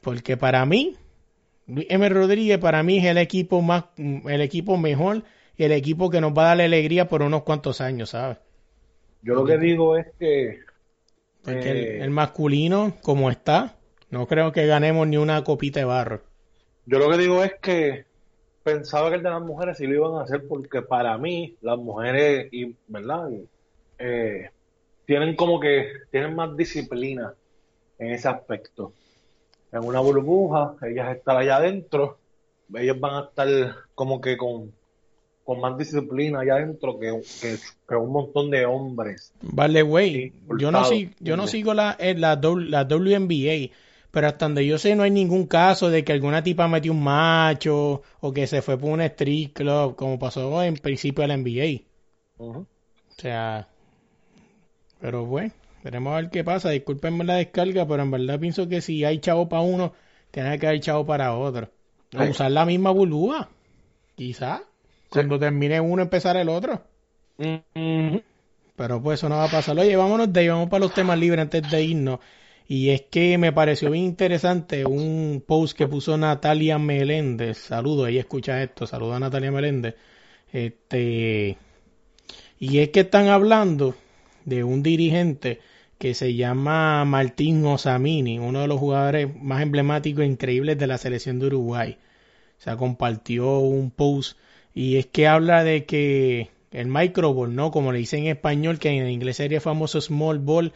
Porque 0.00 0.36
para 0.36 0.64
mí, 0.64 0.96
M. 1.66 2.08
Rodríguez 2.08 2.58
para 2.58 2.82
mí 2.82 2.98
es 2.98 3.06
el 3.06 3.18
equipo 3.18 3.62
más, 3.62 3.84
el 3.96 4.40
equipo 4.40 4.76
mejor 4.76 5.24
el 5.56 5.72
equipo 5.72 6.10
que 6.10 6.20
nos 6.20 6.32
va 6.32 6.44
a 6.44 6.46
dar 6.48 6.56
la 6.58 6.64
alegría 6.64 7.08
por 7.08 7.22
unos 7.22 7.42
cuantos 7.42 7.80
años, 7.80 8.10
¿sabes? 8.10 8.38
Yo 9.22 9.34
lo 9.34 9.44
que 9.44 9.58
digo 9.58 9.96
es 9.96 10.06
que 10.18 10.60
porque 11.42 11.70
el, 11.70 12.02
eh, 12.02 12.10
masculino, 12.10 12.94
como 13.02 13.30
está, 13.30 13.76
no 14.10 14.26
creo 14.26 14.52
que 14.52 14.66
ganemos 14.66 15.06
ni 15.08 15.16
una 15.16 15.42
copita 15.42 15.80
de 15.80 15.86
barro. 15.86 16.20
Yo 16.86 16.98
lo 16.98 17.10
que 17.10 17.18
digo 17.18 17.42
es 17.42 17.54
que 17.60 18.04
pensaba 18.62 19.10
que 19.10 19.16
el 19.16 19.22
de 19.22 19.30
las 19.30 19.42
mujeres 19.42 19.76
sí 19.78 19.86
lo 19.86 19.94
iban 19.94 20.20
a 20.20 20.24
hacer 20.24 20.46
porque 20.46 20.82
para 20.82 21.18
mí 21.18 21.56
las 21.60 21.78
mujeres, 21.78 22.48
y, 22.52 22.76
¿verdad? 22.86 23.30
Eh, 23.98 24.50
tienen 25.04 25.34
como 25.34 25.58
que, 25.58 25.88
tienen 26.10 26.34
más 26.34 26.56
disciplina 26.56 27.34
en 27.98 28.12
ese 28.12 28.28
aspecto. 28.28 28.92
En 29.72 29.84
una 29.84 30.00
burbuja, 30.00 30.76
ellas 30.82 31.16
están 31.16 31.38
allá 31.38 31.56
adentro, 31.56 32.18
ellos 32.74 33.00
van 33.00 33.14
a 33.14 33.20
estar 33.26 33.48
como 33.94 34.20
que 34.20 34.36
con, 34.36 34.72
con 35.44 35.60
más 35.60 35.76
disciplina 35.76 36.40
allá 36.40 36.54
adentro 36.54 36.98
que, 36.98 37.20
que, 37.88 37.94
un 37.96 38.12
montón 38.12 38.50
de 38.50 38.64
hombres. 38.64 39.32
Vale, 39.42 39.82
güey, 39.82 40.32
yo 40.58 40.70
no, 40.70 40.84
sigo, 40.84 41.12
yo 41.20 41.36
no 41.36 41.46
sigo 41.46 41.74
la, 41.74 41.96
eh, 41.98 42.14
la, 42.14 42.36
la 42.36 42.82
WNBA, 42.84 43.72
pero 44.10 44.26
hasta 44.28 44.46
donde 44.46 44.66
yo 44.66 44.78
sé 44.78 44.94
no 44.94 45.02
hay 45.02 45.10
ningún 45.10 45.46
caso 45.46 45.90
de 45.90 46.04
que 46.04 46.12
alguna 46.12 46.42
tipa 46.42 46.68
metió 46.68 46.92
un 46.92 47.02
macho 47.02 48.02
o 48.20 48.32
que 48.32 48.46
se 48.46 48.62
fue 48.62 48.78
por 48.78 48.90
un 48.90 49.00
street 49.00 49.52
club, 49.52 49.96
como 49.96 50.18
pasó 50.18 50.62
en 50.62 50.74
principio 50.74 51.24
a 51.24 51.26
la 51.26 51.36
NBA. 51.36 51.82
O 52.38 52.66
sea, 53.16 53.68
pero 55.00 55.26
bueno. 55.26 55.52
Veremos 55.82 56.12
a 56.12 56.16
ver 56.16 56.30
qué 56.30 56.44
pasa. 56.44 56.70
Discúlpenme 56.70 57.24
la 57.24 57.34
descarga, 57.34 57.86
pero 57.86 58.02
en 58.02 58.10
verdad 58.10 58.38
pienso 58.38 58.68
que 58.68 58.80
si 58.80 59.04
hay 59.04 59.18
chavo 59.18 59.48
para 59.48 59.62
uno, 59.62 59.92
tiene 60.30 60.58
que 60.58 60.68
haber 60.68 60.80
chavo 60.80 61.04
para 61.04 61.34
otro. 61.34 61.70
O 62.16 62.24
usar 62.24 62.52
la 62.52 62.64
misma 62.64 62.90
burbuja. 62.90 63.48
Quizá. 64.14 64.62
Cuando 65.12 65.38
termine 65.38 65.80
uno, 65.80 66.02
empezar 66.02 66.36
el 66.36 66.48
otro. 66.48 66.82
Mm-hmm. 67.38 68.22
Pero 68.76 69.02
pues 69.02 69.20
eso 69.20 69.28
no 69.28 69.36
va 69.36 69.44
a 69.44 69.50
pasar. 69.50 69.78
Oye, 69.78 69.94
vámonos 69.94 70.32
de 70.32 70.40
ahí, 70.40 70.48
vamos 70.48 70.68
para 70.68 70.84
los 70.84 70.94
temas 70.94 71.18
libres 71.18 71.42
antes 71.42 71.70
de 71.70 71.82
irnos. 71.82 72.20
Y 72.66 72.90
es 72.90 73.02
que 73.02 73.36
me 73.36 73.52
pareció 73.52 73.90
bien 73.90 74.04
interesante 74.04 74.86
un 74.86 75.42
post 75.46 75.76
que 75.76 75.86
puso 75.86 76.16
Natalia 76.16 76.78
Meléndez. 76.78 77.58
Saludo, 77.58 78.06
ella 78.06 78.20
escucha 78.20 78.62
esto. 78.62 78.86
Saludo 78.86 79.14
a 79.14 79.20
Natalia 79.20 79.52
Meléndez. 79.52 79.96
Este. 80.52 81.58
Y 82.58 82.78
es 82.78 82.88
que 82.88 83.00
están 83.00 83.28
hablando 83.28 83.94
de 84.44 84.64
un 84.64 84.82
dirigente 84.82 85.60
que 85.98 86.14
se 86.14 86.34
llama 86.34 87.04
Martín 87.04 87.64
Osamini, 87.66 88.38
uno 88.38 88.62
de 88.62 88.68
los 88.68 88.80
jugadores 88.80 89.28
más 89.40 89.62
emblemáticos 89.62 90.24
e 90.24 90.26
increíbles 90.26 90.78
de 90.78 90.86
la 90.86 90.98
selección 90.98 91.38
de 91.38 91.46
Uruguay. 91.46 91.98
O 92.58 92.62
sea, 92.62 92.76
compartió 92.76 93.58
un 93.58 93.90
post 93.90 94.38
y 94.74 94.96
es 94.96 95.06
que 95.06 95.26
habla 95.26 95.64
de 95.64 95.84
que 95.84 96.50
el 96.70 96.88
microball, 96.88 97.54
¿no? 97.54 97.70
Como 97.70 97.92
le 97.92 97.98
dicen 97.98 98.24
en 98.24 98.36
español, 98.36 98.78
que 98.78 98.88
en 98.90 99.08
inglés 99.08 99.36
sería 99.36 99.60
famoso 99.60 100.00
small 100.00 100.38
ball, 100.38 100.72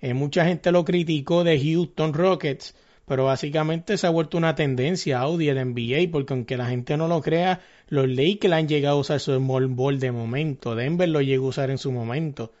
eh, 0.00 0.14
mucha 0.14 0.44
gente 0.44 0.70
lo 0.72 0.84
criticó 0.84 1.44
de 1.44 1.58
Houston 1.58 2.12
Rockets, 2.12 2.74
pero 3.06 3.24
básicamente 3.24 3.96
se 3.96 4.06
ha 4.06 4.10
vuelto 4.10 4.36
una 4.36 4.54
tendencia 4.54 5.20
Audi 5.20 5.48
el 5.48 5.58
NBA, 5.58 6.10
porque 6.12 6.34
aunque 6.34 6.58
la 6.58 6.66
gente 6.66 6.96
no 6.96 7.08
lo 7.08 7.22
crea, 7.22 7.60
los 7.88 8.06
Lakers 8.06 8.52
han 8.52 8.68
llegado 8.68 8.98
a 8.98 9.00
usar 9.00 9.20
su 9.20 9.34
small 9.34 9.66
ball 9.68 9.98
de 9.98 10.12
momento, 10.12 10.74
Denver 10.74 11.08
lo 11.08 11.22
llegó 11.22 11.46
a 11.46 11.50
usar 11.50 11.70
en 11.70 11.78
su 11.78 11.90
momento. 11.90 12.52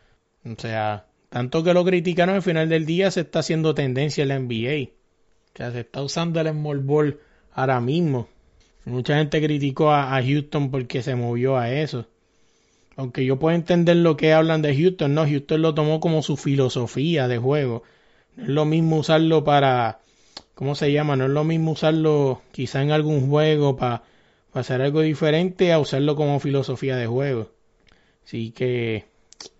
O 0.44 0.54
sea, 0.58 1.06
tanto 1.28 1.62
que 1.62 1.74
lo 1.74 1.84
criticaron 1.84 2.36
al 2.36 2.42
final 2.42 2.68
del 2.70 2.86
día 2.86 3.10
se 3.10 3.20
está 3.20 3.40
haciendo 3.40 3.74
tendencia 3.74 4.22
en 4.22 4.28
la 4.28 4.38
NBA. 4.38 4.90
O 4.90 5.52
que 5.52 5.70
se 5.70 5.80
está 5.80 6.02
usando 6.02 6.40
el 6.40 6.48
small 6.48 6.78
ball 6.78 7.20
ahora 7.52 7.80
mismo. 7.80 8.28
Mucha 8.88 9.16
gente 9.16 9.42
criticó 9.42 9.90
a, 9.90 10.16
a 10.16 10.22
Houston 10.22 10.70
porque 10.70 11.02
se 11.02 11.14
movió 11.14 11.56
a 11.56 11.70
eso. 11.70 12.06
Aunque 12.96 13.24
yo 13.24 13.38
puedo 13.38 13.54
entender 13.54 13.96
lo 13.96 14.16
que 14.16 14.32
hablan 14.32 14.62
de 14.62 14.76
Houston, 14.76 15.14
no, 15.14 15.24
Houston 15.24 15.62
lo 15.62 15.74
tomó 15.74 16.00
como 16.00 16.22
su 16.22 16.36
filosofía 16.36 17.28
de 17.28 17.38
juego. 17.38 17.84
No 18.36 18.44
es 18.44 18.48
lo 18.48 18.64
mismo 18.64 18.96
usarlo 18.96 19.44
para, 19.44 20.00
¿cómo 20.54 20.74
se 20.74 20.92
llama? 20.92 21.16
No 21.16 21.26
es 21.26 21.30
lo 21.30 21.44
mismo 21.44 21.72
usarlo 21.72 22.42
quizá 22.50 22.82
en 22.82 22.90
algún 22.90 23.28
juego 23.28 23.76
para, 23.76 24.02
para 24.50 24.60
hacer 24.62 24.82
algo 24.82 25.02
diferente 25.02 25.72
a 25.72 25.78
usarlo 25.78 26.16
como 26.16 26.40
filosofía 26.40 26.96
de 26.96 27.06
juego. 27.06 27.50
Así 28.24 28.50
que 28.50 29.06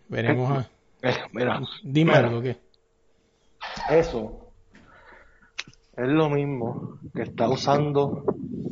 veremos. 0.09 0.51
A... 0.51 0.69
Mira, 1.33 1.61
Dime 1.83 2.13
mira, 2.13 2.27
algo, 2.27 2.43
¿qué? 2.43 2.57
eso 3.91 4.48
es 5.99 6.09
lo 6.09 6.31
mismo 6.31 6.99
que 7.15 7.23
está 7.23 7.49
usando. 7.49 8.25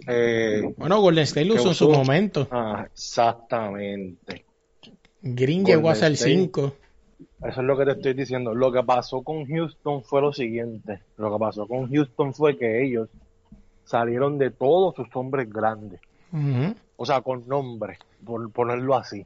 Eh, 0.07 0.73
Bueno, 0.77 1.01
Golden 1.01 1.25
State 1.25 1.47
lo 1.47 1.55
usó 1.55 1.69
en 1.69 1.75
su 1.75 1.91
momento. 1.91 2.47
ah, 2.51 2.87
exactamente. 2.87 4.45
Green 5.23 5.63
Golden 5.63 5.77
llegó 5.77 5.91
a 5.91 5.95
ser 5.97 6.13
State. 6.13 6.31
5. 6.35 6.73
Eso 7.43 7.61
es 7.61 7.67
lo 7.67 7.77
que 7.77 7.85
te 7.85 7.91
estoy 7.93 8.15
diciendo. 8.15 8.55
Lo 8.55 8.71
que 8.73 8.83
pasó 8.83 9.23
con 9.23 9.47
Houston 9.47 10.03
fue 10.05 10.21
lo 10.21 10.33
siguiente. 10.33 11.01
Lo 11.17 11.33
que 11.33 11.39
pasó 11.39 11.67
con 11.67 11.91
Houston 11.91 12.33
fue 12.33 12.57
que 12.57 12.85
ellos 12.85 13.09
salieron 13.85 14.39
de 14.39 14.51
todos 14.51 14.95
sus 14.95 15.09
hombres 15.15 15.51
grandes. 15.51 16.01
O 16.97 17.07
sea, 17.07 17.23
con 17.23 17.47
nombre, 17.49 17.99
por 18.25 18.51
ponerlo 18.53 18.95
así. 18.95 19.25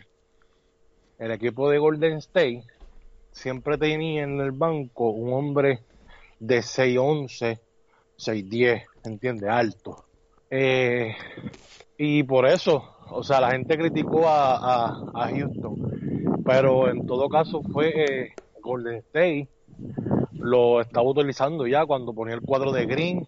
El 1.18 1.32
equipo 1.32 1.68
de 1.68 1.78
Golden 1.78 2.18
State 2.18 2.64
siempre 3.32 3.76
tenía 3.78 4.22
en 4.22 4.40
el 4.40 4.52
banco 4.52 5.10
un 5.10 5.32
hombre 5.32 5.80
de 6.38 6.58
6'11, 6.60 7.58
6'10, 8.26 8.84
¿entiendes? 9.04 9.48
Alto. 9.48 10.04
Eh, 10.50 11.14
y 11.96 12.22
por 12.24 12.46
eso, 12.46 12.82
o 13.10 13.22
sea, 13.22 13.40
la 13.40 13.52
gente 13.52 13.76
criticó 13.76 14.28
a, 14.28 14.56
a, 14.56 15.10
a 15.14 15.28
Houston. 15.30 16.42
Pero 16.44 16.88
en 16.88 17.06
todo 17.06 17.28
caso 17.28 17.62
fue 17.62 17.88
eh, 17.88 18.34
Golden 18.62 18.96
State 18.96 19.48
lo 20.40 20.80
estaba 20.80 21.08
utilizando 21.08 21.66
ya 21.66 21.84
cuando 21.86 22.14
ponía 22.14 22.34
el 22.34 22.40
cuadro 22.40 22.72
de 22.72 22.86
Green, 22.86 23.26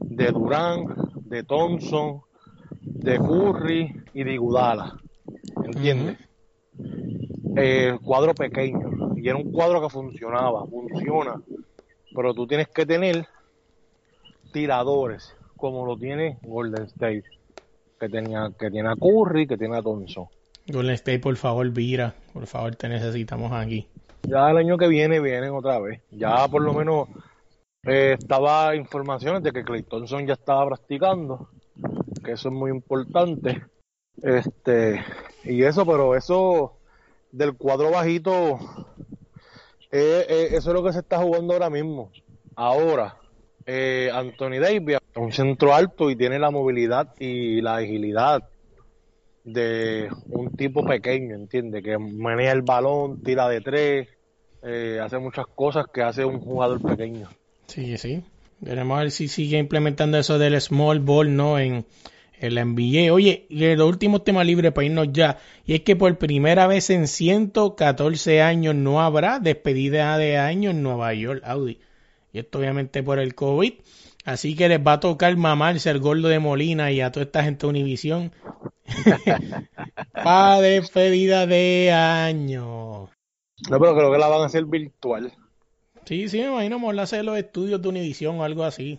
de 0.00 0.26
Durán, 0.30 0.86
de 1.24 1.42
Thompson, 1.42 2.22
de 2.80 3.18
Curry 3.18 3.92
y 4.14 4.24
de 4.24 4.34
Iguodala. 4.34 4.96
¿Entiendes? 5.64 6.18
Eh, 7.56 7.98
cuadro 8.02 8.34
pequeño. 8.34 9.14
Y 9.16 9.28
era 9.28 9.36
un 9.36 9.52
cuadro 9.52 9.82
que 9.82 9.88
funcionaba, 9.88 10.66
funciona. 10.66 11.40
Pero 12.14 12.34
tú 12.34 12.46
tienes 12.46 12.68
que 12.68 12.86
tener 12.86 13.26
tiradores, 14.52 15.34
como 15.56 15.86
lo 15.86 15.96
tiene 15.96 16.38
Golden 16.42 16.84
State. 16.84 17.24
Que 17.98 18.08
tenía, 18.08 18.50
que 18.58 18.70
tiene 18.70 18.88
a 18.88 18.96
Curry, 18.96 19.46
que 19.46 19.58
tiene 19.58 19.76
a 19.76 19.82
Thompson. 19.82 20.26
Golden 20.66 20.94
State, 20.94 21.18
por 21.18 21.36
favor, 21.36 21.68
vira. 21.70 22.14
Por 22.32 22.46
favor, 22.46 22.74
te 22.74 22.88
necesitamos 22.88 23.52
aquí. 23.52 23.88
Ya 24.22 24.50
el 24.50 24.56
año 24.58 24.78
que 24.78 24.88
viene 24.88 25.20
vienen 25.20 25.52
otra 25.52 25.78
vez. 25.78 26.00
Ya 26.10 26.46
por 26.48 26.62
lo 26.62 26.72
menos 26.72 27.08
eh, 27.84 28.16
estaba 28.18 28.76
informaciones 28.76 29.42
de 29.42 29.52
que 29.52 29.64
Clay 29.64 29.82
Thompson 29.82 30.26
ya 30.26 30.34
estaba 30.34 30.66
practicando, 30.66 31.48
que 32.22 32.32
eso 32.32 32.48
es 32.48 32.54
muy 32.54 32.70
importante. 32.70 33.64
Este, 34.22 35.02
y 35.44 35.62
eso, 35.62 35.86
pero 35.86 36.14
eso 36.14 36.76
del 37.32 37.56
cuadro 37.56 37.90
bajito, 37.90 38.58
eh, 39.90 40.26
eh, 40.28 40.48
eso 40.52 40.70
es 40.70 40.74
lo 40.74 40.82
que 40.84 40.92
se 40.92 40.98
está 40.98 41.18
jugando 41.18 41.54
ahora 41.54 41.70
mismo. 41.70 42.12
Ahora, 42.54 43.16
eh, 43.66 44.10
Anthony 44.12 44.58
Davis, 44.60 44.98
un 45.16 45.32
centro 45.32 45.74
alto 45.74 46.10
y 46.10 46.16
tiene 46.16 46.38
la 46.38 46.50
movilidad 46.50 47.14
y 47.18 47.60
la 47.60 47.76
agilidad 47.76 48.48
de 49.44 50.08
un 50.28 50.54
tipo 50.56 50.84
pequeño, 50.84 51.34
¿entiendes? 51.34 51.82
Que 51.82 51.98
maneja 51.98 52.52
el 52.52 52.62
balón, 52.62 53.22
tira 53.22 53.48
de 53.48 53.60
tres, 53.60 54.08
eh, 54.62 55.00
hace 55.02 55.18
muchas 55.18 55.46
cosas 55.46 55.86
que 55.92 56.02
hace 56.02 56.24
un 56.24 56.40
jugador 56.40 56.80
pequeño. 56.82 57.28
Sí, 57.66 57.96
sí. 57.98 58.22
Queremos 58.64 58.98
ver 58.98 59.10
si 59.10 59.28
sigue 59.28 59.58
implementando 59.58 60.18
eso 60.18 60.38
del 60.38 60.60
small 60.60 61.00
ball, 61.00 61.34
¿no? 61.34 61.58
En 61.58 61.86
el 62.40 62.54
NBA. 62.54 63.12
Oye, 63.12 63.46
y 63.48 63.64
el 63.64 63.80
último 63.80 64.20
tema 64.22 64.44
libre 64.44 64.72
para 64.72 64.86
irnos 64.86 65.08
ya. 65.12 65.38
Y 65.64 65.74
es 65.74 65.80
que 65.82 65.96
por 65.96 66.16
primera 66.18 66.66
vez 66.66 66.90
en 66.90 67.06
114 67.06 68.42
años 68.42 68.74
no 68.74 69.00
habrá 69.00 69.38
despedida 69.38 70.16
de 70.18 70.36
año 70.36 70.70
en 70.70 70.82
Nueva 70.82 71.14
York, 71.14 71.42
Audi. 71.44 71.78
Y 72.32 72.38
esto 72.38 72.58
obviamente 72.58 73.02
por 73.02 73.18
el 73.18 73.34
COVID. 73.34 73.74
Así 74.24 74.54
que 74.54 74.68
les 74.68 74.80
va 74.80 74.94
a 74.94 75.00
tocar 75.00 75.36
mamarse 75.36 75.90
al 75.90 75.98
gordo 75.98 76.28
de 76.28 76.38
Molina 76.38 76.92
y 76.92 77.00
a 77.00 77.10
toda 77.10 77.24
esta 77.24 77.42
gente 77.42 77.66
de 77.66 77.70
Univisión. 77.70 78.32
para 80.12 80.60
despedida 80.60 81.46
de 81.46 81.90
año. 81.92 83.08
No, 83.68 83.78
pero 83.78 83.94
creo 83.94 84.12
que 84.12 84.18
la 84.18 84.28
van 84.28 84.42
a 84.42 84.46
hacer 84.46 84.64
virtual. 84.66 85.32
Sí, 86.04 86.28
sí, 86.28 86.38
me 86.38 86.46
imagino 86.46 86.76
vamos 86.76 86.98
a 86.98 87.02
hacer 87.02 87.24
los 87.24 87.38
estudios 87.38 87.80
de 87.80 87.88
Univisión 87.88 88.38
o 88.40 88.44
algo 88.44 88.64
así. 88.64 88.98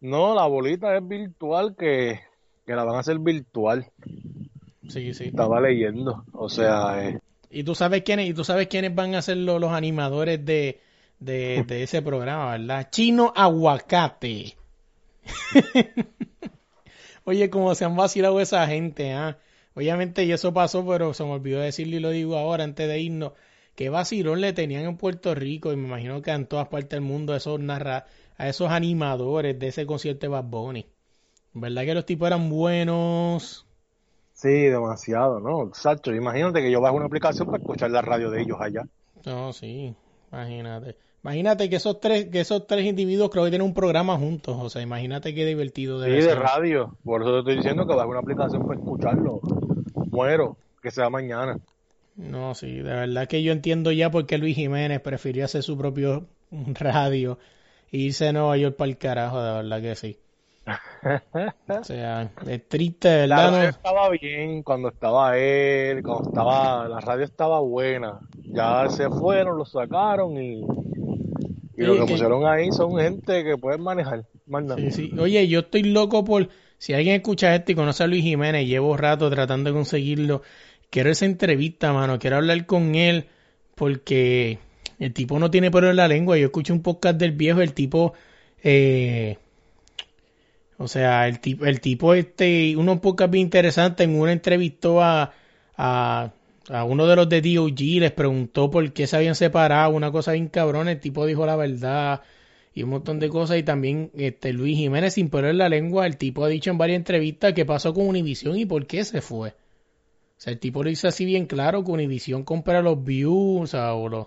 No, 0.00 0.34
la 0.34 0.46
bolita 0.46 0.96
es 0.96 1.06
virtual 1.06 1.74
que, 1.76 2.20
que 2.66 2.74
la 2.74 2.84
van 2.84 2.96
a 2.96 3.00
hacer 3.00 3.18
virtual. 3.18 3.86
Sí, 4.88 5.14
sí. 5.14 5.24
Estaba 5.24 5.60
leyendo. 5.60 6.24
O 6.32 6.48
sea, 6.48 7.08
eh, 7.08 7.20
Y 7.50 7.64
tú 7.64 7.74
sabes 7.74 8.02
quiénes, 8.02 8.28
y 8.28 8.34
tú 8.34 8.44
sabes 8.44 8.68
quiénes 8.68 8.94
van 8.94 9.14
a 9.14 9.22
ser 9.22 9.36
los, 9.36 9.60
los 9.60 9.72
animadores 9.72 10.44
de, 10.44 10.80
de, 11.20 11.64
de 11.66 11.82
ese 11.84 12.02
programa, 12.02 12.52
¿verdad? 12.52 12.88
Chino 12.90 13.32
Aguacate. 13.36 14.56
Oye, 17.24 17.50
cómo 17.50 17.74
se 17.74 17.84
han 17.84 17.96
vacilado 17.96 18.40
esa 18.40 18.66
gente, 18.66 19.12
¿ah? 19.12 19.38
Obviamente, 19.74 20.24
y 20.24 20.32
eso 20.32 20.52
pasó, 20.52 20.84
pero 20.86 21.14
se 21.14 21.22
me 21.24 21.30
olvidó 21.30 21.60
decirlo 21.60 21.96
y 21.96 22.00
lo 22.00 22.10
digo 22.10 22.36
ahora 22.36 22.64
antes 22.64 22.88
de 22.88 23.00
irnos. 23.00 23.32
Qué 23.76 23.88
vacilón 23.88 24.40
le 24.40 24.52
tenían 24.52 24.84
en 24.84 24.96
Puerto 24.96 25.34
Rico 25.34 25.72
y 25.72 25.76
me 25.76 25.86
imagino 25.86 26.20
que 26.22 26.32
en 26.32 26.46
todas 26.46 26.68
partes 26.68 26.90
del 26.90 27.02
mundo 27.02 27.34
esos 27.36 27.60
narra, 27.60 28.06
a 28.36 28.48
esos 28.48 28.70
animadores 28.70 29.58
de 29.58 29.68
ese 29.68 29.86
concierto 29.86 30.26
de 30.26 30.28
Bad 30.28 30.44
Bunny. 30.44 30.86
¿Verdad 31.52 31.84
que 31.84 31.94
los 31.94 32.06
tipos 32.06 32.26
eran 32.26 32.50
buenos? 32.50 33.66
sí, 34.32 34.48
demasiado, 34.48 35.40
¿no? 35.40 35.72
Sacho, 35.74 36.14
imagínate 36.14 36.62
que 36.62 36.70
yo 36.70 36.80
bajo 36.80 36.96
una 36.96 37.06
aplicación 37.06 37.46
para 37.48 37.58
escuchar 37.58 37.90
la 37.90 38.02
radio 38.02 38.30
de 38.30 38.42
ellos 38.42 38.58
allá. 38.60 38.82
No, 39.24 39.52
sí, 39.52 39.94
imagínate. 40.32 40.96
Imagínate 41.22 41.68
que 41.68 41.76
esos 41.76 42.00
tres, 42.00 42.26
que 42.30 42.40
esos 42.40 42.66
tres 42.66 42.86
individuos 42.86 43.30
creo 43.30 43.44
que 43.44 43.50
tienen 43.50 43.66
un 43.68 43.74
programa 43.74 44.16
juntos, 44.16 44.56
o 44.58 44.70
sea, 44.70 44.80
imagínate 44.80 45.34
qué 45.34 45.44
divertido 45.44 46.02
Sí, 46.02 46.10
debe 46.10 46.22
de 46.22 46.22
ser. 46.22 46.38
radio. 46.38 46.96
Por 47.04 47.22
eso 47.22 47.32
te 47.32 47.38
estoy 47.40 47.56
diciendo 47.56 47.86
que 47.86 47.94
bajo 47.94 48.08
una 48.10 48.20
aplicación 48.20 48.66
para 48.66 48.78
escucharlo. 48.80 49.40
Muero, 50.10 50.56
que 50.82 50.90
sea 50.90 51.10
mañana. 51.10 51.58
No, 52.16 52.54
sí, 52.54 52.76
de 52.76 52.82
verdad 52.82 53.28
que 53.28 53.42
yo 53.42 53.52
entiendo 53.52 53.92
ya 53.92 54.10
por 54.10 54.26
qué 54.26 54.38
Luis 54.38 54.56
Jiménez 54.56 55.00
prefirió 55.00 55.44
hacer 55.44 55.62
su 55.62 55.76
propio 55.76 56.26
radio 56.50 57.38
e 57.92 57.98
irse 57.98 58.28
a 58.28 58.32
Nueva 58.32 58.56
York 58.56 58.76
para 58.76 58.90
el 58.90 58.98
carajo, 58.98 59.42
de 59.42 59.52
verdad 59.54 59.80
que 59.82 59.94
sí. 59.96 60.18
O 61.68 61.84
sea, 61.84 62.30
es 62.46 62.68
triste, 62.68 63.08
de 63.08 63.26
La 63.26 63.36
verdad, 63.36 63.50
radio 63.52 63.62
¿no? 63.64 63.68
estaba 63.70 64.08
bien 64.10 64.62
cuando 64.62 64.88
estaba 64.88 65.38
él, 65.38 66.02
cuando 66.02 66.28
estaba, 66.28 66.88
la 66.88 67.00
radio 67.00 67.24
estaba 67.24 67.60
buena. 67.60 68.20
Ya 68.44 68.88
se 68.90 69.08
fueron, 69.08 69.56
lo 69.56 69.64
sacaron 69.64 70.36
y, 70.42 70.62
y 71.80 71.86
lo 71.86 71.92
Oye, 71.92 72.00
que 72.00 72.06
que- 72.06 72.12
pusieron 72.12 72.46
ahí 72.46 72.70
son 72.72 72.96
gente 72.98 73.42
que 73.42 73.56
pueden 73.56 73.80
manejar. 73.80 74.26
Sí. 74.90 75.10
Oye, 75.18 75.48
yo 75.48 75.60
estoy 75.60 75.82
loco 75.84 76.24
por. 76.24 76.48
Si 76.78 76.92
alguien 76.94 77.16
escucha 77.16 77.54
esto 77.54 77.72
y 77.72 77.74
conoce 77.74 78.02
a 78.02 78.06
Luis 78.06 78.22
Jiménez, 78.22 78.66
llevo 78.66 78.96
rato 78.96 79.28
tratando 79.30 79.70
de 79.70 79.74
conseguirlo. 79.74 80.42
Quiero 80.90 81.10
esa 81.10 81.24
entrevista, 81.26 81.92
mano. 81.92 82.18
Quiero 82.18 82.36
hablar 82.36 82.66
con 82.66 82.94
él 82.94 83.26
porque 83.74 84.58
el 84.98 85.12
tipo 85.12 85.38
no 85.38 85.50
tiene 85.50 85.70
pelo 85.70 85.90
en 85.90 85.96
la 85.96 86.08
lengua. 86.08 86.36
Yo 86.36 86.46
escuché 86.46 86.72
un 86.72 86.82
podcast 86.82 87.16
del 87.18 87.32
viejo, 87.32 87.60
el 87.60 87.72
tipo. 87.74 88.12
Eh, 88.62 89.38
o 90.78 90.88
sea, 90.88 91.28
el 91.28 91.40
tipo, 91.40 91.66
el 91.66 91.80
tipo 91.80 92.14
este, 92.14 92.74
unos 92.76 93.00
podcast 93.00 93.30
bien 93.30 93.42
interesantes. 93.46 94.06
En 94.06 94.18
una 94.18 94.32
entrevistó 94.32 95.02
a, 95.02 95.32
a, 95.76 96.32
a 96.70 96.84
uno 96.84 97.06
de 97.06 97.16
los 97.16 97.28
de 97.28 97.40
DOG, 97.40 98.00
les 98.00 98.12
preguntó 98.12 98.70
por 98.70 98.92
qué 98.92 99.06
se 99.06 99.16
habían 99.16 99.34
separado, 99.34 99.92
una 99.92 100.12
cosa 100.12 100.32
bien 100.32 100.48
cabrón. 100.48 100.88
El 100.88 101.00
tipo 101.00 101.26
dijo 101.26 101.44
la 101.44 101.56
verdad 101.56 102.22
y 102.72 102.84
un 102.84 102.90
montón 102.90 103.18
de 103.18 103.28
cosas. 103.28 103.58
Y 103.58 103.62
también 103.62 104.10
este 104.14 104.52
Luis 104.52 104.76
Jiménez, 104.76 105.14
sin 105.14 105.30
en 105.32 105.58
la 105.58 105.68
lengua, 105.68 106.06
el 106.06 106.16
tipo 106.16 106.44
ha 106.44 106.48
dicho 106.48 106.70
en 106.70 106.78
varias 106.78 106.98
entrevistas 106.98 107.52
qué 107.54 107.64
pasó 107.64 107.92
con 107.92 108.06
Univision 108.06 108.56
y 108.56 108.66
por 108.66 108.86
qué 108.86 109.04
se 109.04 109.20
fue. 109.20 109.50
O 109.50 110.42
sea, 110.42 110.52
el 110.52 110.58
tipo 110.58 110.82
lo 110.82 110.88
dice 110.88 111.08
así 111.08 111.24
bien 111.24 111.46
claro 111.46 111.84
que 111.84 111.90
Univision 111.90 112.44
compra 112.44 112.80
los 112.80 113.04
views, 113.04 113.62
o 113.62 113.66
sea, 113.66 113.94
o 113.94 114.08
los, 114.08 114.26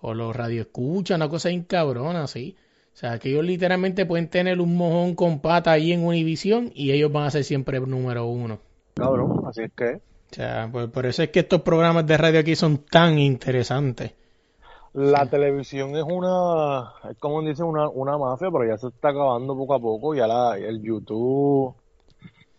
o 0.00 0.14
los 0.14 0.34
radioescuchas, 0.34 1.16
una 1.16 1.28
cosa 1.28 1.48
bien 1.48 1.64
cabrona, 1.64 2.22
así. 2.22 2.56
O 2.94 2.96
sea, 2.96 3.18
que 3.18 3.28
ellos 3.28 3.44
literalmente 3.44 4.06
pueden 4.06 4.28
tener 4.28 4.60
un 4.60 4.74
mojón 4.76 5.14
con 5.14 5.40
pata 5.40 5.72
ahí 5.72 5.92
en 5.92 6.04
Univision 6.04 6.70
y 6.74 6.92
ellos 6.92 7.12
van 7.12 7.24
a 7.24 7.30
ser 7.30 7.44
siempre 7.44 7.80
número 7.80 8.24
uno. 8.24 8.60
Cabrón, 8.94 9.42
así 9.46 9.62
es 9.62 9.72
que. 9.76 10.00
O 10.30 10.34
sea, 10.34 10.68
por, 10.70 10.90
por 10.90 11.06
eso 11.06 11.22
es 11.22 11.30
que 11.30 11.40
estos 11.40 11.62
programas 11.62 12.06
de 12.06 12.16
radio 12.16 12.40
aquí 12.40 12.56
son 12.56 12.78
tan 12.78 13.18
interesantes. 13.18 14.12
La 14.96 15.26
televisión 15.26 15.94
es 15.94 16.04
una, 16.04 16.92
es 17.10 17.18
como 17.18 17.42
dicen, 17.42 17.66
una, 17.66 17.86
una 17.88 18.16
mafia, 18.16 18.48
pero 18.50 18.66
ya 18.66 18.78
se 18.78 18.88
está 18.88 19.10
acabando 19.10 19.54
poco 19.54 19.74
a 19.74 19.78
poco. 19.78 20.14
Ya 20.14 20.26
la, 20.26 20.56
el 20.56 20.82
YouTube 20.82 21.74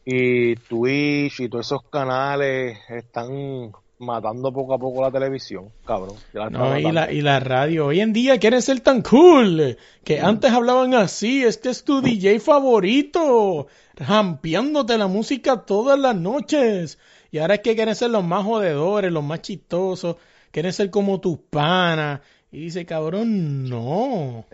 y 0.05 0.55
Twitch 0.55 1.39
y 1.39 1.49
todos 1.49 1.65
esos 1.65 1.81
canales 1.89 2.77
están 2.89 3.71
matando 3.99 4.53
poco 4.53 4.75
a 4.75 4.77
poco 4.77 5.01
la 5.01 5.11
televisión, 5.11 5.69
cabrón. 5.85 6.15
La 6.33 6.49
No, 6.49 6.77
y 6.77 6.91
la, 6.91 7.11
y 7.11 7.21
la 7.21 7.39
radio. 7.39 7.87
Hoy 7.87 8.01
en 8.01 8.13
día 8.13 8.37
quieren 8.37 8.61
ser 8.61 8.81
tan 8.81 9.01
cool. 9.01 9.77
Que 10.03 10.21
antes 10.21 10.51
hablaban 10.51 10.93
así. 10.93 11.43
Este 11.43 11.69
es 11.69 11.83
tu 11.83 12.01
DJ 12.01 12.39
favorito. 12.39 13.67
Jampeándote 13.99 14.97
la 14.97 15.07
música 15.07 15.65
todas 15.65 15.97
las 15.97 16.15
noches. 16.15 16.99
Y 17.31 17.39
ahora 17.39 17.55
es 17.55 17.61
que 17.61 17.75
quieren 17.75 17.95
ser 17.95 18.11
los 18.11 18.23
más 18.23 18.43
jodedores, 18.43 19.11
los 19.11 19.23
más 19.23 19.41
chistosos. 19.41 20.15
Quieren 20.51 20.73
ser 20.73 20.89
como 20.89 21.19
tus 21.19 21.37
panas. 21.37 22.21
Y 22.51 22.59
dice, 22.61 22.85
cabrón, 22.85 23.69
no. 23.69 24.45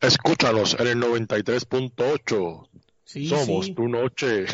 Escúchanos 0.00 0.76
en 0.80 0.86
el 0.88 1.00
93.8. 1.00 2.68
Sí, 3.04 3.28
Somos 3.28 3.66
sí. 3.66 3.74
tu 3.74 3.88
noche. 3.88 4.46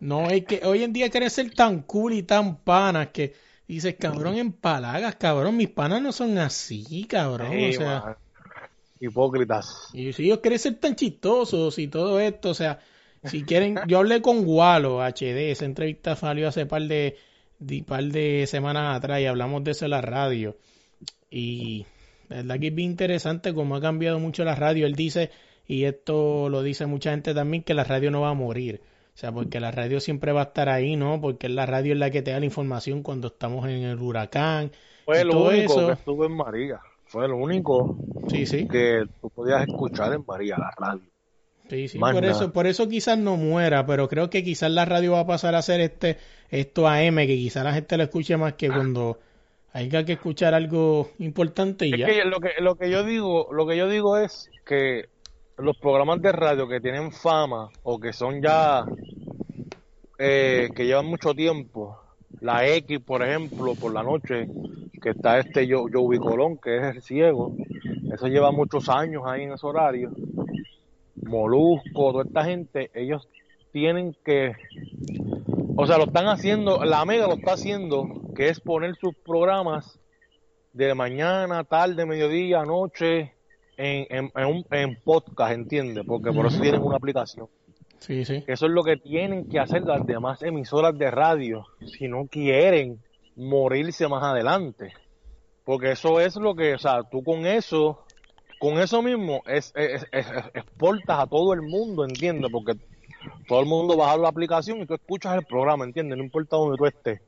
No, 0.00 0.28
es 0.28 0.44
que 0.44 0.62
hoy 0.64 0.82
en 0.82 0.92
día 0.92 1.10
quieren 1.10 1.30
ser 1.30 1.54
tan 1.54 1.82
cool 1.82 2.14
y 2.14 2.22
tan 2.24 2.56
panas 2.56 3.08
que 3.08 3.34
dices, 3.68 3.94
cabrón, 3.98 4.36
empalagas, 4.36 5.16
cabrón. 5.16 5.56
Mis 5.56 5.68
panas 5.70 6.02
no 6.02 6.12
son 6.12 6.36
así, 6.38 7.04
cabrón. 7.04 7.52
Sí, 7.52 7.68
o 7.68 7.72
sea. 7.78 8.00
man. 8.00 8.16
Hipócritas. 9.00 9.88
Y 9.94 10.12
si 10.12 10.24
ellos 10.24 10.40
quieren 10.40 10.58
ser 10.58 10.74
tan 10.74 10.94
chistosos 10.94 11.78
y 11.78 11.88
todo 11.88 12.20
esto, 12.20 12.50
o 12.50 12.54
sea, 12.54 12.80
si 13.24 13.42
quieren, 13.44 13.78
yo 13.86 13.98
hablé 13.98 14.22
con 14.22 14.44
Gualo 14.44 15.00
HD, 15.02 15.50
esa 15.50 15.64
entrevista 15.64 16.16
salió 16.16 16.48
hace 16.48 16.66
par 16.66 16.82
de, 16.82 17.16
de- 17.58 17.82
par 17.82 18.04
de 18.04 18.46
semanas 18.46 18.96
atrás 18.96 19.20
y 19.20 19.26
hablamos 19.26 19.62
de 19.64 19.72
eso 19.72 19.84
en 19.84 19.90
la 19.92 20.00
radio. 20.00 20.56
Y 21.30 21.86
la 22.28 22.36
verdad 22.36 22.58
que 22.60 22.68
es 22.68 22.74
bien 22.74 22.90
interesante 22.92 23.54
cómo 23.54 23.76
ha 23.76 23.80
cambiado 23.80 24.18
mucho 24.18 24.44
la 24.44 24.54
radio. 24.54 24.86
Él 24.86 24.94
dice, 24.94 25.30
y 25.66 25.84
esto 25.84 26.48
lo 26.48 26.62
dice 26.62 26.86
mucha 26.86 27.10
gente 27.10 27.34
también, 27.34 27.62
que 27.62 27.74
la 27.74 27.84
radio 27.84 28.10
no 28.10 28.22
va 28.22 28.30
a 28.30 28.34
morir. 28.34 28.80
O 29.14 29.18
sea, 29.20 29.32
porque 29.32 29.60
la 29.60 29.70
radio 29.70 30.00
siempre 30.00 30.32
va 30.32 30.40
a 30.40 30.44
estar 30.44 30.68
ahí, 30.68 30.96
¿no? 30.96 31.20
Porque 31.20 31.48
la 31.48 31.66
radio 31.66 31.92
es 31.92 31.98
la 31.98 32.10
que 32.10 32.22
te 32.22 32.30
da 32.30 32.38
la 32.40 32.46
información 32.46 33.02
cuando 33.02 33.28
estamos 33.28 33.66
en 33.66 33.82
el 33.82 33.98
huracán. 34.00 34.70
Fue 35.04 35.20
y 35.20 35.28
todo 35.28 35.48
único 35.48 35.72
eso. 35.74 35.86
que 35.88 35.92
estuvo 35.92 36.24
en 36.24 36.32
María. 36.32 36.80
Fue 37.06 37.26
el 37.26 37.32
único 37.32 37.98
Sí, 38.28 38.46
sí. 38.46 38.66
que 38.68 39.04
tú 39.20 39.28
podías 39.30 39.62
escuchar 39.68 40.14
en 40.14 40.24
María, 40.26 40.56
la 40.56 40.70
radio. 40.78 41.02
Sí, 41.70 41.88
sí, 41.88 41.98
Más 41.98 42.12
por 42.12 42.22
nada. 42.22 42.34
eso, 42.34 42.52
por 42.52 42.66
eso 42.66 42.88
quizás 42.88 43.16
no 43.16 43.36
muera, 43.36 43.86
pero 43.86 44.08
creo 44.08 44.28
que 44.28 44.42
quizás 44.44 44.70
la 44.70 44.84
radio 44.84 45.12
va 45.12 45.20
a 45.20 45.26
pasar 45.26 45.54
a 45.54 45.62
ser 45.62 45.80
este, 45.80 46.18
esto 46.50 46.86
AM, 46.88 47.16
que 47.16 47.36
quizás 47.36 47.64
la 47.64 47.72
gente 47.72 47.96
lo 47.96 48.02
escuche 48.02 48.36
más 48.36 48.54
que 48.54 48.68
cuando 48.68 49.18
haya 49.72 50.04
que 50.04 50.14
escuchar 50.14 50.52
algo 50.52 51.10
importante 51.20 51.86
y 51.86 51.92
Es 51.94 51.98
ya. 52.00 52.06
que 52.06 52.24
lo 52.24 52.40
que 52.40 52.50
lo 52.60 52.74
que 52.74 52.90
yo 52.90 53.04
digo, 53.04 53.48
lo 53.52 53.66
que 53.68 53.76
yo 53.76 53.88
digo 53.88 54.18
es 54.18 54.50
que 54.66 55.08
los 55.58 55.76
programas 55.78 56.20
de 56.20 56.32
radio 56.32 56.66
que 56.68 56.80
tienen 56.80 57.12
fama 57.12 57.68
o 57.84 58.00
que 58.00 58.12
son 58.12 58.42
ya 58.42 58.84
eh, 60.18 60.68
que 60.74 60.86
llevan 60.86 61.06
mucho 61.06 61.34
tiempo, 61.34 61.98
la 62.40 62.66
X, 62.66 63.00
por 63.00 63.22
ejemplo, 63.22 63.74
por 63.74 63.92
la 63.92 64.02
noche, 64.02 64.48
que 65.00 65.10
está 65.10 65.38
este 65.38 65.66
yo 65.66 65.84
Joey 65.92 66.18
Colón, 66.18 66.58
que 66.58 66.76
es 66.78 66.96
el 66.96 67.02
ciego, 67.02 67.54
eso 68.12 68.26
lleva 68.26 68.50
muchos 68.50 68.88
años 68.88 69.22
ahí 69.26 69.42
en 69.44 69.52
ese 69.52 69.66
horario. 69.66 70.10
Molusco, 71.30 72.12
toda 72.12 72.24
esta 72.24 72.44
gente, 72.44 72.90
ellos 72.94 73.28
tienen 73.72 74.16
que, 74.24 74.52
o 75.76 75.86
sea, 75.86 75.96
lo 75.96 76.04
están 76.04 76.26
haciendo, 76.26 76.84
la 76.84 77.04
Mega 77.04 77.26
lo 77.26 77.34
está 77.34 77.52
haciendo, 77.52 78.06
que 78.34 78.48
es 78.48 78.60
poner 78.60 78.96
sus 78.96 79.14
programas 79.14 79.98
de 80.72 80.94
mañana, 80.94 81.64
tarde, 81.64 82.04
mediodía, 82.04 82.64
noche, 82.64 83.32
en, 83.76 84.06
en, 84.10 84.32
en, 84.34 84.46
un, 84.46 84.66
en 84.70 84.96
podcast, 85.02 85.52
¿entiendes? 85.52 86.04
Porque 86.06 86.32
por 86.32 86.46
eso 86.46 86.60
tienen 86.60 86.82
una 86.82 86.96
aplicación. 86.96 87.48
Sí, 87.98 88.24
sí. 88.24 88.44
Eso 88.46 88.66
es 88.66 88.72
lo 88.72 88.82
que 88.82 88.96
tienen 88.96 89.48
que 89.48 89.58
hacer 89.58 89.82
las 89.82 90.06
demás 90.06 90.42
emisoras 90.42 90.96
de 90.96 91.10
radio, 91.10 91.66
si 91.86 92.08
no 92.08 92.26
quieren 92.26 92.98
morirse 93.36 94.08
más 94.08 94.22
adelante. 94.22 94.92
Porque 95.64 95.92
eso 95.92 96.20
es 96.20 96.36
lo 96.36 96.54
que, 96.54 96.74
o 96.74 96.78
sea, 96.78 97.02
tú 97.04 97.22
con 97.22 97.46
eso, 97.46 98.04
con 98.60 98.78
eso 98.78 99.00
mismo, 99.00 99.42
es, 99.46 99.72
exportas 99.72 101.18
a 101.18 101.26
todo 101.26 101.54
el 101.54 101.62
mundo, 101.62 102.04
¿entiendes? 102.04 102.50
Porque 102.52 102.74
todo 103.48 103.60
el 103.60 103.66
mundo 103.66 103.96
baja 103.96 104.18
la 104.18 104.28
aplicación 104.28 104.82
y 104.82 104.86
tú 104.86 104.92
escuchas 104.92 105.34
el 105.34 105.46
programa, 105.46 105.86
¿entiendes? 105.86 106.18
No 106.18 106.24
importa 106.24 106.56
donde 106.56 106.76
tú 106.76 106.84
estés. 106.84 107.22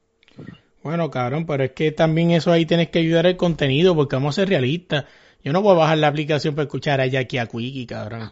Bueno, 0.83 1.11
cabrón, 1.11 1.47
pero 1.47 1.65
es 1.65 1.73
que 1.73 1.91
también 1.91 2.33
eso 2.33 2.53
ahí 2.53 2.67
tienes 2.67 2.91
que 2.91 2.99
ayudar 2.99 3.25
el 3.25 3.39
contenido, 3.39 3.95
porque 3.95 4.15
vamos 4.15 4.37
a 4.37 4.43
ser 4.43 4.51
realistas. 4.51 5.07
Yo 5.43 5.55
no 5.55 5.63
voy 5.63 5.73
a 5.73 5.79
bajar 5.79 5.99
la 5.99 6.09
aplicación 6.09 6.55
para 6.55 6.65
escuchar 6.65 7.01
a 7.01 7.07
Jackie 7.07 7.39
a 7.39 7.47
Quickie, 7.47 7.87
cabrón. 7.87 8.31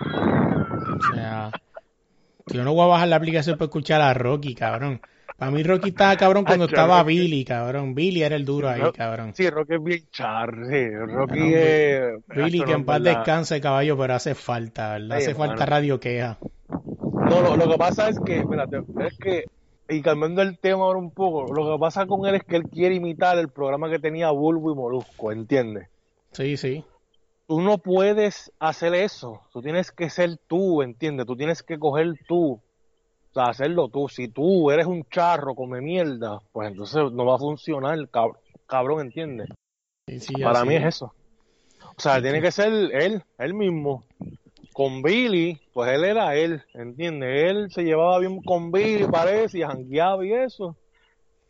O 0.00 1.14
sea, 1.14 1.50
yo 2.46 2.64
no 2.64 2.72
voy 2.72 2.84
a 2.84 2.88
bajar 2.88 3.08
la 3.08 3.16
aplicación 3.16 3.58
para 3.58 3.66
escuchar 3.66 4.00
a 4.00 4.14
Rocky, 4.14 4.54
cabrón. 4.54 5.02
Para 5.42 5.50
mí 5.50 5.64
Rocky 5.64 5.88
estaba 5.88 6.16
cabrón 6.16 6.44
cuando 6.44 6.66
estaba 6.66 7.02
Rocky. 7.02 7.18
Billy, 7.18 7.44
cabrón. 7.44 7.96
Billy 7.96 8.22
era 8.22 8.36
el 8.36 8.44
duro 8.44 8.68
ahí, 8.68 8.80
Ro- 8.80 8.92
cabrón. 8.92 9.34
Sí, 9.34 9.50
Rocky 9.50 9.74
es 9.74 9.82
bien 9.82 10.00
char, 10.12 10.54
sí, 10.70 10.88
Rocky 10.88 11.52
es... 11.52 12.00
Billy, 12.28 12.62
que 12.62 12.70
en 12.70 12.84
paz 12.84 13.02
descanse, 13.02 13.60
caballo, 13.60 13.98
pero 13.98 14.14
hace 14.14 14.36
falta, 14.36 14.92
¿verdad? 14.92 15.18
Hace 15.18 15.34
falta 15.34 15.66
radio 15.66 15.98
queja. 15.98 16.38
No, 16.68 17.42
lo, 17.42 17.56
lo 17.56 17.68
que 17.72 17.76
pasa 17.76 18.08
es 18.08 18.20
que, 18.20 18.38
espérate, 18.38 18.82
es 19.00 19.18
que, 19.18 19.44
y 19.88 20.00
cambiando 20.00 20.42
el 20.42 20.60
tema 20.60 20.84
ahora 20.84 21.00
un 21.00 21.10
poco, 21.10 21.52
lo 21.52 21.72
que 21.72 21.80
pasa 21.80 22.06
con 22.06 22.24
él 22.24 22.36
es 22.36 22.44
que 22.44 22.54
él 22.54 22.68
quiere 22.68 22.94
imitar 22.94 23.36
el 23.36 23.48
programa 23.48 23.90
que 23.90 23.98
tenía 23.98 24.30
Bulbo 24.30 24.70
y 24.70 24.76
Molusco, 24.76 25.32
¿entiendes? 25.32 25.88
Sí, 26.30 26.56
sí. 26.56 26.84
Tú 27.48 27.60
no 27.62 27.78
puedes 27.78 28.52
hacer 28.60 28.94
eso, 28.94 29.40
tú 29.52 29.60
tienes 29.60 29.90
que 29.90 30.08
ser 30.08 30.36
tú, 30.46 30.82
¿entiendes? 30.82 31.26
Tú 31.26 31.34
tienes 31.34 31.64
que 31.64 31.80
coger 31.80 32.12
tú, 32.28 32.60
o 33.32 33.34
sea, 33.34 33.44
hacerlo 33.44 33.88
tú. 33.88 34.08
Si 34.08 34.28
tú 34.28 34.70
eres 34.70 34.86
un 34.86 35.04
charro, 35.04 35.54
come 35.54 35.80
mierda, 35.80 36.38
pues 36.52 36.68
entonces 36.68 37.10
no 37.12 37.24
va 37.24 37.36
a 37.36 37.38
funcionar, 37.38 37.98
cab- 38.10 38.36
cabrón, 38.66 39.00
¿entiendes? 39.00 39.48
Sí, 40.06 40.20
sí, 40.20 40.42
Para 40.42 40.60
así 40.60 40.68
mí 40.68 40.76
es 40.76 40.84
eso. 40.84 41.14
O 41.96 42.00
sea, 42.00 42.20
tiene 42.20 42.42
que 42.42 42.50
ser 42.52 42.72
él, 42.72 43.22
él 43.38 43.54
mismo. 43.54 44.04
Con 44.72 45.02
Billy, 45.02 45.58
pues 45.72 45.92
él 45.92 46.04
era 46.04 46.34
él, 46.36 46.62
¿entiendes? 46.74 47.50
Él 47.50 47.70
se 47.70 47.82
llevaba 47.84 48.18
bien 48.18 48.42
con 48.42 48.70
Billy, 48.70 49.06
parece, 49.06 49.58
y 49.58 49.62
jangueaba 49.62 50.24
y 50.26 50.32
eso. 50.32 50.76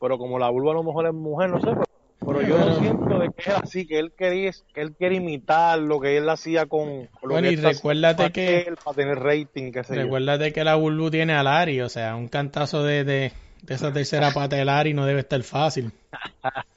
Pero 0.01 0.19
como 0.19 0.39
la 0.39 0.51
vulva 0.51 0.73
a 0.73 0.75
lo 0.75 0.83
mejor 0.83 1.07
es 1.07 1.15
mujer, 1.15 1.51
no 1.51 1.61
sé. 1.61 1.67
Pero, 1.67 1.85
pero 2.25 2.43
yo 2.43 2.59
lo 2.59 2.79
siento 2.81 3.19
de 3.19 3.31
que 3.31 3.43
es 3.51 3.57
así, 3.57 3.87
que 3.87 3.99
él 3.99 4.13
quería, 4.17 4.51
que 4.75 4.81
él 4.81 4.93
quiere 4.97 5.17
imitar 5.17 5.79
lo 5.79 6.01
que 6.01 6.17
él 6.17 6.29
hacía 6.29 6.67
con... 6.67 7.09
Lo 7.23 7.29
Bueno, 7.31 7.49
que 7.49 7.55
y 7.55 7.57
recuérdate 7.57 8.31
que- 8.33 8.61
él, 8.69 8.77
para 8.83 8.95
tener 8.97 9.19
rating, 9.19 9.73
qué 9.73 9.83
sé 9.85 9.95
yo. 9.97 10.03
Recuérdate 10.03 10.53
que 10.53 10.65
la 10.65 10.75
Bulbu 10.77 11.11
tiene 11.11 11.33
a 11.35 11.43
Lari, 11.43 11.81
o 11.81 11.89
sea, 11.89 12.15
un 12.17 12.29
cantazo 12.29 12.83
de, 12.85 13.05
de, 13.05 13.33
de 13.63 13.75
esa 13.75 13.93
tercera 13.93 14.31
pata 14.35 14.57
de 14.57 14.65
Lari 14.65 14.95
no 14.95 15.05
debe 15.07 15.21
estar 15.21 15.43
fácil. 15.43 15.93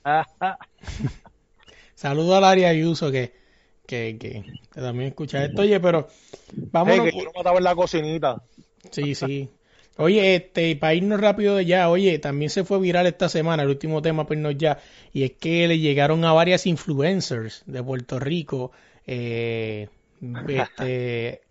Saludo 1.95 2.35
a 2.35 2.41
Lari 2.41 2.65
Ayuso 2.65 3.11
que, 3.11 3.33
que, 3.87 4.17
que, 4.19 4.43
que 4.73 4.81
también 4.81 5.09
escucha 5.09 5.43
esto. 5.43 5.61
Oye, 5.61 5.79
pero 5.79 6.07
Hey, 6.51 6.67
vámonos. 6.71 7.05
que 7.05 7.17
yo 7.17 7.23
lo 7.25 7.31
mataba 7.33 7.57
en 7.57 7.63
la 7.63 7.75
cocinita. 7.75 8.41
Sí, 8.91 9.15
sí. 9.15 9.49
Oye, 9.97 10.35
este, 10.35 10.75
para 10.75 10.93
irnos 10.93 11.21
rápido 11.21 11.55
de 11.55 11.65
ya, 11.65 11.89
oye, 11.89 12.19
también 12.19 12.49
se 12.49 12.65
fue 12.65 12.79
viral 12.79 13.07
esta 13.07 13.29
semana, 13.29 13.63
el 13.63 13.69
último 13.69 14.01
tema 14.01 14.25
para 14.25 14.39
irnos 14.39 14.57
ya, 14.57 14.79
y 15.13 15.23
es 15.23 15.31
que 15.33 15.67
le 15.67 15.79
llegaron 15.79 16.25
a 16.25 16.33
varias 16.33 16.65
influencers 16.67 17.63
de 17.65 17.81
Puerto 17.81 18.19
Rico, 18.19 18.71
eh, 19.07 19.87
este, 20.47 21.41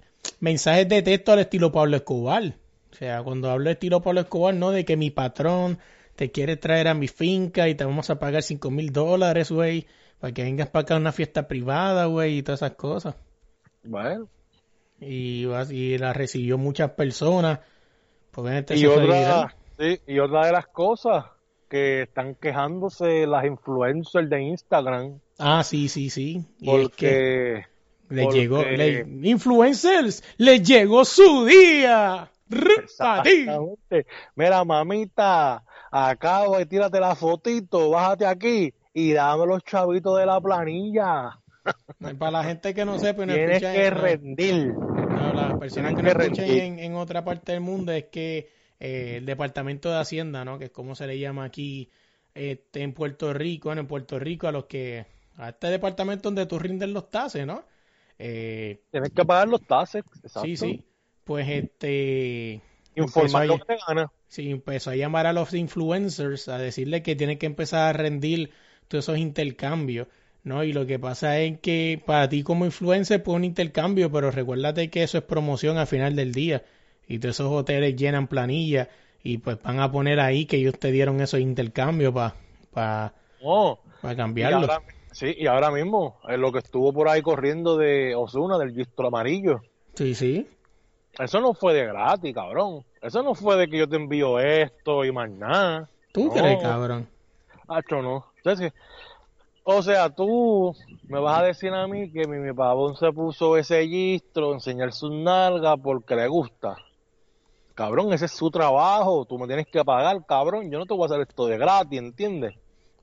mensajes 0.40 0.88
de 0.88 1.02
texto 1.02 1.32
al 1.32 1.40
estilo 1.40 1.72
Pablo 1.72 1.96
Escobar. 1.96 2.54
O 2.92 2.94
sea, 2.96 3.22
cuando 3.22 3.50
hablo 3.50 3.64
de 3.66 3.72
estilo 3.72 4.02
Pablo 4.02 4.20
Escobar, 4.20 4.54
no 4.54 4.70
de 4.70 4.84
que 4.84 4.96
mi 4.96 5.10
patrón 5.10 5.78
te 6.16 6.30
quiere 6.30 6.56
traer 6.56 6.88
a 6.88 6.94
mi 6.94 7.08
finca 7.08 7.68
y 7.68 7.74
te 7.74 7.84
vamos 7.84 8.10
a 8.10 8.18
pagar 8.18 8.42
cinco 8.42 8.70
mil 8.70 8.92
dólares, 8.92 9.50
güey, 9.50 9.86
para 10.20 10.32
que 10.34 10.42
vengas 10.44 10.68
para 10.68 10.82
acá 10.82 10.94
a 10.94 10.98
una 10.98 11.12
fiesta 11.12 11.48
privada, 11.48 12.06
güey, 12.06 12.38
y 12.38 12.42
todas 12.42 12.60
esas 12.60 12.76
cosas 12.76 13.16
Bueno. 13.82 14.28
y, 15.00 15.46
y 15.70 15.98
la 15.98 16.12
recibió 16.12 16.58
muchas 16.58 16.92
personas. 16.92 17.60
Pues 18.34 18.44
obviamente 18.44 18.76
Y 18.76 18.86
otra, 18.86 19.54
sí, 19.78 20.00
y 20.06 20.18
otra 20.18 20.46
de 20.46 20.52
las 20.52 20.66
cosas 20.66 21.26
que 21.68 22.02
están 22.02 22.34
quejándose 22.34 23.26
las 23.26 23.44
influencers 23.44 24.28
de 24.28 24.42
Instagram 24.42 25.18
Ah, 25.38 25.62
sí, 25.64 25.88
sí, 25.88 26.10
sí. 26.10 26.44
Y 26.60 26.70
es 26.70 26.88
que 26.90 27.64
porque 28.08 28.14
le 28.14 28.22
porque- 28.24 28.38
llegó, 28.40 28.62
le- 28.62 29.06
influencers, 29.28 30.22
le 30.36 30.60
llegó 30.60 31.04
su 31.04 31.44
día. 31.46 32.30
Exactamente. 32.50 34.06
Mira, 34.36 34.64
mamita, 34.64 35.64
acabo 35.90 36.58
de 36.58 36.66
tírate 36.66 37.00
la 37.00 37.14
fotito, 37.14 37.90
bájate 37.90 38.26
aquí 38.26 38.72
y 38.92 39.12
dame 39.12 39.46
los 39.46 39.62
chavitos 39.64 40.18
de 40.18 40.26
la 40.26 40.40
planilla. 40.40 41.38
Para 42.18 42.30
la 42.30 42.44
gente 42.44 42.74
que 42.74 42.84
no 42.84 42.98
sepa 42.98 43.24
y 43.24 43.26
no 43.26 43.34
Tienes 43.34 43.60
que 43.60 43.90
no, 43.90 43.96
rendir. 44.00 44.66
no, 44.74 45.32
las 45.32 45.58
personas 45.58 45.94
que 45.94 46.02
no 46.02 46.14
que 46.14 46.22
escuchen 46.22 46.46
rendir. 46.46 46.62
en, 46.62 46.78
en 46.78 46.94
otra 46.94 47.24
parte 47.24 47.52
del 47.52 47.60
mundo 47.60 47.92
es 47.92 48.04
que 48.04 48.50
eh, 48.80 49.16
el 49.18 49.26
Departamento 49.26 49.90
de 49.90 49.98
Hacienda, 49.98 50.44
¿no? 50.44 50.58
Que 50.58 50.66
es 50.66 50.70
como 50.70 50.94
se 50.94 51.06
le 51.06 51.18
llama 51.18 51.44
aquí 51.44 51.90
este, 52.34 52.82
en 52.82 52.92
Puerto 52.92 53.32
Rico, 53.32 53.68
bueno, 53.68 53.82
en 53.82 53.86
Puerto 53.86 54.18
Rico 54.18 54.48
a 54.48 54.52
los 54.52 54.64
que 54.66 55.06
a 55.36 55.50
este 55.50 55.68
departamento 55.68 56.28
donde 56.28 56.46
tú 56.46 56.58
rindes 56.58 56.88
los 56.88 57.10
tases, 57.10 57.46
¿no? 57.46 57.64
Eh, 58.18 58.82
Tienes 58.90 59.10
que 59.10 59.24
pagar 59.24 59.48
los 59.48 59.62
tases. 59.62 60.04
Exacto. 60.22 60.42
sí, 60.42 60.56
sí. 60.56 60.84
Pues 61.24 61.48
este... 61.48 62.60
Informar 62.96 63.46
lo 63.46 63.58
que 63.58 63.64
te 63.64 63.76
gana. 63.88 64.12
Sí, 64.28 64.50
empezó 64.50 64.90
a 64.90 64.96
llamar 64.96 65.26
a 65.26 65.32
los 65.32 65.52
influencers 65.54 66.48
a 66.48 66.58
decirle 66.58 67.02
que 67.02 67.16
tienen 67.16 67.38
que 67.38 67.46
empezar 67.46 67.88
a 67.88 67.92
rendir 67.92 68.50
todos 68.86 69.04
esos 69.04 69.18
intercambios, 69.18 70.06
¿no? 70.44 70.62
Y 70.64 70.72
lo 70.72 70.86
que 70.86 70.98
pasa 70.98 71.38
es 71.40 71.58
que 71.60 72.02
para 72.04 72.28
ti 72.28 72.42
como 72.42 72.64
influencer 72.64 73.22
pues 73.22 73.34
un 73.36 73.44
intercambio, 73.44 74.10
pero 74.12 74.30
recuérdate 74.30 74.90
que 74.90 75.02
eso 75.02 75.18
es 75.18 75.24
promoción 75.24 75.78
al 75.78 75.86
final 75.86 76.14
del 76.16 76.32
día 76.32 76.62
y 77.08 77.18
todos 77.18 77.36
esos 77.36 77.50
hoteles 77.52 77.96
llenan 77.96 78.28
planilla 78.28 78.88
y 79.22 79.38
pues 79.38 79.60
van 79.62 79.80
a 79.80 79.90
poner 79.90 80.20
ahí 80.20 80.46
que 80.46 80.56
ellos 80.58 80.78
te 80.78 80.90
dieron 80.92 81.20
esos 81.20 81.40
intercambios 81.40 82.12
para 82.12 82.34
pa, 82.72 83.14
Y 84.10 84.14
cambiarlos. 84.16 84.70
ahora, 84.70 84.82
sí, 85.12 85.34
y 85.36 85.46
ahora 85.46 85.70
mismo, 85.70 86.20
eh, 86.28 86.36
lo 86.36 86.52
que 86.52 86.58
estuvo 86.58 86.92
por 86.92 87.08
ahí 87.08 87.22
corriendo 87.22 87.76
de 87.76 88.14
Osuna, 88.14 88.58
del 88.58 88.74
distro 88.74 89.08
amarillo, 89.08 89.62
Sí, 89.94 90.14
sí. 90.14 90.46
eso 91.18 91.40
no 91.40 91.54
fue 91.54 91.74
de 91.74 91.86
gratis, 91.86 92.34
cabrón. 92.34 92.84
Eso 93.00 93.22
no 93.22 93.34
fue 93.34 93.56
de 93.56 93.68
que 93.68 93.78
yo 93.78 93.88
te 93.88 93.96
envío 93.96 94.38
esto 94.40 95.04
y 95.04 95.12
más 95.12 95.30
nada. 95.30 95.88
¿Tú 96.12 96.26
No. 96.26 96.32
crees, 96.32 96.60
cabrón? 96.62 97.06
Hacho, 97.68 98.02
no. 98.02 98.26
Entonces, 98.38 98.72
o 99.64 99.82
sea, 99.82 100.10
tú 100.10 100.74
me 101.08 101.18
vas 101.20 101.40
a 101.40 101.44
decir 101.44 101.72
a 101.72 101.86
mí 101.86 102.10
que 102.12 102.26
mi, 102.26 102.38
mi 102.38 102.52
pavón 102.52 102.96
se 102.96 103.12
puso 103.12 103.56
ese 103.56 103.78
registro, 103.78 104.52
enseñar 104.54 104.92
sus 104.92 105.10
nalgas 105.10 105.76
porque 105.82 106.14
le 106.16 106.28
gusta. 106.28 106.76
Cabrón, 107.74 108.12
ese 108.12 108.26
es 108.26 108.32
su 108.32 108.50
trabajo, 108.50 109.24
tú 109.24 109.38
me 109.38 109.46
tienes 109.46 109.66
que 109.66 109.84
pagar, 109.84 110.24
cabrón. 110.26 110.70
Yo 110.70 110.78
no 110.78 110.86
te 110.86 110.94
voy 110.94 111.04
a 111.04 111.06
hacer 111.06 111.20
esto 111.28 111.46
de 111.46 111.58
gratis, 111.58 111.98
¿entiendes? 111.98 112.54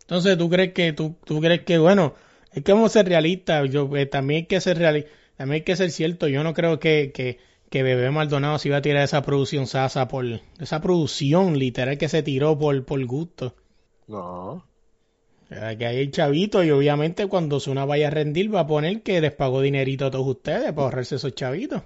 Entonces, 0.01 0.37
¿tú 0.37 0.49
crees 0.49 0.73
que, 0.73 0.93
tú, 0.93 1.15
tú 1.25 1.39
crees 1.41 1.61
que, 1.63 1.77
bueno, 1.77 2.13
es 2.53 2.63
que 2.63 2.73
vamos 2.73 2.91
a 2.91 2.99
ser 2.99 3.07
realistas, 3.07 3.69
yo, 3.69 3.89
eh, 3.97 4.05
también 4.05 4.41
hay 4.43 4.47
que 4.47 4.61
ser 4.61 4.77
reali- 4.77 5.07
también 5.35 5.61
hay 5.61 5.63
que 5.63 5.75
ser 5.75 5.91
cierto, 5.91 6.27
yo 6.27 6.43
no 6.43 6.53
creo 6.53 6.79
que, 6.79 7.11
que, 7.13 7.39
que 7.69 7.83
Bebé 7.83 8.11
Maldonado 8.11 8.57
se 8.59 8.69
iba 8.69 8.77
a 8.77 8.81
tirar 8.81 9.03
esa 9.03 9.21
producción 9.21 9.67
sasa 9.67 10.07
por, 10.07 10.25
esa 10.59 10.81
producción 10.81 11.57
literal 11.57 11.97
que 11.97 12.09
se 12.09 12.23
tiró 12.23 12.57
por, 12.57 12.85
por 12.85 13.03
gusto. 13.05 13.55
No. 14.07 14.63
Que 15.51 15.85
hay 15.85 15.97
el 15.99 16.11
chavito 16.11 16.63
y 16.63 16.71
obviamente 16.71 17.27
cuando 17.27 17.59
Zuna 17.59 17.83
vaya 17.83 18.07
a 18.07 18.11
rendir 18.11 18.53
va 18.55 18.61
a 18.61 18.67
poner 18.67 19.01
que 19.01 19.19
les 19.19 19.33
pagó 19.33 19.59
dinerito 19.59 20.05
a 20.05 20.11
todos 20.11 20.25
ustedes 20.25 20.71
para 20.71 20.83
ahorrarse 20.83 21.15
esos 21.15 21.35
chavitos. 21.35 21.83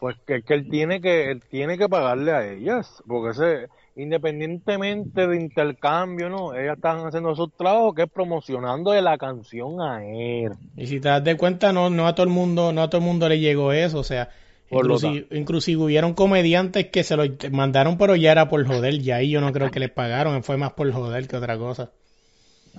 Pues 0.00 0.16
que, 0.26 0.42
que 0.42 0.54
él 0.54 0.68
tiene 0.68 1.00
que 1.00 1.30
él 1.30 1.42
tiene 1.48 1.78
que 1.78 1.88
pagarle 1.88 2.32
a 2.32 2.52
ellas, 2.52 3.00
porque 3.06 3.30
ese 3.30 3.68
independientemente 3.94 5.28
de 5.28 5.40
intercambio, 5.40 6.28
no, 6.28 6.52
ellas 6.52 6.74
están 6.74 7.06
haciendo 7.06 7.32
su 7.36 7.46
trabajo 7.46 7.94
que 7.94 8.02
es 8.02 8.10
promocionando 8.10 8.90
de 8.90 9.02
la 9.02 9.18
canción 9.18 9.80
a 9.80 10.04
él. 10.04 10.50
Y 10.76 10.88
si 10.88 10.98
te 10.98 11.08
das 11.08 11.22
de 11.22 11.36
cuenta, 11.36 11.72
no, 11.72 11.90
no 11.90 12.08
a 12.08 12.14
todo 12.16 12.26
el 12.26 12.32
mundo, 12.32 12.72
no 12.72 12.82
a 12.82 12.90
todo 12.90 13.00
el 13.00 13.06
mundo 13.06 13.28
le 13.28 13.38
llegó 13.38 13.72
eso, 13.72 14.00
o 14.00 14.04
sea, 14.04 14.30
Por 14.68 14.86
inclusive, 14.86 15.28
inclusive 15.30 15.80
hubieron 15.80 16.14
comediantes 16.14 16.88
que 16.88 17.04
se 17.04 17.16
lo 17.16 17.22
mandaron, 17.52 17.98
pero 17.98 18.16
ya 18.16 18.32
era 18.32 18.48
por 18.48 18.66
joder, 18.66 18.94
y 18.94 19.12
ahí 19.12 19.30
yo 19.30 19.40
no 19.40 19.52
creo 19.52 19.70
que 19.70 19.78
les 19.78 19.90
pagaron, 19.90 20.42
fue 20.42 20.56
más 20.56 20.72
por 20.72 20.90
joder 20.90 21.28
que 21.28 21.36
otra 21.36 21.56
cosa. 21.56 21.92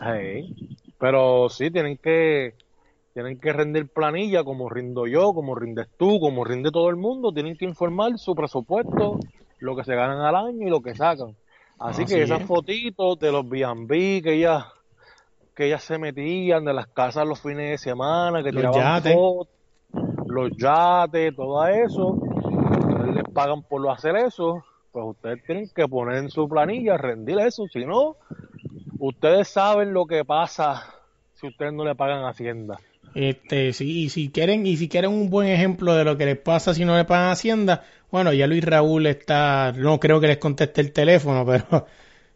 Hey, 0.01 0.53
Pero 0.99 1.49
sí 1.49 1.71
tienen 1.71 1.97
que 1.97 2.53
tienen 3.13 3.39
que 3.39 3.53
rendir 3.53 3.87
planilla 3.87 4.43
como 4.43 4.69
rindo 4.69 5.07
yo, 5.07 5.33
como 5.33 5.55
rindes 5.55 5.87
tú, 5.97 6.19
como 6.19 6.43
rinde 6.43 6.69
todo 6.69 6.89
el 6.89 6.97
mundo, 6.97 7.31
tienen 7.31 7.57
que 7.57 7.63
informar 7.63 8.17
su 8.17 8.35
presupuesto, 8.35 9.19
lo 9.59 9.75
que 9.75 9.85
se 9.85 9.95
ganan 9.95 10.19
al 10.19 10.35
año 10.35 10.67
y 10.67 10.69
lo 10.69 10.81
que 10.81 10.95
sacan. 10.95 11.33
Así 11.79 12.05
que 12.05 12.21
esas 12.23 12.41
es. 12.41 12.47
fotitos 12.47 13.17
de 13.19 13.31
los 13.31 13.47
B&B 13.47 14.21
que 14.21 14.33
ellas 14.33 14.65
que 15.55 15.67
ellas 15.67 15.83
se 15.83 15.97
metían 15.97 16.65
de 16.65 16.73
las 16.73 16.87
casas 16.87 17.25
los 17.25 17.39
fines 17.41 17.69
de 17.69 17.77
semana, 17.77 18.43
que 18.43 18.51
Los 18.51 18.63
tiraban 18.63 19.01
yates. 19.01 19.13
fotos, 19.13 19.53
los 20.27 20.51
yates, 20.57 21.33
todo 21.35 21.65
eso, 21.67 22.19
les 23.13 23.23
pagan 23.33 23.63
por 23.63 23.81
lo 23.81 23.89
hacer 23.91 24.17
eso, 24.17 24.65
pues 24.91 25.05
ustedes 25.05 25.41
tienen 25.45 25.69
que 25.73 25.87
poner 25.87 26.17
en 26.17 26.29
su 26.29 26.49
planilla, 26.49 26.97
rendir 26.97 27.39
eso, 27.39 27.67
si 27.71 27.85
no, 27.85 28.17
ustedes 28.99 29.47
saben 29.47 29.93
lo 29.93 30.05
que 30.05 30.23
pasa 30.25 30.93
si 31.33 31.47
ustedes 31.47 31.73
no 31.73 31.83
le 31.85 31.95
pagan 31.95 32.25
Hacienda. 32.25 32.77
Este, 33.13 33.71
sí, 33.71 34.03
y 34.03 34.09
si 34.09 34.29
quieren, 34.29 34.65
y 34.65 34.75
si 34.75 34.89
quieren 34.89 35.11
un 35.11 35.29
buen 35.29 35.47
ejemplo 35.47 35.93
de 35.95 36.03
lo 36.03 36.17
que 36.17 36.25
les 36.25 36.37
pasa 36.37 36.73
si 36.73 36.83
no 36.83 36.97
le 36.97 37.05
pagan 37.05 37.31
Hacienda, 37.31 37.83
bueno, 38.11 38.33
ya 38.33 38.47
Luis 38.47 38.63
Raúl 38.63 39.07
está, 39.07 39.71
no 39.75 39.99
creo 39.99 40.19
que 40.19 40.27
les 40.27 40.37
conteste 40.37 40.81
el 40.81 40.91
teléfono, 40.91 41.45
pero 41.47 41.85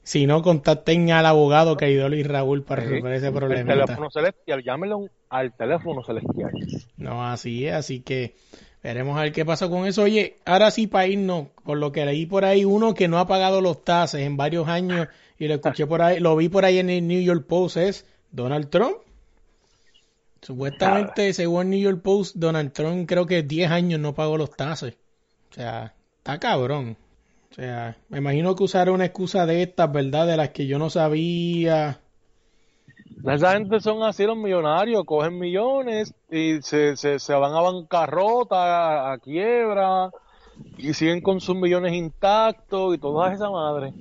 si 0.04 0.26
no, 0.26 0.42
contacten 0.42 1.12
al 1.12 1.26
abogado 1.26 1.76
que 1.76 1.86
ayudó 1.86 2.06
a 2.06 2.10
Luis 2.10 2.26
Raúl 2.26 2.64
para 2.64 2.84
resolver 2.84 3.14
ese 3.14 3.28
El 3.28 3.34
problema. 3.34 3.74
teléfono 3.74 4.10
celestial, 4.10 4.64
llámenlo 4.64 5.06
al 5.30 5.54
teléfono 5.56 6.04
celestial. 6.04 6.52
No, 6.98 7.26
así 7.28 7.68
es, 7.68 7.74
así 7.74 8.00
que 8.02 8.36
veremos 8.82 9.18
a 9.18 9.24
ver 9.24 9.32
qué 9.34 9.46
pasa 9.46 9.70
con 9.70 9.86
eso. 9.86 10.04
Oye, 10.04 10.38
ahora 10.46 10.72
sí 10.72 10.88
para 10.88 11.08
irnos, 11.08 11.48
por 11.64 11.78
lo 11.78 11.92
que 11.92 12.06
leí 12.06 12.26
por 12.26 12.46
ahí, 12.46 12.64
uno 12.66 12.94
que 12.94 13.08
no 13.08 13.20
ha 13.20 13.28
pagado 13.28 13.62
los 13.62 13.84
tases 13.84 14.22
en 14.22 14.38
varios 14.38 14.68
años 14.68 15.10
y 15.40 15.48
lo 15.48 15.56
escuché 15.56 15.88
por 15.88 16.02
ahí, 16.02 16.20
lo 16.20 16.36
vi 16.36 16.50
por 16.50 16.66
ahí 16.66 16.78
en 16.80 16.90
el 16.90 17.08
New 17.08 17.22
York 17.22 17.48
Post, 17.48 17.78
es 17.78 18.06
Donald 18.32 18.70
Trump. 18.70 18.98
Supuestamente, 20.42 21.34
según 21.34 21.62
el 21.64 21.70
New 21.70 21.80
York 21.80 22.02
Post, 22.02 22.36
Donald 22.36 22.74
Trump 22.74 23.08
creo 23.08 23.26
que 23.26 23.42
10 23.42 23.72
años 23.72 24.00
no 24.00 24.14
pagó 24.14 24.38
los 24.38 24.52
tases. 24.52 24.96
O 25.52 25.54
sea, 25.54 25.94
está 26.18 26.40
cabrón. 26.40 26.98
O 27.52 27.54
sea, 27.56 27.98
me 28.10 28.20
imagino 28.20 28.56
que 28.56 28.64
usará 28.64 28.92
una 28.92 29.06
excusa 29.06 29.46
de 29.46 29.64
estas, 29.64 29.92
¿verdad? 29.92 30.28
De 30.28 30.38
las 30.38 30.50
que 30.50 30.68
yo 30.68 30.78
no 30.78 30.90
sabía. 30.90 32.00
Esa 33.26 33.54
gente 33.54 33.80
son 33.80 34.04
así 34.04 34.24
los 34.26 34.38
millonarios, 34.38 35.04
cogen 35.06 35.40
millones 35.40 36.14
y 36.30 36.62
se, 36.62 36.96
se, 36.96 37.20
se 37.20 37.34
van 37.34 37.54
a 37.54 37.62
bancarrota, 37.62 38.56
a, 38.56 39.14
a 39.14 39.18
quiebra 39.18 40.10
y 40.78 40.94
siguen 40.94 41.22
con 41.22 41.42
sus 41.42 41.56
millones 41.56 41.94
intactos 41.94 42.96
y 42.96 42.98
toda 42.98 43.34
esa 43.34 43.50
madre. 43.50 43.94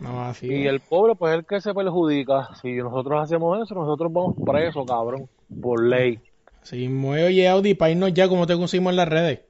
No, 0.00 0.24
así 0.24 0.46
Y 0.46 0.66
es. 0.66 0.66
el 0.66 0.80
pobre 0.80 1.14
pues 1.14 1.32
es 1.32 1.38
el 1.40 1.46
que 1.46 1.60
se 1.60 1.74
perjudica. 1.74 2.48
Si 2.60 2.72
nosotros 2.76 3.22
hacemos 3.22 3.62
eso, 3.62 3.74
nosotros 3.74 4.12
vamos 4.12 4.36
presos, 4.44 4.86
cabrón, 4.86 5.28
por 5.60 5.82
ley. 5.84 6.20
Sí, 6.62 6.88
mueve, 6.88 7.26
oye, 7.26 7.48
Audi, 7.48 7.74
para 7.74 7.90
irnos 7.92 8.12
ya, 8.14 8.28
como 8.28 8.46
te 8.46 8.56
conseguimos 8.56 8.90
en 8.92 8.96
las 8.96 9.08
redes. 9.08 9.40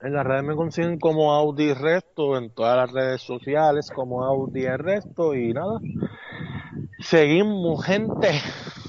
En 0.00 0.12
las 0.12 0.24
redes 0.26 0.44
me 0.44 0.54
consiguen 0.54 0.98
como 0.98 1.32
Audi 1.32 1.72
Resto, 1.72 2.36
en 2.36 2.50
todas 2.50 2.76
las 2.76 2.92
redes 2.92 3.22
sociales 3.22 3.90
como 3.90 4.24
Audi 4.24 4.66
Resto 4.66 5.34
y 5.34 5.52
nada. 5.52 5.80
Seguimos, 6.98 7.84
gente. 7.84 8.30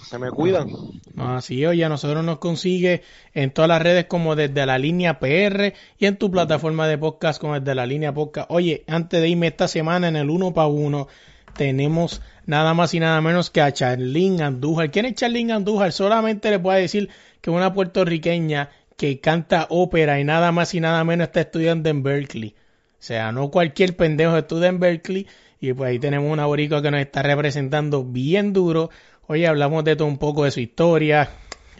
Se 0.09 0.19
me 0.19 0.29
cuidan. 0.29 0.69
Así 1.17 1.65
oye, 1.65 1.83
a 1.83 1.89
nosotros 1.89 2.23
nos 2.23 2.37
consigue 2.37 3.01
en 3.33 3.51
todas 3.51 3.69
las 3.69 3.81
redes 3.81 4.05
como 4.05 4.35
desde 4.35 4.65
la 4.65 4.77
línea 4.77 5.19
PR 5.19 5.73
y 5.97 6.05
en 6.05 6.17
tu 6.17 6.29
plataforma 6.29 6.87
de 6.87 6.97
podcast 6.97 7.41
como 7.41 7.59
desde 7.59 7.73
la 7.73 7.85
línea 7.85 8.13
podcast. 8.13 8.47
Oye, 8.51 8.83
antes 8.87 9.21
de 9.21 9.29
irme 9.29 9.47
esta 9.47 9.67
semana 9.67 10.07
en 10.07 10.15
el 10.15 10.29
uno 10.29 10.53
para 10.53 10.67
uno, 10.67 11.07
tenemos 11.55 12.21
nada 12.45 12.73
más 12.73 12.93
y 12.93 12.99
nada 12.99 13.19
menos 13.21 13.49
que 13.49 13.61
a 13.61 13.73
Charlene 13.73 14.43
Andújar. 14.43 14.91
¿Quién 14.91 15.05
es 15.05 15.15
Charlene 15.15 15.53
Andújar? 15.53 15.91
Solamente 15.91 16.55
voy 16.57 16.75
a 16.75 16.77
decir 16.79 17.09
que 17.41 17.49
una 17.49 17.73
puertorriqueña 17.73 18.69
que 18.97 19.19
canta 19.19 19.67
ópera 19.69 20.19
y 20.19 20.23
nada 20.23 20.51
más 20.51 20.73
y 20.73 20.79
nada 20.79 21.03
menos 21.03 21.27
está 21.27 21.41
estudiando 21.41 21.89
en 21.89 22.03
Berkeley. 22.03 22.55
O 22.99 23.03
sea, 23.05 23.31
no 23.31 23.51
cualquier 23.51 23.95
pendejo 23.95 24.37
estudia 24.37 24.67
en 24.67 24.79
Berkeley. 24.79 25.27
Y 25.59 25.73
pues 25.73 25.89
ahí 25.89 25.99
tenemos 25.99 26.31
una 26.31 26.45
boricua 26.45 26.81
que 26.81 26.91
nos 26.91 26.99
está 26.99 27.23
representando 27.23 28.03
bien 28.03 28.53
duro. 28.53 28.89
Oye, 29.27 29.47
hablamos 29.47 29.83
de 29.83 29.95
todo 29.95 30.07
un 30.07 30.17
poco 30.17 30.43
de 30.43 30.51
su 30.51 30.59
historia. 30.59 31.29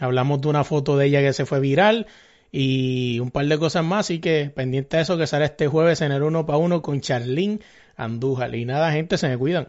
Hablamos 0.00 0.40
de 0.40 0.48
una 0.48 0.64
foto 0.64 0.96
de 0.96 1.06
ella 1.06 1.20
que 1.20 1.32
se 1.32 1.46
fue 1.46 1.60
viral. 1.60 2.06
Y 2.50 3.20
un 3.20 3.30
par 3.30 3.46
de 3.46 3.58
cosas 3.58 3.84
más. 3.84 4.06
Así 4.06 4.18
que 4.18 4.50
pendiente 4.54 4.96
de 4.96 5.04
eso 5.04 5.16
que 5.16 5.26
sale 5.26 5.44
este 5.44 5.68
jueves 5.68 6.00
en 6.00 6.12
el 6.12 6.22
uno 6.22 6.46
para 6.46 6.58
uno 6.58 6.82
con 6.82 7.00
Charlene 7.00 7.60
Andújar. 7.96 8.54
Y 8.54 8.64
nada, 8.64 8.90
gente, 8.92 9.16
se 9.18 9.28
me 9.28 9.38
cuidan. 9.38 9.68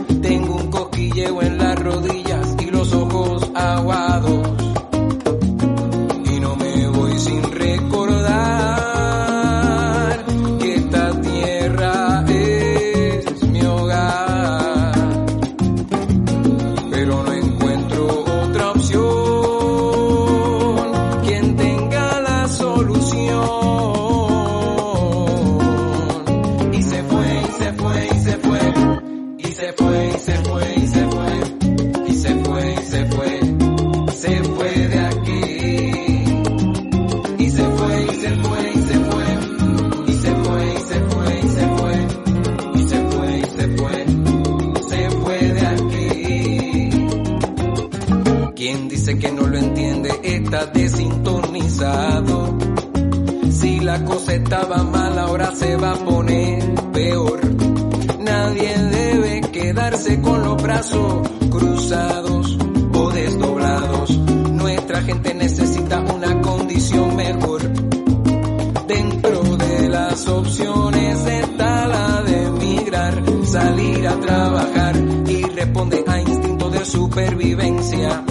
salir 73.71 74.05
a 74.05 74.19
trabajar 74.19 74.95
y 75.27 75.43
responde 75.43 76.03
a 76.05 76.19
instinto 76.19 76.69
de 76.69 76.85
supervivencia, 76.85 78.23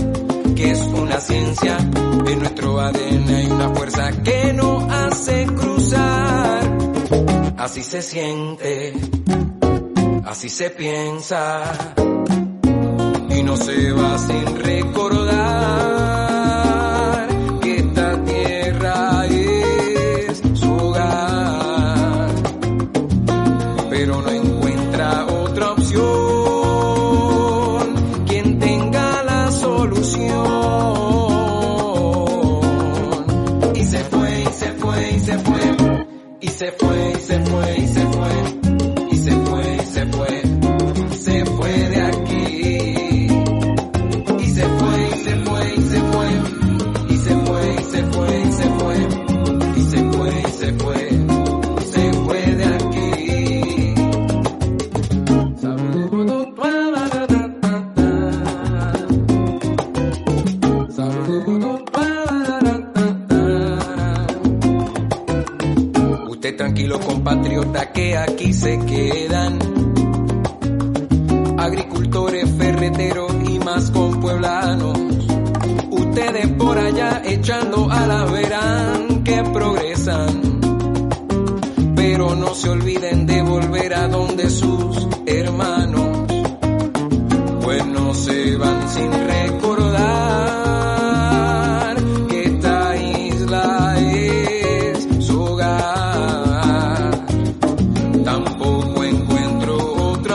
que 0.55 0.71
es 0.71 0.81
una 0.81 1.19
ciencia. 1.19 1.79
En 2.27 2.39
nuestro 2.41 2.79
ADN 2.79 3.29
hay 3.35 3.47
una 3.51 3.71
fuerza 3.71 4.11
que 4.23 4.53
no 4.53 4.87
hace 4.91 5.47
cruzar. 5.47 6.79
Así 7.57 7.83
se 7.83 8.03
siente, 8.03 8.93
así 10.25 10.51
se 10.51 10.71
piensa 10.71 11.95
y 13.31 13.43
no 13.43 13.57
se 13.57 13.93
va 13.93 14.19
sin 14.19 14.57
recordar. 14.57 16.20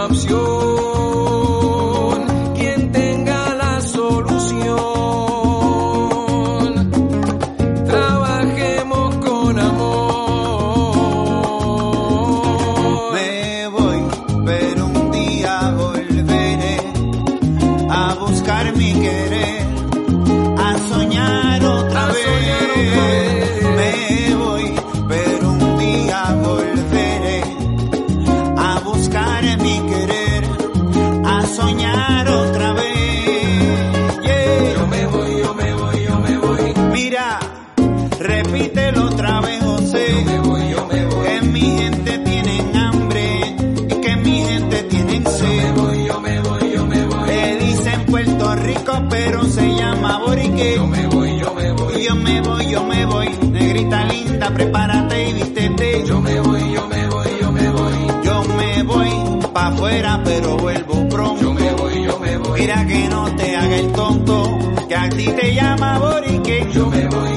loves 0.07 0.25
you. 0.25 0.54
que 62.83 63.07
no 63.09 63.35
te 63.35 63.55
haga 63.55 63.75
el 63.77 63.91
tonto, 63.91 64.59
que 64.87 64.95
a 64.95 65.09
ti 65.09 65.25
te 65.25 65.53
llama 65.53 65.99
Borique. 65.99 66.67
Yo 66.73 66.89
me 66.89 67.07
voy. 67.07 67.34